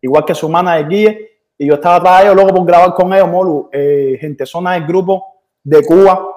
igual 0.00 0.24
que 0.24 0.34
su 0.34 0.48
mana 0.48 0.76
de 0.76 0.84
Guille, 0.84 1.30
y 1.58 1.66
yo 1.66 1.74
estaba 1.74 1.96
atrás 1.96 2.18
de 2.18 2.24
ellos 2.24 2.36
luego 2.36 2.50
por 2.54 2.66
grabar 2.66 2.94
con 2.94 3.12
ellos, 3.12 3.28
Molu. 3.28 3.68
Eh, 3.72 4.16
Gente 4.20 4.46
Zona 4.46 4.76
es 4.76 4.82
el 4.82 4.88
grupo 4.88 5.40
de 5.64 5.84
Cuba 5.84 6.28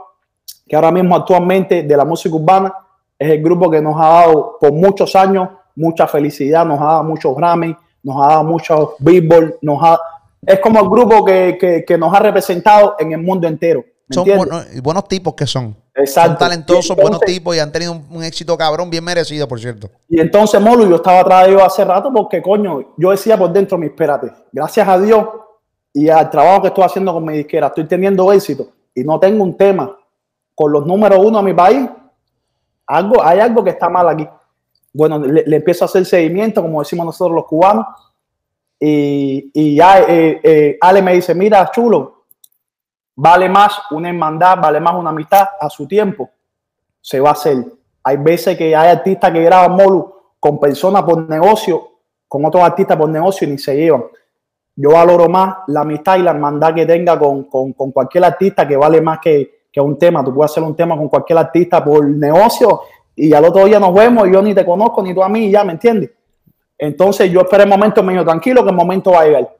que 0.67 0.76
ahora 0.76 0.91
mismo 0.91 1.15
actualmente 1.15 1.84
de 1.84 1.98
la 1.98 2.06
música 2.06 2.36
urbana 2.36 2.74
es 3.17 3.30
el 3.30 3.41
grupo 3.41 3.69
que 3.69 3.82
nos 3.82 3.95
ha 3.98 4.10
dado 4.10 4.58
por 4.60 4.71
muchos 4.71 5.15
años 5.15 5.50
mucha 5.75 6.07
felicidad, 6.07 6.65
nos 6.65 6.79
ha 6.79 6.85
dado 6.85 7.03
muchos 7.03 7.35
Grammy, 7.35 7.75
nos 8.03 8.23
ha 8.23 8.29
dado 8.29 8.43
muchos 8.43 8.89
Billboard, 8.99 9.55
nos 9.61 9.83
ha, 9.83 9.99
es 10.45 10.59
como 10.59 10.79
el 10.79 10.89
grupo 10.89 11.25
que, 11.25 11.57
que, 11.59 11.83
que 11.85 11.97
nos 11.97 12.13
ha 12.13 12.19
representado 12.19 12.95
en 12.99 13.11
el 13.11 13.21
mundo 13.21 13.47
entero. 13.47 13.83
Son 14.09 14.23
buenos, 14.23 14.81
buenos, 14.83 15.07
tipos 15.07 15.33
que 15.33 15.47
son. 15.47 15.75
Exacto. 15.95 16.29
Son 16.29 16.38
talentosos, 16.38 16.89
entonces, 16.91 17.03
buenos 17.03 17.21
tipos 17.21 17.55
y 17.55 17.59
han 17.59 17.71
tenido 17.71 17.93
un, 17.93 18.05
un, 18.11 18.23
éxito 18.23 18.55
cabrón 18.55 18.89
bien 18.89 19.03
merecido, 19.03 19.47
por 19.47 19.59
cierto. 19.59 19.89
Y 20.07 20.19
entonces, 20.19 20.61
Molu, 20.61 20.88
yo 20.88 20.97
estaba 20.97 21.21
atrás 21.21 21.45
de 21.45 21.51
ellos 21.51 21.63
hace 21.63 21.83
rato 21.83 22.11
porque, 22.13 22.41
coño, 22.41 22.93
yo 22.97 23.09
decía 23.09 23.35
por 23.35 23.51
dentro, 23.51 23.77
mi 23.79 23.88
espérate, 23.88 24.31
gracias 24.51 24.88
a 24.88 24.99
Dios 24.99 25.25
y 25.91 26.09
al 26.09 26.29
trabajo 26.29 26.61
que 26.61 26.67
estoy 26.67 26.83
haciendo 26.83 27.13
con 27.13 27.25
mi 27.25 27.33
disquera, 27.38 27.67
estoy 27.67 27.85
teniendo 27.85 28.31
éxito 28.31 28.67
y 28.93 29.03
no 29.03 29.19
tengo 29.19 29.43
un 29.43 29.57
tema 29.57 29.97
con 30.53 30.71
los 30.71 30.85
números 30.85 31.19
uno 31.23 31.39
a 31.39 31.41
mi 31.41 31.53
país, 31.53 31.89
algo, 32.88 33.23
hay 33.23 33.39
algo 33.39 33.63
que 33.63 33.71
está 33.71 33.89
mal 33.89 34.07
aquí. 34.07 34.27
Bueno, 34.95 35.19
le, 35.19 35.55
empiezo 35.58 35.84
a 35.84 35.88
hacer 35.88 36.05
seguimiento, 36.05 36.62
como 36.62 36.79
decimos 36.79 37.05
nosotros 37.05 37.36
los 37.36 37.45
cubanos, 37.45 37.86
y, 38.79 39.51
y 39.53 39.75
ya 39.75 39.99
eh, 40.03 40.39
eh, 40.41 40.77
Ale 40.79 41.01
me 41.01 41.13
dice, 41.15 41.36
mira, 41.36 41.69
chulo, 41.69 42.23
vale 43.13 43.49
más 43.49 43.77
una 43.91 44.08
hermandad, 44.08 44.58
vale 44.58 44.79
más 44.79 44.95
una 44.95 45.10
amistad 45.10 45.49
a 45.60 45.69
su 45.69 45.86
tiempo, 45.86 46.29
se 47.01 47.19
va 47.19 47.29
a 47.29 47.34
hacer. 47.34 47.58
Hay 48.05 48.15
veces 48.15 48.58
que 48.58 48.73
hay 48.73 48.89
artistas 48.89 49.34
que 49.34 49.43
graban 49.43 49.73
Molu 49.73 50.13
con 50.39 50.62
personas 50.62 51.03
por 51.03 51.27
negocio, 51.27 51.89
con 52.25 52.45
otros 52.45 52.63
artistas 52.63 52.95
por 52.95 53.10
negocio 53.10 53.45
y 53.45 53.51
ni 53.51 53.58
se 53.58 53.75
llevan. 53.75 54.05
Yo 54.77 54.91
valoro 54.91 55.27
más 55.27 55.58
la 55.67 55.81
amistad 55.81 56.15
y 56.15 56.21
la 56.21 56.31
hermandad 56.31 56.73
que 56.73 56.86
tenga 56.86 57.19
con, 57.19 57.43
con, 57.45 57.73
con 57.73 57.91
cualquier 57.91 58.23
artista 58.23 58.65
que 58.65 58.77
vale 58.77 59.01
más 59.01 59.19
que, 59.19 59.65
que 59.73 59.81
un 59.81 59.99
tema. 59.99 60.23
Tú 60.23 60.34
puedes 60.34 60.51
hacer 60.51 60.63
un 60.63 60.73
tema 60.73 60.95
con 60.95 61.10
cualquier 61.10 61.38
artista 61.38 61.84
por 61.84 62.08
negocio 62.08 62.81
y 63.15 63.34
al 63.34 63.45
otro 63.45 63.65
día 63.65 63.80
nos 63.80 63.93
vemos 63.93 64.28
y 64.28 64.34
yo 64.34 64.41
ni 64.41 64.54
te 64.54 64.65
conozco 64.65 65.01
ni 65.01 65.13
tú 65.13 65.23
a 65.23 65.30
mí, 65.30 65.49
ya, 65.49 65.63
¿me 65.63 65.73
entiendes? 65.73 66.12
Entonces 66.78 67.32
yo 67.32 67.41
esperé 67.41 67.63
el 67.63 67.69
momento 67.69 68.04
medio 68.04 68.23
tranquilo 68.23 68.63
que 68.63 68.69
el 68.69 68.75
momento 68.75 69.12
va 69.12 69.21
a 69.21 69.25
llegar. 69.25 69.56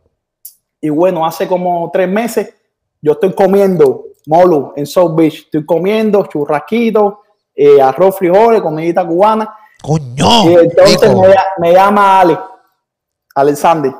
Y 0.82 0.89
bueno, 0.89 1.26
hace 1.26 1.48
como 1.48 1.89
tres 1.91 2.10
meses 2.10 2.54
yo 3.02 3.13
estoy 3.13 3.34
comiendo 3.34 4.06
molu 4.28 4.74
en 4.76 4.86
South 4.86 5.15
Beach. 5.15 5.46
Estoy 5.46 5.65
comiendo 5.65 6.26
churrasquito, 6.26 7.22
eh, 7.56 7.82
arroz, 7.82 8.18
frijoles, 8.18 8.62
comidita 8.62 9.06
cubana. 9.06 9.56
¡Coño! 9.82 10.50
Y 10.50 10.54
entonces 10.56 11.15
me, 11.15 11.36
me, 11.60 11.74
llama 11.74 12.20
Ale, 12.20 12.38
Alexander. 13.36 13.94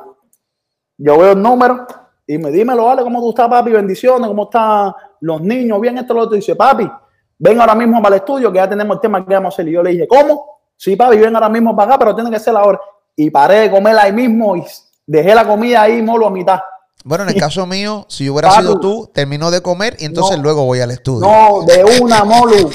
Yo 0.98 1.18
veo 1.18 1.32
el 1.32 1.42
número 1.42 1.86
y 2.26 2.38
me 2.38 2.50
dímelo, 2.50 2.90
Ale, 2.90 3.02
¿cómo 3.02 3.20
tú 3.20 3.30
estás, 3.30 3.48
papi? 3.48 3.70
Bendiciones, 3.70 4.26
¿cómo 4.26 4.44
están 4.44 4.92
los 5.20 5.40
niños? 5.40 5.80
Bien, 5.80 5.96
esto 5.98 6.14
lo 6.14 6.22
otro. 6.22 6.36
Y 6.36 6.40
dice, 6.40 6.56
papi, 6.56 6.90
ven 7.38 7.60
ahora 7.60 7.74
mismo 7.74 8.02
para 8.02 8.16
el 8.16 8.20
estudio 8.20 8.52
que 8.52 8.58
ya 8.58 8.68
tenemos 8.68 8.96
el 8.96 9.00
tema 9.00 9.24
que 9.24 9.34
vamos 9.34 9.52
a 9.52 9.54
hacer. 9.54 9.68
Y 9.68 9.72
yo 9.72 9.82
le 9.82 9.90
dije, 9.90 10.08
¿cómo? 10.08 10.60
Sí, 10.76 10.96
papi, 10.96 11.16
ven 11.16 11.34
ahora 11.34 11.48
mismo 11.48 11.74
para 11.74 11.90
acá, 11.90 11.98
pero 11.98 12.14
tiene 12.14 12.30
que 12.30 12.38
ser 12.38 12.56
ahora. 12.56 12.80
Y 13.14 13.30
paré 13.30 13.60
de 13.60 13.70
comer 13.70 13.98
ahí 13.98 14.12
mismo 14.12 14.56
y 14.56 14.64
dejé 15.06 15.34
la 15.34 15.46
comida 15.46 15.82
ahí, 15.82 16.02
molo, 16.02 16.26
a 16.26 16.30
mitad. 16.30 16.60
Bueno, 17.04 17.22
en 17.22 17.30
el 17.30 17.36
caso 17.36 17.66
mío, 17.66 18.04
si 18.08 18.24
yo 18.24 18.32
hubiera 18.32 18.50
sido 18.50 18.80
tú, 18.80 19.08
termino 19.14 19.50
de 19.50 19.62
comer 19.62 19.96
y 20.00 20.06
entonces 20.06 20.38
no, 20.38 20.42
luego 20.42 20.64
voy 20.64 20.80
al 20.80 20.90
estudio. 20.90 21.26
No, 21.26 21.62
de 21.62 21.84
una, 22.00 22.24
Molu. 22.24 22.68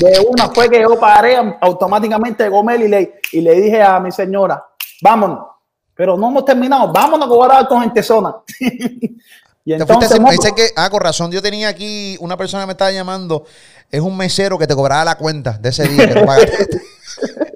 De 0.00 0.26
una 0.28 0.48
fue 0.48 0.68
que 0.68 0.80
yo 0.80 0.98
paré 0.98 1.36
automáticamente 1.60 2.44
de 2.44 2.50
comer 2.50 2.80
y 2.80 2.88
le, 2.88 3.20
y 3.30 3.40
le 3.40 3.60
dije 3.60 3.80
a 3.80 4.00
mi 4.00 4.10
señora, 4.10 4.66
vámonos. 5.00 5.46
Pero 5.94 6.16
no 6.16 6.28
hemos 6.28 6.44
terminado, 6.44 6.92
vámonos 6.92 7.28
que 7.28 7.34
voy 7.34 7.44
a 7.44 7.54
dar 7.54 7.68
con 7.68 7.82
gente 7.82 8.02
zona. 8.02 8.34
y 9.64 9.74
entonces, 9.74 10.10
te 10.10 10.16
fuiste, 10.16 10.48
dice 10.48 10.54
que, 10.54 10.68
ah, 10.76 10.90
con 10.90 11.00
razón, 11.00 11.30
yo 11.30 11.40
tenía 11.40 11.68
aquí 11.68 12.16
una 12.20 12.36
persona 12.36 12.64
que 12.64 12.66
me 12.66 12.72
estaba 12.72 12.90
llamando, 12.90 13.44
es 13.90 14.00
un 14.00 14.16
mesero 14.16 14.58
que 14.58 14.66
te 14.66 14.74
cobraba 14.74 15.04
la 15.04 15.16
cuenta 15.16 15.58
de 15.58 15.68
ese 15.68 15.86
día 15.86 16.08
que 16.08 16.14
no 16.14 16.26
pagaste. 16.26 16.80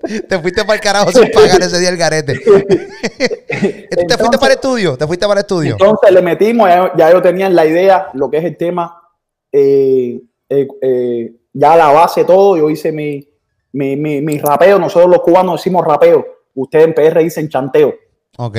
te 0.29 0.39
fuiste 0.39 0.65
para 0.65 0.75
el 0.75 0.81
carajo 0.81 1.11
sin 1.11 1.31
pagar 1.33 1.61
ese 1.61 1.81
día 1.81 1.89
el 1.89 1.97
garete. 1.97 2.35
¿Te 2.39 3.89
entonces, 3.91 4.19
fuiste 4.19 4.39
para 4.39 4.53
el 4.53 4.59
estudio? 4.59 4.97
¿Te 4.97 5.07
fuiste 5.07 5.27
para 5.27 5.41
el 5.41 5.45
estudio? 5.45 5.73
Entonces 5.73 6.11
le 6.13 6.23
metimos, 6.23 6.69
ya, 6.69 6.93
ya 6.97 7.11
yo 7.11 7.21
tenía 7.21 7.49
la 7.49 7.67
idea, 7.67 8.09
lo 8.15 8.31
que 8.31 8.39
es 8.39 8.45
el 8.45 8.57
tema, 8.57 9.03
eh, 9.51 10.21
eh, 10.49 10.69
eh, 10.81 11.33
ya 11.53 11.77
la 11.77 11.91
base, 11.91 12.25
todo. 12.25 12.57
Yo 12.57 12.71
hice 12.71 12.93
mi, 12.93 13.29
mi, 13.73 13.97
mi, 13.97 14.21
mi, 14.21 14.39
rapeo. 14.39 14.79
Nosotros 14.79 15.11
los 15.11 15.23
cubanos 15.23 15.61
decimos 15.61 15.85
rapeo. 15.85 16.25
Ustedes 16.55 16.87
en 16.87 16.95
PR 16.95 17.19
dicen 17.19 17.49
chanteo. 17.49 17.95
Ok. 18.39 18.59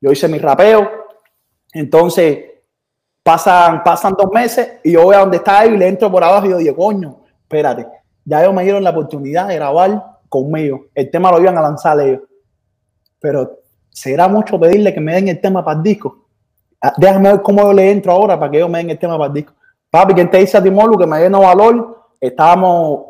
Yo 0.00 0.10
hice 0.10 0.26
mi 0.28 0.38
rapeo. 0.38 0.90
Entonces 1.72 2.55
pasan, 3.26 3.82
pasan 3.82 4.14
dos 4.16 4.30
meses 4.30 4.74
y 4.84 4.92
yo 4.92 5.02
voy 5.02 5.16
a 5.16 5.18
donde 5.18 5.38
está 5.38 5.64
él 5.64 5.74
y 5.74 5.78
le 5.78 5.88
entro 5.88 6.08
por 6.12 6.22
abajo 6.22 6.46
y 6.46 6.50
yo 6.50 6.58
digo, 6.58 6.76
coño, 6.76 7.16
espérate. 7.42 7.84
Ya 8.24 8.40
ellos 8.40 8.54
me 8.54 8.62
dieron 8.62 8.84
la 8.84 8.90
oportunidad 8.90 9.48
de 9.48 9.56
grabar 9.56 10.20
conmigo. 10.28 10.86
El 10.94 11.10
tema 11.10 11.32
lo 11.32 11.40
iban 11.40 11.58
a 11.58 11.62
lanzar 11.62 11.98
ellos. 12.00 12.20
Pero 13.18 13.58
será 13.90 14.28
mucho 14.28 14.60
pedirle 14.60 14.94
que 14.94 15.00
me 15.00 15.14
den 15.14 15.26
el 15.26 15.40
tema 15.40 15.64
para 15.64 15.76
el 15.76 15.82
disco. 15.82 16.28
Déjame 16.98 17.32
ver 17.32 17.42
cómo 17.42 17.62
yo 17.62 17.72
le 17.72 17.90
entro 17.90 18.12
ahora 18.12 18.38
para 18.38 18.48
que 18.48 18.58
ellos 18.58 18.70
me 18.70 18.78
den 18.78 18.90
el 18.90 18.98
tema 18.98 19.18
para 19.18 19.26
el 19.26 19.34
disco. 19.34 19.54
Papi, 19.90 20.14
¿quién 20.14 20.30
te 20.30 20.38
dice 20.38 20.58
a 20.58 20.62
Timolu 20.62 20.96
que 20.96 21.06
me 21.06 21.18
den 21.18 21.32
valor? 21.32 22.10
Estábamos 22.20 23.06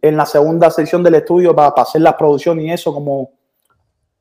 en 0.00 0.16
la 0.16 0.24
segunda 0.24 0.70
sección 0.70 1.02
del 1.02 1.16
estudio 1.16 1.54
para, 1.54 1.68
hacer 1.76 2.00
las 2.00 2.14
producciones 2.14 2.64
y 2.64 2.70
eso, 2.70 2.94
como 2.94 3.32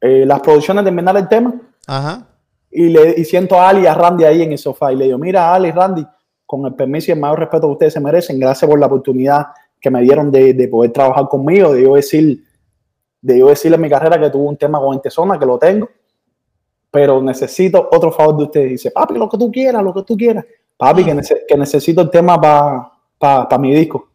eh, 0.01 0.25
las 0.25 0.41
producciones 0.41 0.83
terminar 0.83 1.15
el 1.15 1.29
tema. 1.29 1.53
Ajá. 1.88 2.27
Y, 2.69 2.89
le, 2.89 3.15
y 3.17 3.25
siento 3.25 3.60
a 3.60 3.69
Ali 3.69 3.84
y 3.84 3.86
a 3.88 3.93
Randy 3.93 4.25
ahí 4.25 4.41
en 4.41 4.51
el 4.51 4.58
sofá 4.58 4.91
y 4.91 4.95
le 4.95 5.06
digo, 5.06 5.17
mira, 5.17 5.53
Ali 5.53 5.71
Randy, 5.71 6.06
con 6.45 6.65
el 6.65 6.73
permiso 6.75 7.12
y 7.12 7.13
el 7.13 7.19
mayor 7.19 7.39
respeto 7.39 7.67
que 7.67 7.73
ustedes 7.73 7.93
se 7.93 7.99
merecen, 7.99 8.39
gracias 8.39 8.69
por 8.69 8.80
la 8.80 8.88
oportunidad 8.88 9.47
que 9.80 9.89
me 9.89 10.01
dieron 10.01 10.32
de, 10.32 10.53
de 10.53 10.67
poder 10.67 10.91
trabajar 10.91 11.27
conmigo, 11.27 11.73
de 11.73 11.84
yo 11.84 11.95
decir, 11.95 12.43
de 13.21 13.39
yo 13.39 13.47
decirle 13.47 13.75
en 13.75 13.82
mi 13.82 13.89
carrera 13.89 14.19
que 14.19 14.30
tuve 14.30 14.47
un 14.47 14.58
tema 14.58 14.80
con 14.80 14.93
Entezona, 14.93 15.38
que 15.39 15.45
lo 15.45 15.58
tengo, 15.58 15.89
pero 16.91 17.21
necesito 17.21 17.89
otro 17.91 18.12
favor 18.12 18.38
de 18.38 18.43
ustedes. 18.43 18.69
Dice, 18.71 18.91
papi, 18.91 19.15
lo 19.15 19.30
que 19.30 19.38
tú 19.38 19.51
quieras, 19.51 19.84
lo 19.84 19.93
que 19.93 20.03
tú 20.03 20.15
quieras. 20.15 20.45
Papi, 20.77 21.03
que, 21.03 21.13
nece 21.13 21.45
que 21.47 21.58
necesito 21.58 22.01
el 22.01 22.10
tema 22.10 22.39
para 22.39 22.91
pa, 23.17 23.49
pa 23.49 23.58
mi 23.58 23.73
disco. 23.73 24.10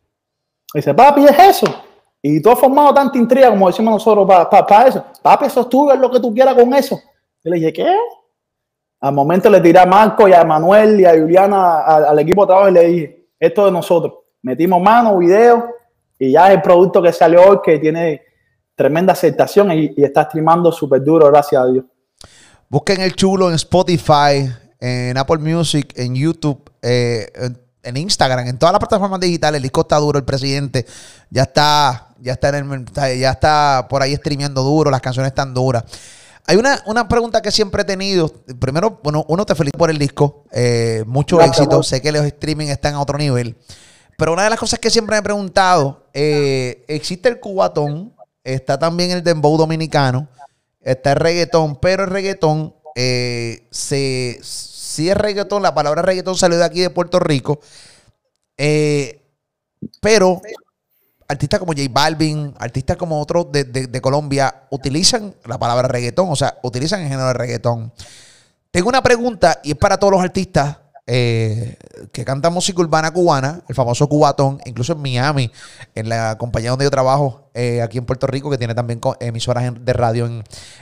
Dice, 0.74 0.94
papi, 0.94 1.24
es 1.24 1.38
eso. 1.38 1.66
Y 2.22 2.40
tú 2.40 2.50
has 2.50 2.58
formado 2.58 2.94
tanta 2.94 3.18
intriga, 3.18 3.50
como 3.50 3.66
decimos 3.66 3.94
nosotros, 3.94 4.26
para 4.26 4.66
pa, 4.66 4.86
eso. 4.86 5.04
Papi, 5.20 5.46
eso 5.46 5.62
es 5.62 5.68
tuyo, 5.68 5.92
es 5.92 5.98
lo 5.98 6.10
que 6.10 6.20
tú 6.20 6.32
quieras 6.32 6.54
con 6.54 6.72
eso. 6.72 7.00
Y 7.44 7.50
le 7.50 7.56
dije, 7.56 7.72
¿qué? 7.72 7.96
Al 9.02 9.12
momento 9.12 9.50
le 9.50 9.60
tiré 9.60 9.80
a 9.80 9.84
Marco 9.84 10.28
y 10.28 10.32
a 10.32 10.44
Manuel 10.44 11.00
y 11.00 11.04
a 11.04 11.10
Juliana 11.10 11.80
al, 11.80 12.18
equipo 12.20 12.42
de 12.42 12.46
trabajo 12.46 12.68
y 12.68 12.72
le 12.72 12.86
dije, 12.86 13.26
esto 13.38 13.66
de 13.66 13.72
nosotros. 13.72 14.14
Metimos 14.42 14.80
mano, 14.80 15.18
video, 15.18 15.70
y 16.16 16.30
ya 16.30 16.46
es 16.48 16.54
el 16.54 16.62
producto 16.62 17.02
que 17.02 17.12
salió 17.12 17.42
hoy 17.42 17.58
que 17.64 17.80
tiene 17.80 18.22
tremenda 18.76 19.12
aceptación 19.12 19.72
y, 19.72 19.92
está 19.96 20.22
streamando 20.22 20.70
súper 20.70 21.02
duro, 21.02 21.26
gracias 21.26 21.60
a 21.60 21.66
Dios. 21.66 21.84
Busquen 22.68 23.00
el 23.00 23.16
chulo 23.16 23.48
en 23.48 23.56
Spotify, 23.56 24.48
en 24.78 25.18
Apple 25.18 25.38
Music, 25.38 25.92
en 25.96 26.14
YouTube, 26.14 26.70
eh, 26.80 27.26
en, 27.82 27.96
Instagram, 27.96 28.46
en 28.46 28.56
todas 28.56 28.72
las 28.72 28.78
plataformas 28.78 29.18
digitales. 29.18 29.56
El 29.56 29.64
disco 29.64 29.80
está 29.80 29.96
duro, 29.96 30.16
el 30.20 30.24
presidente 30.24 30.86
ya 31.28 31.42
está, 31.42 32.14
ya 32.20 32.34
está, 32.34 32.56
en 32.56 32.70
el, 32.70 32.84
por 33.88 34.00
ahí 34.00 34.14
streameando 34.14 34.62
duro, 34.62 34.92
las 34.92 35.00
canciones 35.00 35.30
están 35.30 35.52
duras. 35.52 35.82
Hay 36.46 36.56
una, 36.56 36.82
una 36.86 37.08
pregunta 37.08 37.40
que 37.40 37.50
siempre 37.50 37.82
he 37.82 37.84
tenido. 37.84 38.28
Primero, 38.58 39.00
bueno, 39.02 39.24
uno 39.28 39.46
te 39.46 39.54
felicita 39.54 39.78
por 39.78 39.90
el 39.90 39.98
disco. 39.98 40.44
Eh, 40.52 41.04
mucho 41.06 41.36
Gracias, 41.36 41.58
éxito. 41.58 41.76
Amor. 41.76 41.84
Sé 41.84 42.02
que 42.02 42.12
los 42.12 42.24
streaming 42.24 42.66
están 42.66 42.94
a 42.94 43.00
otro 43.00 43.16
nivel. 43.16 43.56
Pero 44.16 44.34
una 44.34 44.44
de 44.44 44.50
las 44.50 44.58
cosas 44.58 44.78
que 44.78 44.90
siempre 44.90 45.14
me 45.14 45.20
he 45.20 45.22
preguntado, 45.22 46.06
eh, 46.14 46.84
existe 46.88 47.28
el 47.28 47.40
cubatón, 47.40 48.14
está 48.44 48.78
también 48.78 49.10
el 49.10 49.24
dembow 49.24 49.56
dominicano, 49.56 50.28
está 50.80 51.12
el 51.12 51.16
reggaetón, 51.16 51.76
pero 51.76 52.04
el 52.04 52.10
reggaetón, 52.10 52.74
eh, 52.94 53.66
se, 53.70 54.38
si 54.42 55.10
es 55.10 55.16
reggaetón, 55.16 55.62
la 55.62 55.74
palabra 55.74 56.02
reggaetón 56.02 56.36
salió 56.36 56.58
de 56.58 56.64
aquí 56.64 56.80
de 56.80 56.90
Puerto 56.90 57.18
Rico, 57.18 57.60
eh, 58.56 59.22
pero 60.00 60.40
artistas 61.32 61.58
como 61.58 61.72
J 61.72 61.88
Balvin, 61.90 62.54
artistas 62.58 62.96
como 62.96 63.20
otros 63.20 63.50
de, 63.50 63.64
de 63.64 64.00
Colombia, 64.00 64.64
utilizan 64.70 65.34
la 65.46 65.58
palabra 65.58 65.88
reggaetón, 65.88 66.30
o 66.30 66.36
sea, 66.36 66.58
utilizan 66.62 67.00
el 67.02 67.08
género 67.08 67.28
de 67.28 67.34
reggaetón. 67.34 67.92
Tengo 68.70 68.88
una 68.88 69.02
pregunta 69.02 69.60
y 69.62 69.72
es 69.72 69.76
para 69.76 69.98
todos 69.98 70.12
los 70.12 70.22
artistas 70.22 70.78
eh, 71.04 71.76
que 72.12 72.24
canta 72.24 72.48
música 72.48 72.80
urbana 72.80 73.10
cubana, 73.10 73.60
el 73.68 73.74
famoso 73.74 74.08
cubatón, 74.08 74.60
incluso 74.64 74.92
en 74.92 75.02
Miami, 75.02 75.50
en 75.96 76.08
la 76.08 76.38
compañía 76.38 76.70
donde 76.70 76.84
yo 76.84 76.90
trabajo, 76.92 77.50
eh, 77.54 77.82
aquí 77.82 77.98
en 77.98 78.06
Puerto 78.06 78.28
Rico, 78.28 78.48
que 78.48 78.56
tiene 78.56 78.72
también 78.72 79.00
emisoras 79.18 79.72
de 79.78 79.92
radio 79.92 80.26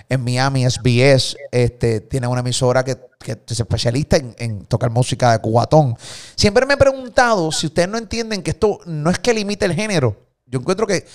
en, 0.08 0.22
Miami, 0.22 0.68
SBS, 0.68 1.36
este, 1.50 2.02
tiene 2.02 2.26
una 2.26 2.40
emisora 2.40 2.84
que, 2.84 2.98
es 3.24 3.60
especialista 3.60 4.18
en, 4.18 4.66
tocar 4.66 4.90
música 4.90 5.32
de 5.32 5.38
cubatón. 5.38 5.96
Siempre 6.36 6.66
me 6.66 6.74
he 6.74 6.76
preguntado 6.76 7.50
si 7.50 7.68
ustedes 7.68 7.88
no 7.88 7.96
entienden 7.96 8.42
que 8.42 8.50
esto 8.50 8.78
no 8.84 9.10
es 9.10 9.18
que 9.18 9.32
limite 9.32 9.64
el 9.64 9.74
género. 9.74 10.29
Yo 10.50 10.58
encuentro 10.58 10.86
que 10.86 11.06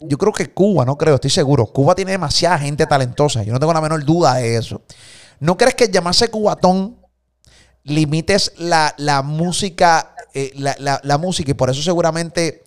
yo 0.00 0.18
creo 0.18 0.32
que 0.32 0.52
Cuba, 0.52 0.84
no 0.84 0.96
creo, 0.96 1.16
estoy 1.16 1.30
seguro. 1.30 1.66
Cuba 1.66 1.94
tiene 1.94 2.12
demasiada 2.12 2.58
gente 2.58 2.86
talentosa. 2.86 3.42
Yo 3.42 3.52
no 3.52 3.58
tengo 3.58 3.72
la 3.72 3.80
menor 3.80 4.04
duda 4.04 4.34
de 4.34 4.56
eso. 4.56 4.82
¿No 5.40 5.56
crees 5.56 5.74
que 5.74 5.88
llamarse 5.88 6.28
cubatón 6.28 6.96
limites 7.84 8.52
la, 8.58 8.94
música, 9.24 10.14
eh, 10.34 10.52
la, 10.54 11.18
música, 11.18 11.50
y 11.50 11.54
por 11.54 11.70
eso 11.70 11.82
seguramente, 11.82 12.62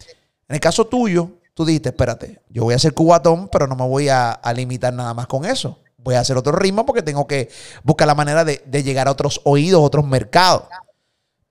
en 0.48 0.56
el 0.56 0.60
caso 0.60 0.86
tuyo, 0.88 1.39
tú 1.54 1.66
dijiste, 1.66 1.89
espérate, 1.89 2.42
yo 2.50 2.64
voy 2.64 2.74
a 2.74 2.78
hacer 2.78 2.94
cubatón, 2.94 3.50
pero 3.50 3.68
no 3.68 3.76
me 3.76 3.88
voy 3.88 4.10
a, 4.10 4.39
limitar 4.56 4.94
nada 4.94 5.14
más 5.14 5.28
con 5.28 5.46
eso. 5.46 5.80
Voy 5.98 6.16
a 6.16 6.22
hacer 6.22 6.36
otro 6.36 6.54
ritmo 6.54 6.86
porque 6.86 7.04
tengo 7.04 7.28
que 7.28 7.50
buscar 7.84 8.08
la 8.08 8.16
manera 8.16 8.44
de, 8.44 8.84
llegar 8.84 9.08
a 9.08 9.12
otros 9.12 9.42
oídos, 9.44 9.82
otros 9.84 10.06
mercados. 10.06 10.64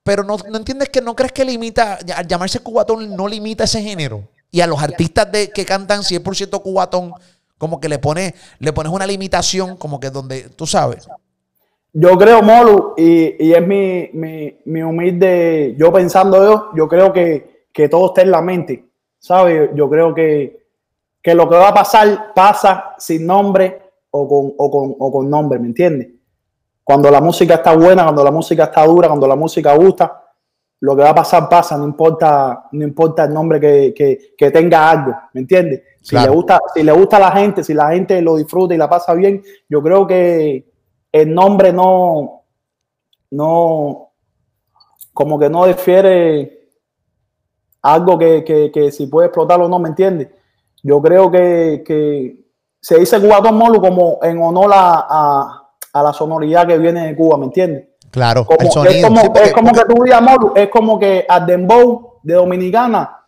Pero 0.02 0.24
no, 0.24 0.36
entiendes 0.54 0.88
que 0.88 1.00
no 1.00 1.14
crees 1.14 1.32
que 1.32 1.44
limita, 1.44 1.98
al 2.16 2.26
llamarse 2.26 2.60
cubatón 2.60 3.14
no 3.14 3.28
limita 3.28 3.64
ese 3.64 3.82
género. 3.82 4.22
Y 4.50 4.60
a 4.60 4.66
los 4.66 4.82
artistas 4.82 5.30
de, 5.30 5.50
que 5.50 5.64
cantan 5.64 6.00
100% 6.00 6.62
cubatón, 6.62 7.12
como 7.58 7.78
que 7.78 7.88
le, 7.88 7.98
pone, 7.98 8.34
le 8.58 8.72
pones 8.72 8.92
una 8.92 9.06
limitación, 9.06 9.76
como 9.76 10.00
que 10.00 10.10
donde, 10.10 10.48
tú 10.56 10.66
sabes. 10.66 11.06
Yo 11.92 12.16
creo, 12.16 12.40
Molu, 12.42 12.94
y, 12.96 13.52
es 13.52 13.66
mi, 13.66 14.82
humilde, 14.82 15.74
yo 15.76 15.92
pensando 15.92 16.42
yo, 16.42 16.70
yo 16.76 16.88
creo 16.88 17.12
que, 17.12 17.68
todo 17.90 18.06
está 18.08 18.22
en 18.22 18.30
la 18.30 18.42
mente, 18.42 18.84
¿sabes? 19.18 19.70
Yo 19.74 19.88
creo 19.88 20.14
que, 20.14 20.60
lo 21.24 21.48
que 21.48 21.56
va 21.56 21.68
a 21.68 21.74
pasar 21.74 22.32
pasa 22.34 22.94
sin 22.98 23.26
nombre 23.26 23.82
o 24.10 24.28
con, 24.28 24.54
o 24.56 25.12
con, 25.12 25.30
nombre, 25.30 25.58
¿me 25.58 25.66
entiendes? 25.66 26.08
Cuando 26.90 27.08
la 27.08 27.20
música 27.20 27.54
está 27.54 27.76
buena, 27.76 28.02
cuando 28.02 28.24
la 28.24 28.32
música 28.32 28.64
está 28.64 28.84
dura, 28.84 29.06
cuando 29.06 29.28
la 29.28 29.36
música 29.36 29.76
gusta, 29.76 30.24
lo 30.80 30.96
que 30.96 31.02
va 31.02 31.10
a 31.10 31.14
pasar 31.14 31.48
pasa, 31.48 31.78
no 31.78 31.84
importa, 31.84 32.64
no 32.72 32.82
importa 32.82 33.26
el 33.26 33.32
nombre 33.32 33.60
que, 33.60 34.50
tenga 34.52 34.90
algo, 34.90 35.14
¿me 35.32 35.42
entiendes? 35.42 35.84
Si, 36.02 36.16
le 36.16 36.28
gusta, 36.28 36.60
si 36.74 36.82
le 36.82 36.90
gusta 36.90 37.18
a 37.18 37.20
la 37.20 37.30
gente, 37.30 37.62
si 37.62 37.74
la 37.74 37.92
gente 37.92 38.20
lo 38.20 38.34
disfruta 38.34 38.74
y 38.74 38.76
la 38.76 38.90
pasa 38.90 39.14
bien, 39.14 39.40
yo 39.68 39.80
creo 39.80 40.04
que, 40.04 40.68
el 41.12 41.32
nombre 41.32 41.72
no, 41.72 42.42
no, 43.30 44.10
como 45.14 45.38
que 45.38 45.48
no 45.48 45.66
difiere 45.66 46.70
algo 47.82 48.18
que, 48.18 48.90
si 48.90 49.06
puede 49.06 49.28
explotar 49.28 49.60
o 49.60 49.68
no, 49.68 49.78
¿me 49.78 49.90
entiendes? 49.90 50.26
Yo 50.82 51.00
creo 51.00 51.30
que, 51.30 52.44
se 52.80 52.98
dice 52.98 53.20
Cubatón 53.20 53.56
Molo 53.56 53.80
como 53.80 54.18
en 54.24 54.42
honor 54.42 54.72
a, 54.74 55.59
la 55.94 56.12
sonoridad 56.12 56.66
que 56.66 56.78
viene 56.78 57.06
de 57.06 57.16
Cuba, 57.16 57.36
¿me 57.36 57.46
entiendes? 57.46 57.88
Claro, 58.10 58.46
es 58.58 58.74
como, 59.04 59.34
es 59.36 59.52
como 59.52 59.72
que 59.72 59.84
tú 59.84 60.02
digas 60.02 60.20
Molo, 60.20 60.52
es 60.56 60.68
como 60.68 60.98
que 60.98 61.24
a 61.28 61.40
Dembow 61.40 62.18
de 62.22 62.34
Dominicana, 62.34 63.24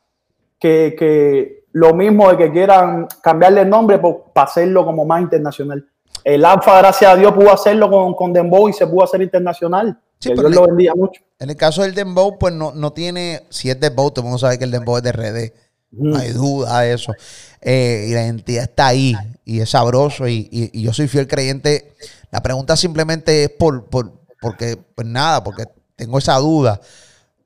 que, 0.58 1.62
lo 1.72 1.94
mismo 1.94 2.30
de 2.30 2.36
que 2.36 2.52
quieran 2.52 3.06
cambiarle 3.22 3.62
el 3.62 3.70
nombre 3.70 3.98
para 3.98 4.46
hacerlo 4.46 4.84
como 4.84 5.04
más 5.04 5.22
internacional. 5.22 5.86
El 6.24 6.44
Alfa, 6.44 6.78
gracias 6.78 7.12
a 7.12 7.16
Dios, 7.16 7.32
pudo 7.32 7.52
hacerlo 7.52 7.90
con, 7.90 8.14
con 8.14 8.32
Dembow 8.32 8.68
y 8.68 8.72
se 8.72 8.86
pudo 8.86 9.04
hacer 9.04 9.22
internacional. 9.22 9.98
Sí, 10.18 10.32
Dios 10.32 10.54
lo 10.54 10.66
vendía 10.66 10.92
mucho. 10.94 11.22
En 11.38 11.50
el 11.50 11.56
caso 11.56 11.82
del 11.82 11.94
Dembow, 11.94 12.38
pues 12.38 12.54
no, 12.54 12.72
no 12.72 12.92
tiene, 12.92 13.42
si 13.48 13.70
es 13.70 13.80
Dembow, 13.80 14.10
todo 14.10 14.20
el 14.20 14.24
mundo 14.24 14.38
sabe 14.38 14.58
que 14.58 14.64
el 14.64 14.70
Dembow 14.70 14.98
es 14.98 15.02
de 15.02 15.12
RD. 15.12 15.52
No 15.92 16.16
hay 16.16 16.30
duda 16.30 16.80
de 16.80 16.94
eso. 16.94 17.12
Eh, 17.60 18.06
y 18.08 18.14
la 18.14 18.24
identidad 18.24 18.64
está 18.64 18.86
ahí 18.88 19.14
y 19.44 19.60
es 19.60 19.70
sabroso 19.70 20.26
y, 20.26 20.70
yo 20.72 20.92
soy 20.92 21.08
fiel 21.08 21.28
creyente. 21.28 21.92
La 22.32 22.42
pregunta 22.42 22.76
simplemente 22.76 23.44
es 23.44 23.50
por, 23.50 23.84
por 23.84 24.20
porque, 24.40 24.76
pues 24.76 25.06
nada, 25.06 25.44
porque 25.44 25.66
tengo 25.94 26.18
esa 26.18 26.34
duda 26.38 26.80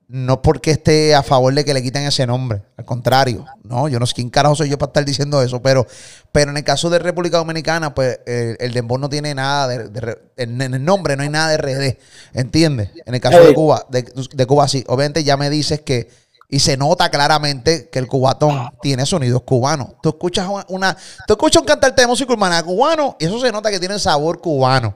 no 0.09 0.41
porque 0.41 0.71
esté 0.71 1.13
a 1.15 1.21
favor 1.21 1.53
de 1.53 1.65
que 1.65 1.73
le 1.73 1.83
quiten 1.83 2.03
ese 2.03 2.25
nombre. 2.25 2.61
Al 2.77 2.85
contrario, 2.85 3.45
no, 3.63 3.89
yo 3.89 3.99
no 3.99 4.05
sé 4.05 4.13
quién 4.13 4.29
carajo 4.29 4.55
soy 4.55 4.69
yo 4.69 4.77
para 4.77 4.89
estar 4.89 5.03
diciendo 5.03 5.41
eso, 5.41 5.61
pero, 5.61 5.85
pero 6.31 6.51
en 6.51 6.57
el 6.57 6.63
caso 6.63 6.89
de 6.89 6.99
República 6.99 7.37
Dominicana, 7.37 7.93
pues 7.93 8.19
el, 8.25 8.55
el 8.59 8.73
Dembow 8.73 8.97
no 8.97 9.09
tiene 9.09 9.35
nada 9.35 9.67
de, 9.67 10.17
en, 10.37 10.61
el 10.61 10.83
nombre 10.83 11.17
no 11.17 11.23
hay 11.23 11.29
nada 11.29 11.49
de 11.49 11.57
RD, 11.57 11.97
¿entiendes? 12.33 12.89
En 13.05 13.15
el 13.15 13.21
caso 13.21 13.43
de 13.43 13.53
Cuba, 13.53 13.85
de, 13.89 14.45
Cuba 14.45 14.67
sí. 14.69 14.83
Obviamente 14.87 15.25
ya 15.25 15.35
me 15.35 15.49
dices 15.49 15.81
que, 15.81 16.09
y 16.49 16.59
se 16.59 16.77
nota 16.77 17.09
claramente 17.09 17.89
que 17.89 17.99
el 17.99 18.07
cubatón 18.07 18.71
tiene 18.81 19.05
sonidos 19.05 19.41
cubanos. 19.43 19.89
Tú 20.01 20.09
escuchas 20.09 20.47
una, 20.69 20.95
tú 21.27 21.33
escuchas 21.33 21.61
un 21.61 21.67
cantante 21.67 22.01
de 22.01 22.07
música 22.07 22.31
urbana 22.31 22.63
cubano 22.63 23.17
y 23.19 23.25
eso 23.25 23.39
se 23.39 23.51
nota 23.51 23.69
que 23.69 23.79
tiene 23.79 23.99
sabor 23.99 24.39
cubano. 24.39 24.95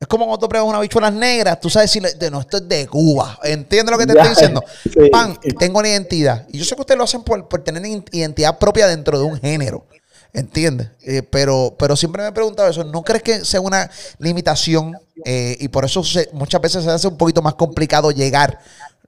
Es 0.00 0.08
como 0.08 0.24
cuando 0.24 0.38
tú 0.38 0.48
pruebas 0.48 0.66
unas 0.66 0.80
bichuelas 0.80 1.12
negras, 1.12 1.60
tú 1.60 1.68
sabes 1.68 1.90
si 1.90 2.00
no, 2.00 2.40
esto 2.40 2.56
es 2.56 2.66
de 2.66 2.86
Cuba. 2.86 3.38
¿Entiendes 3.42 3.92
lo 3.92 3.98
que 3.98 4.06
te 4.06 4.12
estoy 4.14 4.30
diciendo? 4.30 4.64
Pan, 5.12 5.38
tengo 5.58 5.78
una 5.78 5.88
identidad. 5.88 6.46
Y 6.48 6.56
yo 6.56 6.64
sé 6.64 6.74
que 6.74 6.80
ustedes 6.80 6.96
lo 6.96 7.04
hacen 7.04 7.22
por, 7.22 7.46
tener 7.62 7.84
identidad 8.10 8.58
propia 8.58 8.86
dentro 8.86 9.18
de 9.18 9.26
un 9.26 9.38
género. 9.38 9.84
¿Entiendes? 10.32 10.88
Eh, 11.02 11.22
pero, 11.22 11.76
pero 11.78 11.96
siempre 11.96 12.22
me 12.22 12.28
he 12.28 12.32
preguntado 12.32 12.70
eso. 12.70 12.82
¿No 12.82 13.02
crees 13.02 13.22
que 13.22 13.44
sea 13.44 13.60
una 13.60 13.90
limitación? 14.18 14.96
Eh, 15.26 15.58
y 15.60 15.68
por 15.68 15.84
eso 15.84 16.02
muchas 16.32 16.62
veces 16.62 16.82
se 16.82 16.90
hace 16.90 17.08
un 17.08 17.18
poquito 17.18 17.42
más 17.42 17.54
complicado 17.54 18.10
llegar. 18.10 18.58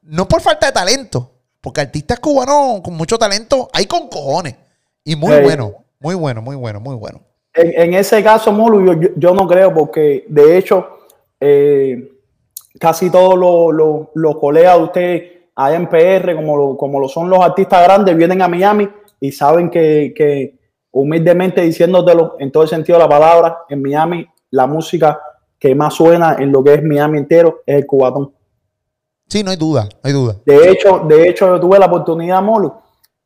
No 0.02 0.28
por 0.28 0.40
falta 0.40 0.66
de 0.66 0.72
talento, 0.72 1.30
porque 1.60 1.80
artistas 1.80 2.20
cubanos 2.20 2.80
con 2.82 2.94
mucho 2.94 3.18
talento 3.18 3.68
hay 3.72 3.86
con 3.86 4.08
cojones. 4.08 4.56
Y 5.04 5.16
muy 5.16 5.40
bueno, 5.40 5.74
muy 6.00 6.14
bueno, 6.14 6.42
muy 6.42 6.56
bueno, 6.56 6.80
muy 6.80 6.96
bueno. 6.96 7.20
En, 7.54 7.94
ese 7.94 8.22
caso, 8.22 8.50
Molu, 8.52 9.12
yo, 9.16 9.34
no 9.34 9.46
creo, 9.46 9.74
porque 9.74 10.24
de 10.28 10.56
hecho, 10.56 10.88
eh, 11.38 12.12
casi 12.80 13.10
todos 13.10 13.36
los, 13.36 14.36
colegas 14.38 14.78
de 14.78 14.84
usted 14.84 15.32
allá 15.54 15.76
en 15.76 15.88
PR, 15.88 16.34
como 16.34 16.56
lo, 16.56 16.76
como 16.76 16.98
lo 16.98 17.08
son 17.08 17.28
los 17.28 17.40
artistas 17.40 17.84
grandes, 17.84 18.16
vienen 18.16 18.40
a 18.40 18.48
Miami 18.48 18.88
y 19.20 19.32
saben 19.32 19.70
que, 19.70 20.58
humildemente 20.90 21.62
diciéndotelo 21.62 22.36
en 22.38 22.52
todo 22.52 22.64
el 22.64 22.68
sentido 22.68 22.98
de 22.98 23.04
la 23.04 23.08
palabra, 23.08 23.58
en 23.68 23.80
Miami 23.80 24.26
la 24.50 24.66
música 24.66 25.20
que 25.58 25.74
más 25.74 25.94
suena 25.94 26.36
en 26.38 26.52
lo 26.52 26.62
que 26.62 26.74
es 26.74 26.82
Miami 26.82 27.18
entero 27.18 27.62
es 27.64 27.76
el 27.76 27.86
cubatón. 27.86 28.32
Sí, 29.32 29.42
no 29.42 29.50
hay 29.50 29.56
duda, 29.56 29.84
no 29.84 30.00
hay 30.02 30.12
duda. 30.12 30.36
De 30.44 30.70
hecho, 30.70 30.98
de 31.08 31.26
hecho 31.26 31.46
yo 31.46 31.58
tuve 31.58 31.78
la 31.78 31.86
oportunidad, 31.86 32.42
Molu, 32.42 32.70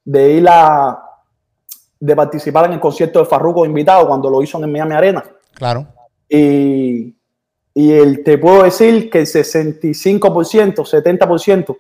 de 0.05 0.35
ir 0.35 0.47
a, 0.49 0.97
de 1.99 2.15
participar 2.15 2.67
en 2.67 2.75
el 2.75 2.81
concierto 2.81 3.19
de 3.19 3.25
Farruko 3.25 3.67
invitado 3.67 4.07
cuando 4.07 4.31
lo 4.31 4.41
hizo 4.41 4.63
en 4.63 4.71
Miami 4.71 4.95
Arena. 4.95 5.25
Claro. 5.53 5.85
Y, 6.29 7.13
y 7.75 7.93
el, 7.93 8.23
te 8.23 8.39
puedo 8.39 8.63
decir 8.63 9.11
que 9.11 9.19
el 9.19 9.27
65%, 9.27 10.77
70% 10.77 11.77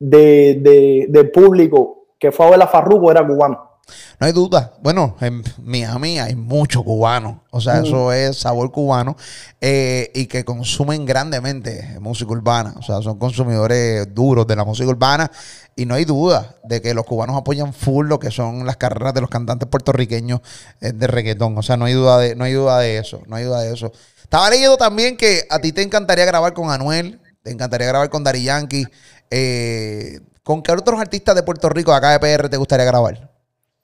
de, 0.00 0.58
de, 0.60 1.06
del 1.08 1.30
público 1.30 2.06
que 2.18 2.32
fue 2.32 2.46
a 2.46 2.50
ver 2.50 2.62
a 2.62 2.66
Farruko 2.66 3.12
era 3.12 3.24
cubano. 3.24 3.69
No 4.18 4.26
hay 4.26 4.32
duda. 4.32 4.74
Bueno, 4.82 5.16
en 5.20 5.42
Miami 5.58 6.18
hay 6.18 6.34
mucho 6.34 6.82
cubano. 6.82 7.44
O 7.50 7.60
sea, 7.60 7.80
eso 7.80 8.12
es 8.12 8.38
sabor 8.38 8.70
cubano. 8.70 9.16
Eh, 9.60 10.10
y 10.14 10.26
que 10.26 10.44
consumen 10.44 11.06
grandemente 11.06 11.96
música 12.00 12.30
urbana. 12.30 12.74
O 12.78 12.82
sea, 12.82 13.00
son 13.02 13.18
consumidores 13.18 14.14
duros 14.14 14.46
de 14.46 14.56
la 14.56 14.64
música 14.64 14.88
urbana. 14.88 15.30
Y 15.76 15.86
no 15.86 15.94
hay 15.94 16.04
duda 16.04 16.56
de 16.64 16.80
que 16.82 16.94
los 16.94 17.04
cubanos 17.04 17.36
apoyan 17.36 17.72
full 17.72 18.06
lo 18.08 18.18
que 18.18 18.30
son 18.30 18.66
las 18.66 18.76
carreras 18.76 19.14
de 19.14 19.22
los 19.22 19.30
cantantes 19.30 19.68
puertorriqueños 19.68 20.40
eh, 20.80 20.92
de 20.92 21.06
reggaetón. 21.06 21.56
O 21.56 21.62
sea, 21.62 21.76
no 21.76 21.86
hay 21.86 21.94
duda 21.94 22.18
de, 22.18 22.36
no 22.36 22.44
hay 22.44 22.52
duda 22.52 22.78
de 22.78 22.98
eso. 22.98 23.22
No 23.26 23.36
hay 23.36 23.44
duda 23.44 23.62
de 23.62 23.72
eso. 23.72 23.92
Estaba 24.22 24.50
leyendo 24.50 24.76
también 24.76 25.16
que 25.16 25.46
a 25.50 25.58
ti 25.58 25.72
te 25.72 25.82
encantaría 25.82 26.24
grabar 26.24 26.52
con 26.52 26.70
Anuel. 26.70 27.20
Te 27.42 27.50
encantaría 27.50 27.86
grabar 27.86 28.10
con 28.10 28.22
Dari 28.22 28.42
Yankee. 28.42 28.86
Eh, 29.30 30.20
¿Con 30.42 30.62
qué 30.62 30.72
otros 30.72 31.00
artistas 31.00 31.34
de 31.34 31.42
Puerto 31.42 31.68
Rico, 31.68 31.92
acá 31.92 32.10
de 32.10 32.18
PR, 32.18 32.48
te 32.48 32.56
gustaría 32.56 32.84
grabar? 32.84 33.30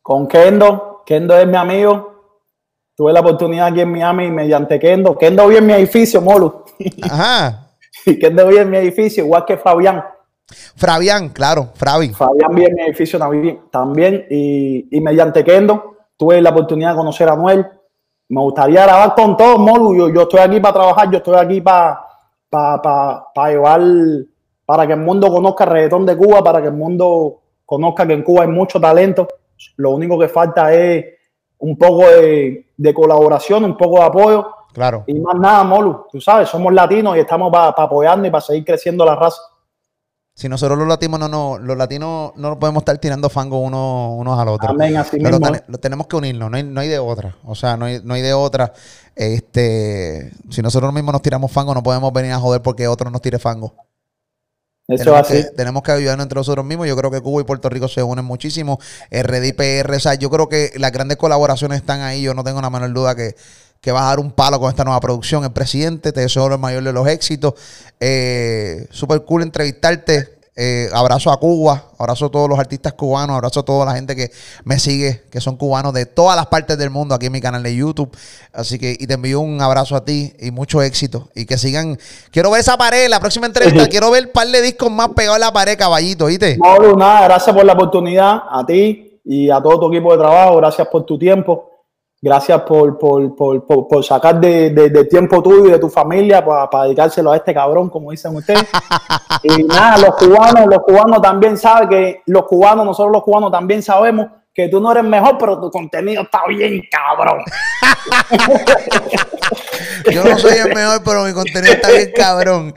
Con 0.07 0.29
Kendo. 0.29 1.03
Kendo 1.05 1.37
es 1.37 1.49
mi 1.49 1.57
amigo. 1.57 2.13
Tuve 2.95 3.13
la 3.13 3.19
oportunidad 3.19 3.67
aquí 3.67 3.81
en 3.81 3.91
Miami 3.91 4.31
mediante 4.31 4.79
Kendo. 4.79 5.19
Kendo 5.19 5.49
vive 5.49 5.59
en 5.59 5.67
mi 5.67 5.73
edificio, 5.73 6.21
Molu. 6.21 6.65
Ajá. 7.03 7.73
Kendo 8.05 8.47
vive 8.47 8.61
en 8.61 8.71
mi 8.71 8.77
edificio, 8.77 9.25
igual 9.25 9.45
que 9.45 9.57
Fabián. 9.57 10.05
Fabián, 10.77 11.31
claro, 11.31 11.71
Fabi. 11.75 12.11
Fabián 12.11 12.55
vive 12.55 12.69
en 12.69 12.75
mi 12.77 12.83
edificio 12.83 13.19
también, 13.19 14.27
y, 14.31 14.97
y, 14.97 15.01
mediante 15.01 15.43
Kendo 15.43 15.97
tuve 16.17 16.41
la 16.41 16.51
oportunidad 16.51 16.91
de 16.91 16.97
conocer 16.99 17.29
a 17.29 17.35
Noel. 17.35 17.67
Me 18.29 18.41
gustaría 18.43 18.85
grabar 18.85 19.13
con 19.17 19.37
todos, 19.37 19.59
Molu. 19.59 19.97
Yo, 19.97 20.15
yo 20.15 20.23
estoy 20.23 20.39
aquí 20.39 20.61
para 20.61 20.75
trabajar, 20.75 21.11
yo 21.11 21.17
estoy 21.17 21.37
aquí 21.37 21.61
para, 21.61 22.01
para, 22.49 22.81
para, 22.81 23.25
para 23.35 23.51
llevar, 23.51 23.81
para 24.65 24.87
que 24.87 24.93
el 24.93 25.01
mundo 25.01 25.33
conozca 25.33 25.65
el 25.65 25.71
reggaetón 25.71 26.07
de 26.07 26.17
Cuba, 26.17 26.45
para 26.45 26.63
que 26.63 26.69
el 26.69 26.75
mundo 26.75 27.41
conozca 27.65 28.07
que 28.07 28.13
en 28.13 28.23
Cuba 28.23 28.45
hay 28.45 28.49
mucho 28.49 28.81
talento. 28.81 29.27
Lo 29.77 29.91
único 29.91 30.19
que 30.19 30.29
falta 30.29 30.73
es 30.75 31.05
un 31.59 31.77
poco 31.79 32.09
de, 32.09 32.69
de 32.77 32.95
colaboración, 32.95 33.65
un 33.65 33.77
poco 33.77 33.99
de 34.01 34.05
apoyo. 34.05 34.47
Claro. 34.73 35.05
Y 35.07 35.15
más 35.15 35.37
nada, 35.37 35.65
Molu. 35.65 36.05
Tú 36.13 36.21
sabes, 36.21 36.49
somos 36.49 36.73
latinos 36.73 37.17
y 37.17 37.21
estamos 37.21 37.51
para 37.51 37.75
pa 37.75 37.85
apoyarnos 37.85 38.27
y 38.29 38.31
para 38.31 38.43
seguir 38.43 38.65
creciendo 38.65 39.05
la 39.05 39.15
raza. 39.17 39.39
Si 40.35 40.51
nosotros 40.51 40.79
los 40.79 40.87
latinos 40.87 41.19
no, 41.19 41.29
no, 41.29 41.59
los 41.59 41.79
latinos 41.79 42.33
no 42.37 42.59
podemos 42.59 42.83
estar 42.83 42.99
tirando 42.99 43.31
fango 43.31 43.59
uno, 43.61 44.13
unos 44.17 44.39
al 44.39 44.49
otro. 44.49 44.69
Amén, 44.69 44.95
así 44.99 45.17
Pero 45.19 45.39
mismo. 45.39 45.51
ten- 45.51 45.65
lo 45.67 45.79
tenemos 45.79 46.07
que 46.09 46.17
unirnos, 46.17 46.51
no 46.51 46.59
hay, 46.59 46.63
no 46.63 46.79
hay 46.83 46.89
de 46.89 46.99
otra. 46.99 47.37
O 47.47 47.55
sea, 47.55 47.79
no 47.79 47.87
hay, 47.87 48.01
no 48.05 48.13
hay 48.13 48.21
de 48.21 48.35
otra. 48.35 48.71
Este, 49.15 50.31
si 50.51 50.61
nosotros 50.61 50.93
mismos 50.93 51.15
nos 51.15 51.23
tiramos 51.23 51.51
fango, 51.51 51.73
no 51.73 51.83
podemos 51.83 52.13
venir 52.13 52.33
a 52.33 52.39
joder 52.39 52.61
porque 52.61 52.87
otro 52.87 53.11
nos 53.11 53.23
tire 53.23 53.39
fango. 53.39 53.73
Eso 54.89 55.05
tenemos, 55.05 55.21
así. 55.21 55.43
que, 55.43 55.51
tenemos 55.51 55.83
que 55.83 55.93
ayudarnos 55.93 56.25
entre 56.25 56.37
nosotros 56.37 56.65
mismos. 56.65 56.87
Yo 56.87 56.97
creo 56.97 57.11
que 57.11 57.21
Cuba 57.21 57.41
y 57.41 57.45
Puerto 57.45 57.69
Rico 57.69 57.89
se 57.89 58.03
unen 58.03 58.25
muchísimo. 58.25 58.79
RDPR, 59.11 59.93
o 59.95 60.01
sea, 60.01 60.15
yo 60.15 60.31
creo 60.31 60.49
que 60.49 60.73
las 60.77 60.93
grandes 60.93 61.17
colaboraciones 61.17 61.79
están 61.81 62.03
ahí. 62.03 62.23
Yo 62.23 62.35
no 62.35 62.45
tengo 62.45 62.61
la 62.61 62.71
menor 62.71 62.93
duda 62.93 63.17
que, 63.17 63.35
que 63.81 63.91
vas 63.91 64.03
a 64.03 64.07
dar 64.07 64.21
un 64.21 64.31
palo 64.31 64.61
con 64.61 64.71
esta 64.71 64.85
nueva 64.85 65.01
producción. 65.01 65.43
El 65.43 65.53
presidente, 65.53 66.13
te 66.13 66.21
deseo 66.21 66.47
el 66.47 66.59
mayor 66.59 66.85
de 66.85 66.93
los 66.93 67.09
éxitos. 67.09 67.55
Eh, 67.99 68.87
Súper 68.91 69.23
cool 69.23 69.43
entrevistarte. 69.43 70.36
Eh, 70.59 70.89
abrazo 70.95 71.31
a 71.31 71.39
Cuba, 71.39 71.85
abrazo 71.99 72.27
a 72.27 72.31
todos 72.31 72.49
los 72.49 72.59
artistas 72.59 72.95
cubanos, 72.95 73.37
abrazo 73.37 73.61
a 73.61 73.63
toda 73.63 73.85
la 73.85 73.93
gente 73.93 74.17
que 74.17 74.31
me 74.65 74.79
sigue, 74.79 75.25
que 75.31 75.39
son 75.39 75.57
cubanos 75.57 75.93
de 75.93 76.07
todas 76.07 76.35
las 76.35 76.47
partes 76.47 76.79
del 76.79 76.89
mundo 76.89 77.15
aquí 77.15 77.27
en 77.27 77.33
mi 77.33 77.43
canal 77.43 77.63
de 77.63 77.77
YouTube. 77.77 78.11
Así 78.55 78.79
que, 78.79 78.97
y 78.99 79.07
te 79.07 79.15
envío 79.15 79.41
un 79.41 79.61
abrazo 79.61 79.97
a 79.97 80.05
ti 80.07 80.33
y 80.41 80.51
mucho 80.53 80.81
éxito. 80.81 81.29
Y 81.35 81.45
que 81.45 81.59
sigan. 81.59 81.99
Quiero 82.31 82.51
ver 82.51 82.63
esa 82.63 82.79
pared, 82.79 83.07
la 83.11 83.21
próxima 83.21 83.47
entrevista. 83.47 83.87
quiero 83.87 84.11
ver 84.11 84.27
un 84.27 84.33
par 84.33 84.49
de 84.49 84.63
discos 84.63 84.91
más 84.91 85.11
pegados 85.11 85.37
en 85.37 85.43
la 85.43 85.53
pared, 85.53 85.77
caballito, 85.77 86.25
¿viste? 86.25 86.57
Mauro, 86.57 86.97
nada, 86.97 87.25
gracias 87.25 87.55
por 87.55 87.67
la 87.67 87.75
oportunidad 87.75 88.45
a 88.51 88.65
ti 88.65 89.21
y 89.27 89.51
a 89.51 89.61
todo 89.61 89.79
tu 89.79 89.93
equipo 89.93 90.13
de 90.13 90.19
trabajo. 90.19 90.57
Gracias 90.57 90.89
por 90.89 91.05
tu 91.05 91.19
tiempo. 91.19 91.76
Gracias 92.21 92.63
por, 92.63 92.99
por, 92.99 93.37
por, 93.37 93.67
por, 93.67 93.89
por 93.89 94.05
sacar 94.05 94.41
de, 94.41 94.71
de, 94.71 94.89
de 94.89 95.05
tiempo 95.05 95.43
tuyo 95.43 95.67
y 95.67 95.71
de 95.71 95.79
tu 95.79 95.89
familia 95.89 96.45
para 96.45 96.85
dedicárselo 96.85 97.31
a 97.31 97.37
este 97.37 97.53
cabrón, 97.53 97.91
como 97.91 98.11
dicen 98.11 98.35
ustedes. 98.35 98.67
y 99.43 99.63
nada, 99.65 99.99
los 99.99 100.17
cubanos, 100.17 100.67
los 100.67 100.79
cubanos 100.81 101.21
también 101.21 101.57
saben 101.57 101.89
que 101.89 102.23
los 102.27 102.45
cubanos, 102.45 102.87
nosotros 102.87 103.13
los 103.13 103.23
cubanos 103.23 103.53
también 103.53 103.83
sabemos 103.83 104.29
que 104.57 104.69
tú 104.71 104.81
no 104.81 104.91
eres 104.91 105.05
mejor, 105.05 105.37
pero 105.39 105.61
tu 105.61 105.71
contenido 105.71 106.23
está 106.23 106.47
bien, 106.49 106.83
cabrón. 106.91 107.45
Yo 110.11 110.25
no 110.25 110.39
soy 110.39 110.57
el 110.57 110.75
mejor, 110.75 111.03
pero 111.05 111.25
mi 111.25 111.35
contenido 111.35 111.75
está 111.75 111.91
bien 111.91 112.11
cabrón. 112.15 112.75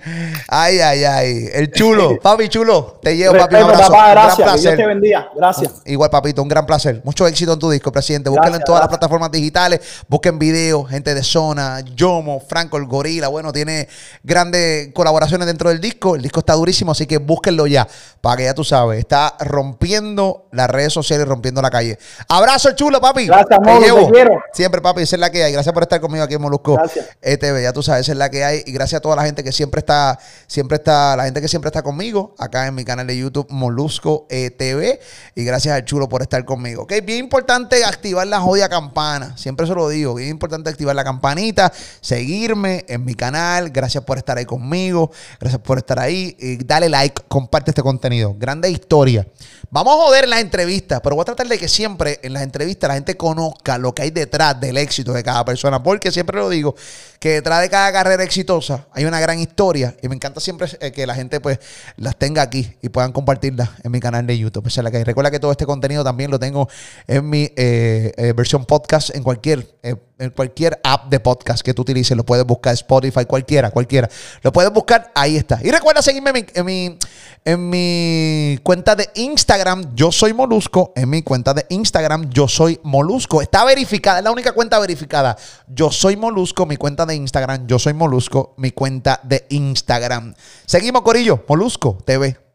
Ay, 0.50 0.80
ay, 0.80 1.06
ay. 1.06 1.50
El 1.54 1.72
chulo, 1.72 2.20
papi 2.20 2.50
chulo, 2.50 3.00
te 3.02 3.16
llevo, 3.16 3.38
papi, 3.38 3.56
un 3.56 3.62
abrazo. 3.62 3.92
papá, 3.92 4.08
Un 4.08 4.12
gran 4.12 4.26
gracias. 4.36 4.62
Dios 4.62 4.76
te 4.76 4.86
bendiga. 4.86 5.30
Gracias. 5.34 5.82
Igual, 5.86 6.10
papito, 6.10 6.42
un 6.42 6.50
gran 6.50 6.66
placer. 6.66 7.02
Mucho 7.06 7.26
éxito 7.28 7.54
en 7.54 7.60
tu 7.60 7.70
disco, 7.70 7.94
presidente. 7.94 8.30
Búsquenlo 8.30 8.48
en 8.48 8.52
Gracias, 8.60 8.66
todas 8.66 8.82
las 8.82 8.90
plataformas 8.90 9.32
digitales. 9.32 9.80
Busquen 10.10 10.38
videos, 10.38 10.90
gente 10.90 11.14
de 11.14 11.24
zona, 11.24 11.80
Yomo, 11.96 12.42
Franco, 12.42 12.76
el 12.76 12.88
Gorila. 12.88 13.30
Bueno, 13.30 13.54
tiene 13.54 13.88
grandes 14.24 14.92
colaboraciones 14.94 15.48
dentro 15.48 15.70
del 15.70 15.80
disco. 15.80 16.16
El 16.16 16.24
disco 16.24 16.42
está 16.42 16.56
durísimo, 16.56 16.92
así 16.92 17.08
que 17.08 17.20
búsquenlo 17.20 17.68
ya. 17.68 17.88
Para 18.20 18.36
que 18.36 18.44
ya 18.44 18.54
tú 18.54 18.66
sabes, 18.66 19.00
está 19.00 19.38
rompiendo 19.40 20.48
las 20.52 20.70
redes 20.70 20.92
sociales, 20.92 21.26
rompiendo 21.26 21.62
la 21.62 21.69
calle. 21.70 21.98
Abrazo, 22.28 22.72
chulo, 22.74 23.00
papi. 23.02 23.28
Gracias, 23.28 23.60
Molo, 23.60 23.80
te 23.80 23.86
llevo. 23.86 24.10
quiero. 24.12 24.32
Siempre, 24.54 24.82
papi, 24.82 25.02
esa 25.02 25.16
es 25.16 25.20
la 25.20 25.30
que 25.30 25.44
hay. 25.44 25.54
Gracias 25.54 25.74
por 25.74 25.84
estar 25.84 26.00
conmigo 26.00 26.24
aquí 26.24 26.36
en 26.36 26.42
Molusco 26.42 26.76
Gracias. 26.76 27.08
ETV. 27.22 27.62
Ya 27.62 27.74
tú 27.74 27.84
sabes, 27.84 28.02
esa 28.02 28.12
es 28.14 28.18
la 28.18 28.30
que 28.30 28.44
hay. 28.44 28.64
Y 28.66 28.72
gracias 28.72 29.00
a 29.00 29.02
toda 29.02 29.16
la 29.16 29.24
gente 29.24 29.44
que 29.44 29.52
siempre 29.52 29.80
está, 29.80 30.20
siempre 30.48 30.78
está, 30.78 31.16
la 31.16 31.26
gente 31.26 31.42
que 31.42 31.48
siempre 31.48 31.70
está 31.70 31.82
conmigo 31.82 32.34
acá 32.38 32.68
en 32.68 32.76
mi 32.76 32.86
canal 32.86 33.08
de 33.08 33.18
YouTube 33.18 33.48
Molusco 33.50 34.26
ETV. 34.30 35.00
Y 35.36 35.44
gracias 35.44 35.76
al 35.76 35.86
chulo 35.86 36.10
por 36.10 36.22
estar 36.22 36.44
conmigo. 36.46 36.84
Ok, 36.84 36.94
bien 37.04 37.20
importante 37.20 37.84
activar 37.86 38.28
la 38.28 38.40
jodia 38.40 38.70
campana. 38.70 39.38
Siempre 39.38 39.68
se 39.68 39.74
lo 39.76 39.88
digo. 39.90 40.14
Bien 40.16 40.30
importante 40.30 40.70
activar 40.70 40.96
la 40.96 41.04
campanita, 41.04 41.72
seguirme 42.02 42.86
en 42.88 43.06
mi 43.06 43.16
canal. 43.16 43.70
Gracias 43.70 44.04
por 44.04 44.18
estar 44.18 44.38
ahí 44.38 44.46
conmigo. 44.46 45.12
Gracias 45.40 45.62
por 45.62 45.78
estar 45.78 46.00
ahí. 46.00 46.36
Y 46.40 46.64
dale 46.64 46.90
like, 46.90 47.24
comparte 47.28 47.72
este 47.72 47.82
contenido. 47.82 48.36
Grande 48.38 48.70
historia. 48.70 49.28
Vamos 49.72 49.94
a 49.94 49.98
joder 49.98 50.24
en 50.24 50.32
las 50.32 50.42
entrevistas, 50.42 51.00
pero 51.04 51.16
voy 51.16 51.22
a 51.22 51.26
tratar 51.26 51.48
de 51.48 51.59
que 51.60 51.68
siempre 51.68 52.20
en 52.24 52.34
las 52.34 52.42
entrevistas 52.42 52.88
la 52.88 52.96
gente 52.96 53.18
conozca 53.18 53.78
lo 53.78 53.94
que 53.94 54.04
hay 54.04 54.10
detrás 54.10 54.60
del 54.60 54.78
éxito 54.78 55.14
de 55.14 55.22
cada 55.22 55.46
persona. 55.46 55.84
Porque 55.84 56.12
siempre 56.12 56.38
lo 56.38 56.50
digo, 56.50 56.74
que 57.20 57.34
detrás 57.34 57.62
de 57.62 57.70
cada 57.70 57.92
carrera 57.92 58.24
exitosa 58.24 58.88
hay 58.94 59.06
una 59.06 59.20
gran 59.20 59.40
historia. 59.40 59.96
Y 60.02 60.08
me 60.08 60.16
encanta 60.16 60.40
siempre 60.40 60.70
eh, 60.80 60.92
que 60.92 61.06
la 61.06 61.14
gente 61.14 61.42
pues 61.42 61.60
las 61.98 62.16
tenga 62.16 62.42
aquí 62.42 62.74
y 62.82 62.90
puedan 62.90 63.12
compartirlas 63.12 63.70
en 63.84 63.92
mi 63.92 64.00
canal 64.00 64.26
de 64.26 64.38
YouTube. 64.38 64.66
Esa 64.68 64.80
es 64.80 64.84
la 64.86 64.92
que. 64.92 65.04
Recuerda 65.04 65.30
que 65.30 65.40
todo 65.40 65.52
este 65.52 65.66
contenido 65.66 66.04
también 66.04 66.32
lo 66.32 66.40
tengo 66.40 66.70
en 67.08 67.30
mi 67.30 67.52
eh, 67.56 68.14
eh, 68.16 68.34
versión 68.34 68.66
podcast 68.66 69.14
en 69.14 69.24
cualquier, 69.24 69.68
en 69.84 70.30
cualquier 70.30 70.80
app 70.84 71.10
de 71.10 71.20
podcast 71.20 71.62
que 71.62 71.74
tú 71.74 71.82
utilices. 71.82 72.16
Lo 72.16 72.26
puedes 72.26 72.46
buscar 72.46 72.74
Spotify, 72.74 73.26
cualquiera, 73.26 73.70
cualquiera. 73.72 74.10
Lo 74.42 74.54
puedes 74.54 74.72
buscar, 74.72 75.12
ahí 75.14 75.36
está. 75.36 75.60
Y 75.62 75.72
recuerda 75.72 76.02
seguirme 76.02 76.30
en 76.30 76.36
mi, 76.36 76.46
en 76.54 76.66
mi, 76.66 76.98
en 77.44 77.70
mi 77.70 78.60
cuenta 78.64 78.96
de 78.96 79.10
Instagram. 79.16 79.94
Yo 79.94 80.12
soy 80.12 80.32
Molusco. 80.34 80.94
En 80.96 81.10
mi 81.10 81.22
de 81.54 81.66
Instagram, 81.70 82.30
yo 82.30 82.48
soy 82.48 82.80
Molusco. 82.84 83.42
Está 83.42 83.66
verificada, 83.66 84.20
es 84.20 84.24
la 84.24 84.32
única 84.32 84.54
cuenta 84.54 84.80
verificada. 84.80 85.38
Yo 85.68 85.92
soy 85.92 86.18
Molusco, 86.18 86.66
mi 86.66 86.78
cuenta 86.78 87.06
de 87.06 87.16
Instagram. 87.16 87.68
Yo 87.68 87.80
soy 87.80 87.94
Molusco, 87.94 88.54
mi 88.58 88.72
cuenta 88.72 89.20
de 89.24 89.46
Instagram. 89.50 90.34
Seguimos, 90.66 91.02
Corillo. 91.02 91.44
Molusco 91.48 91.98
TV. 92.06 92.49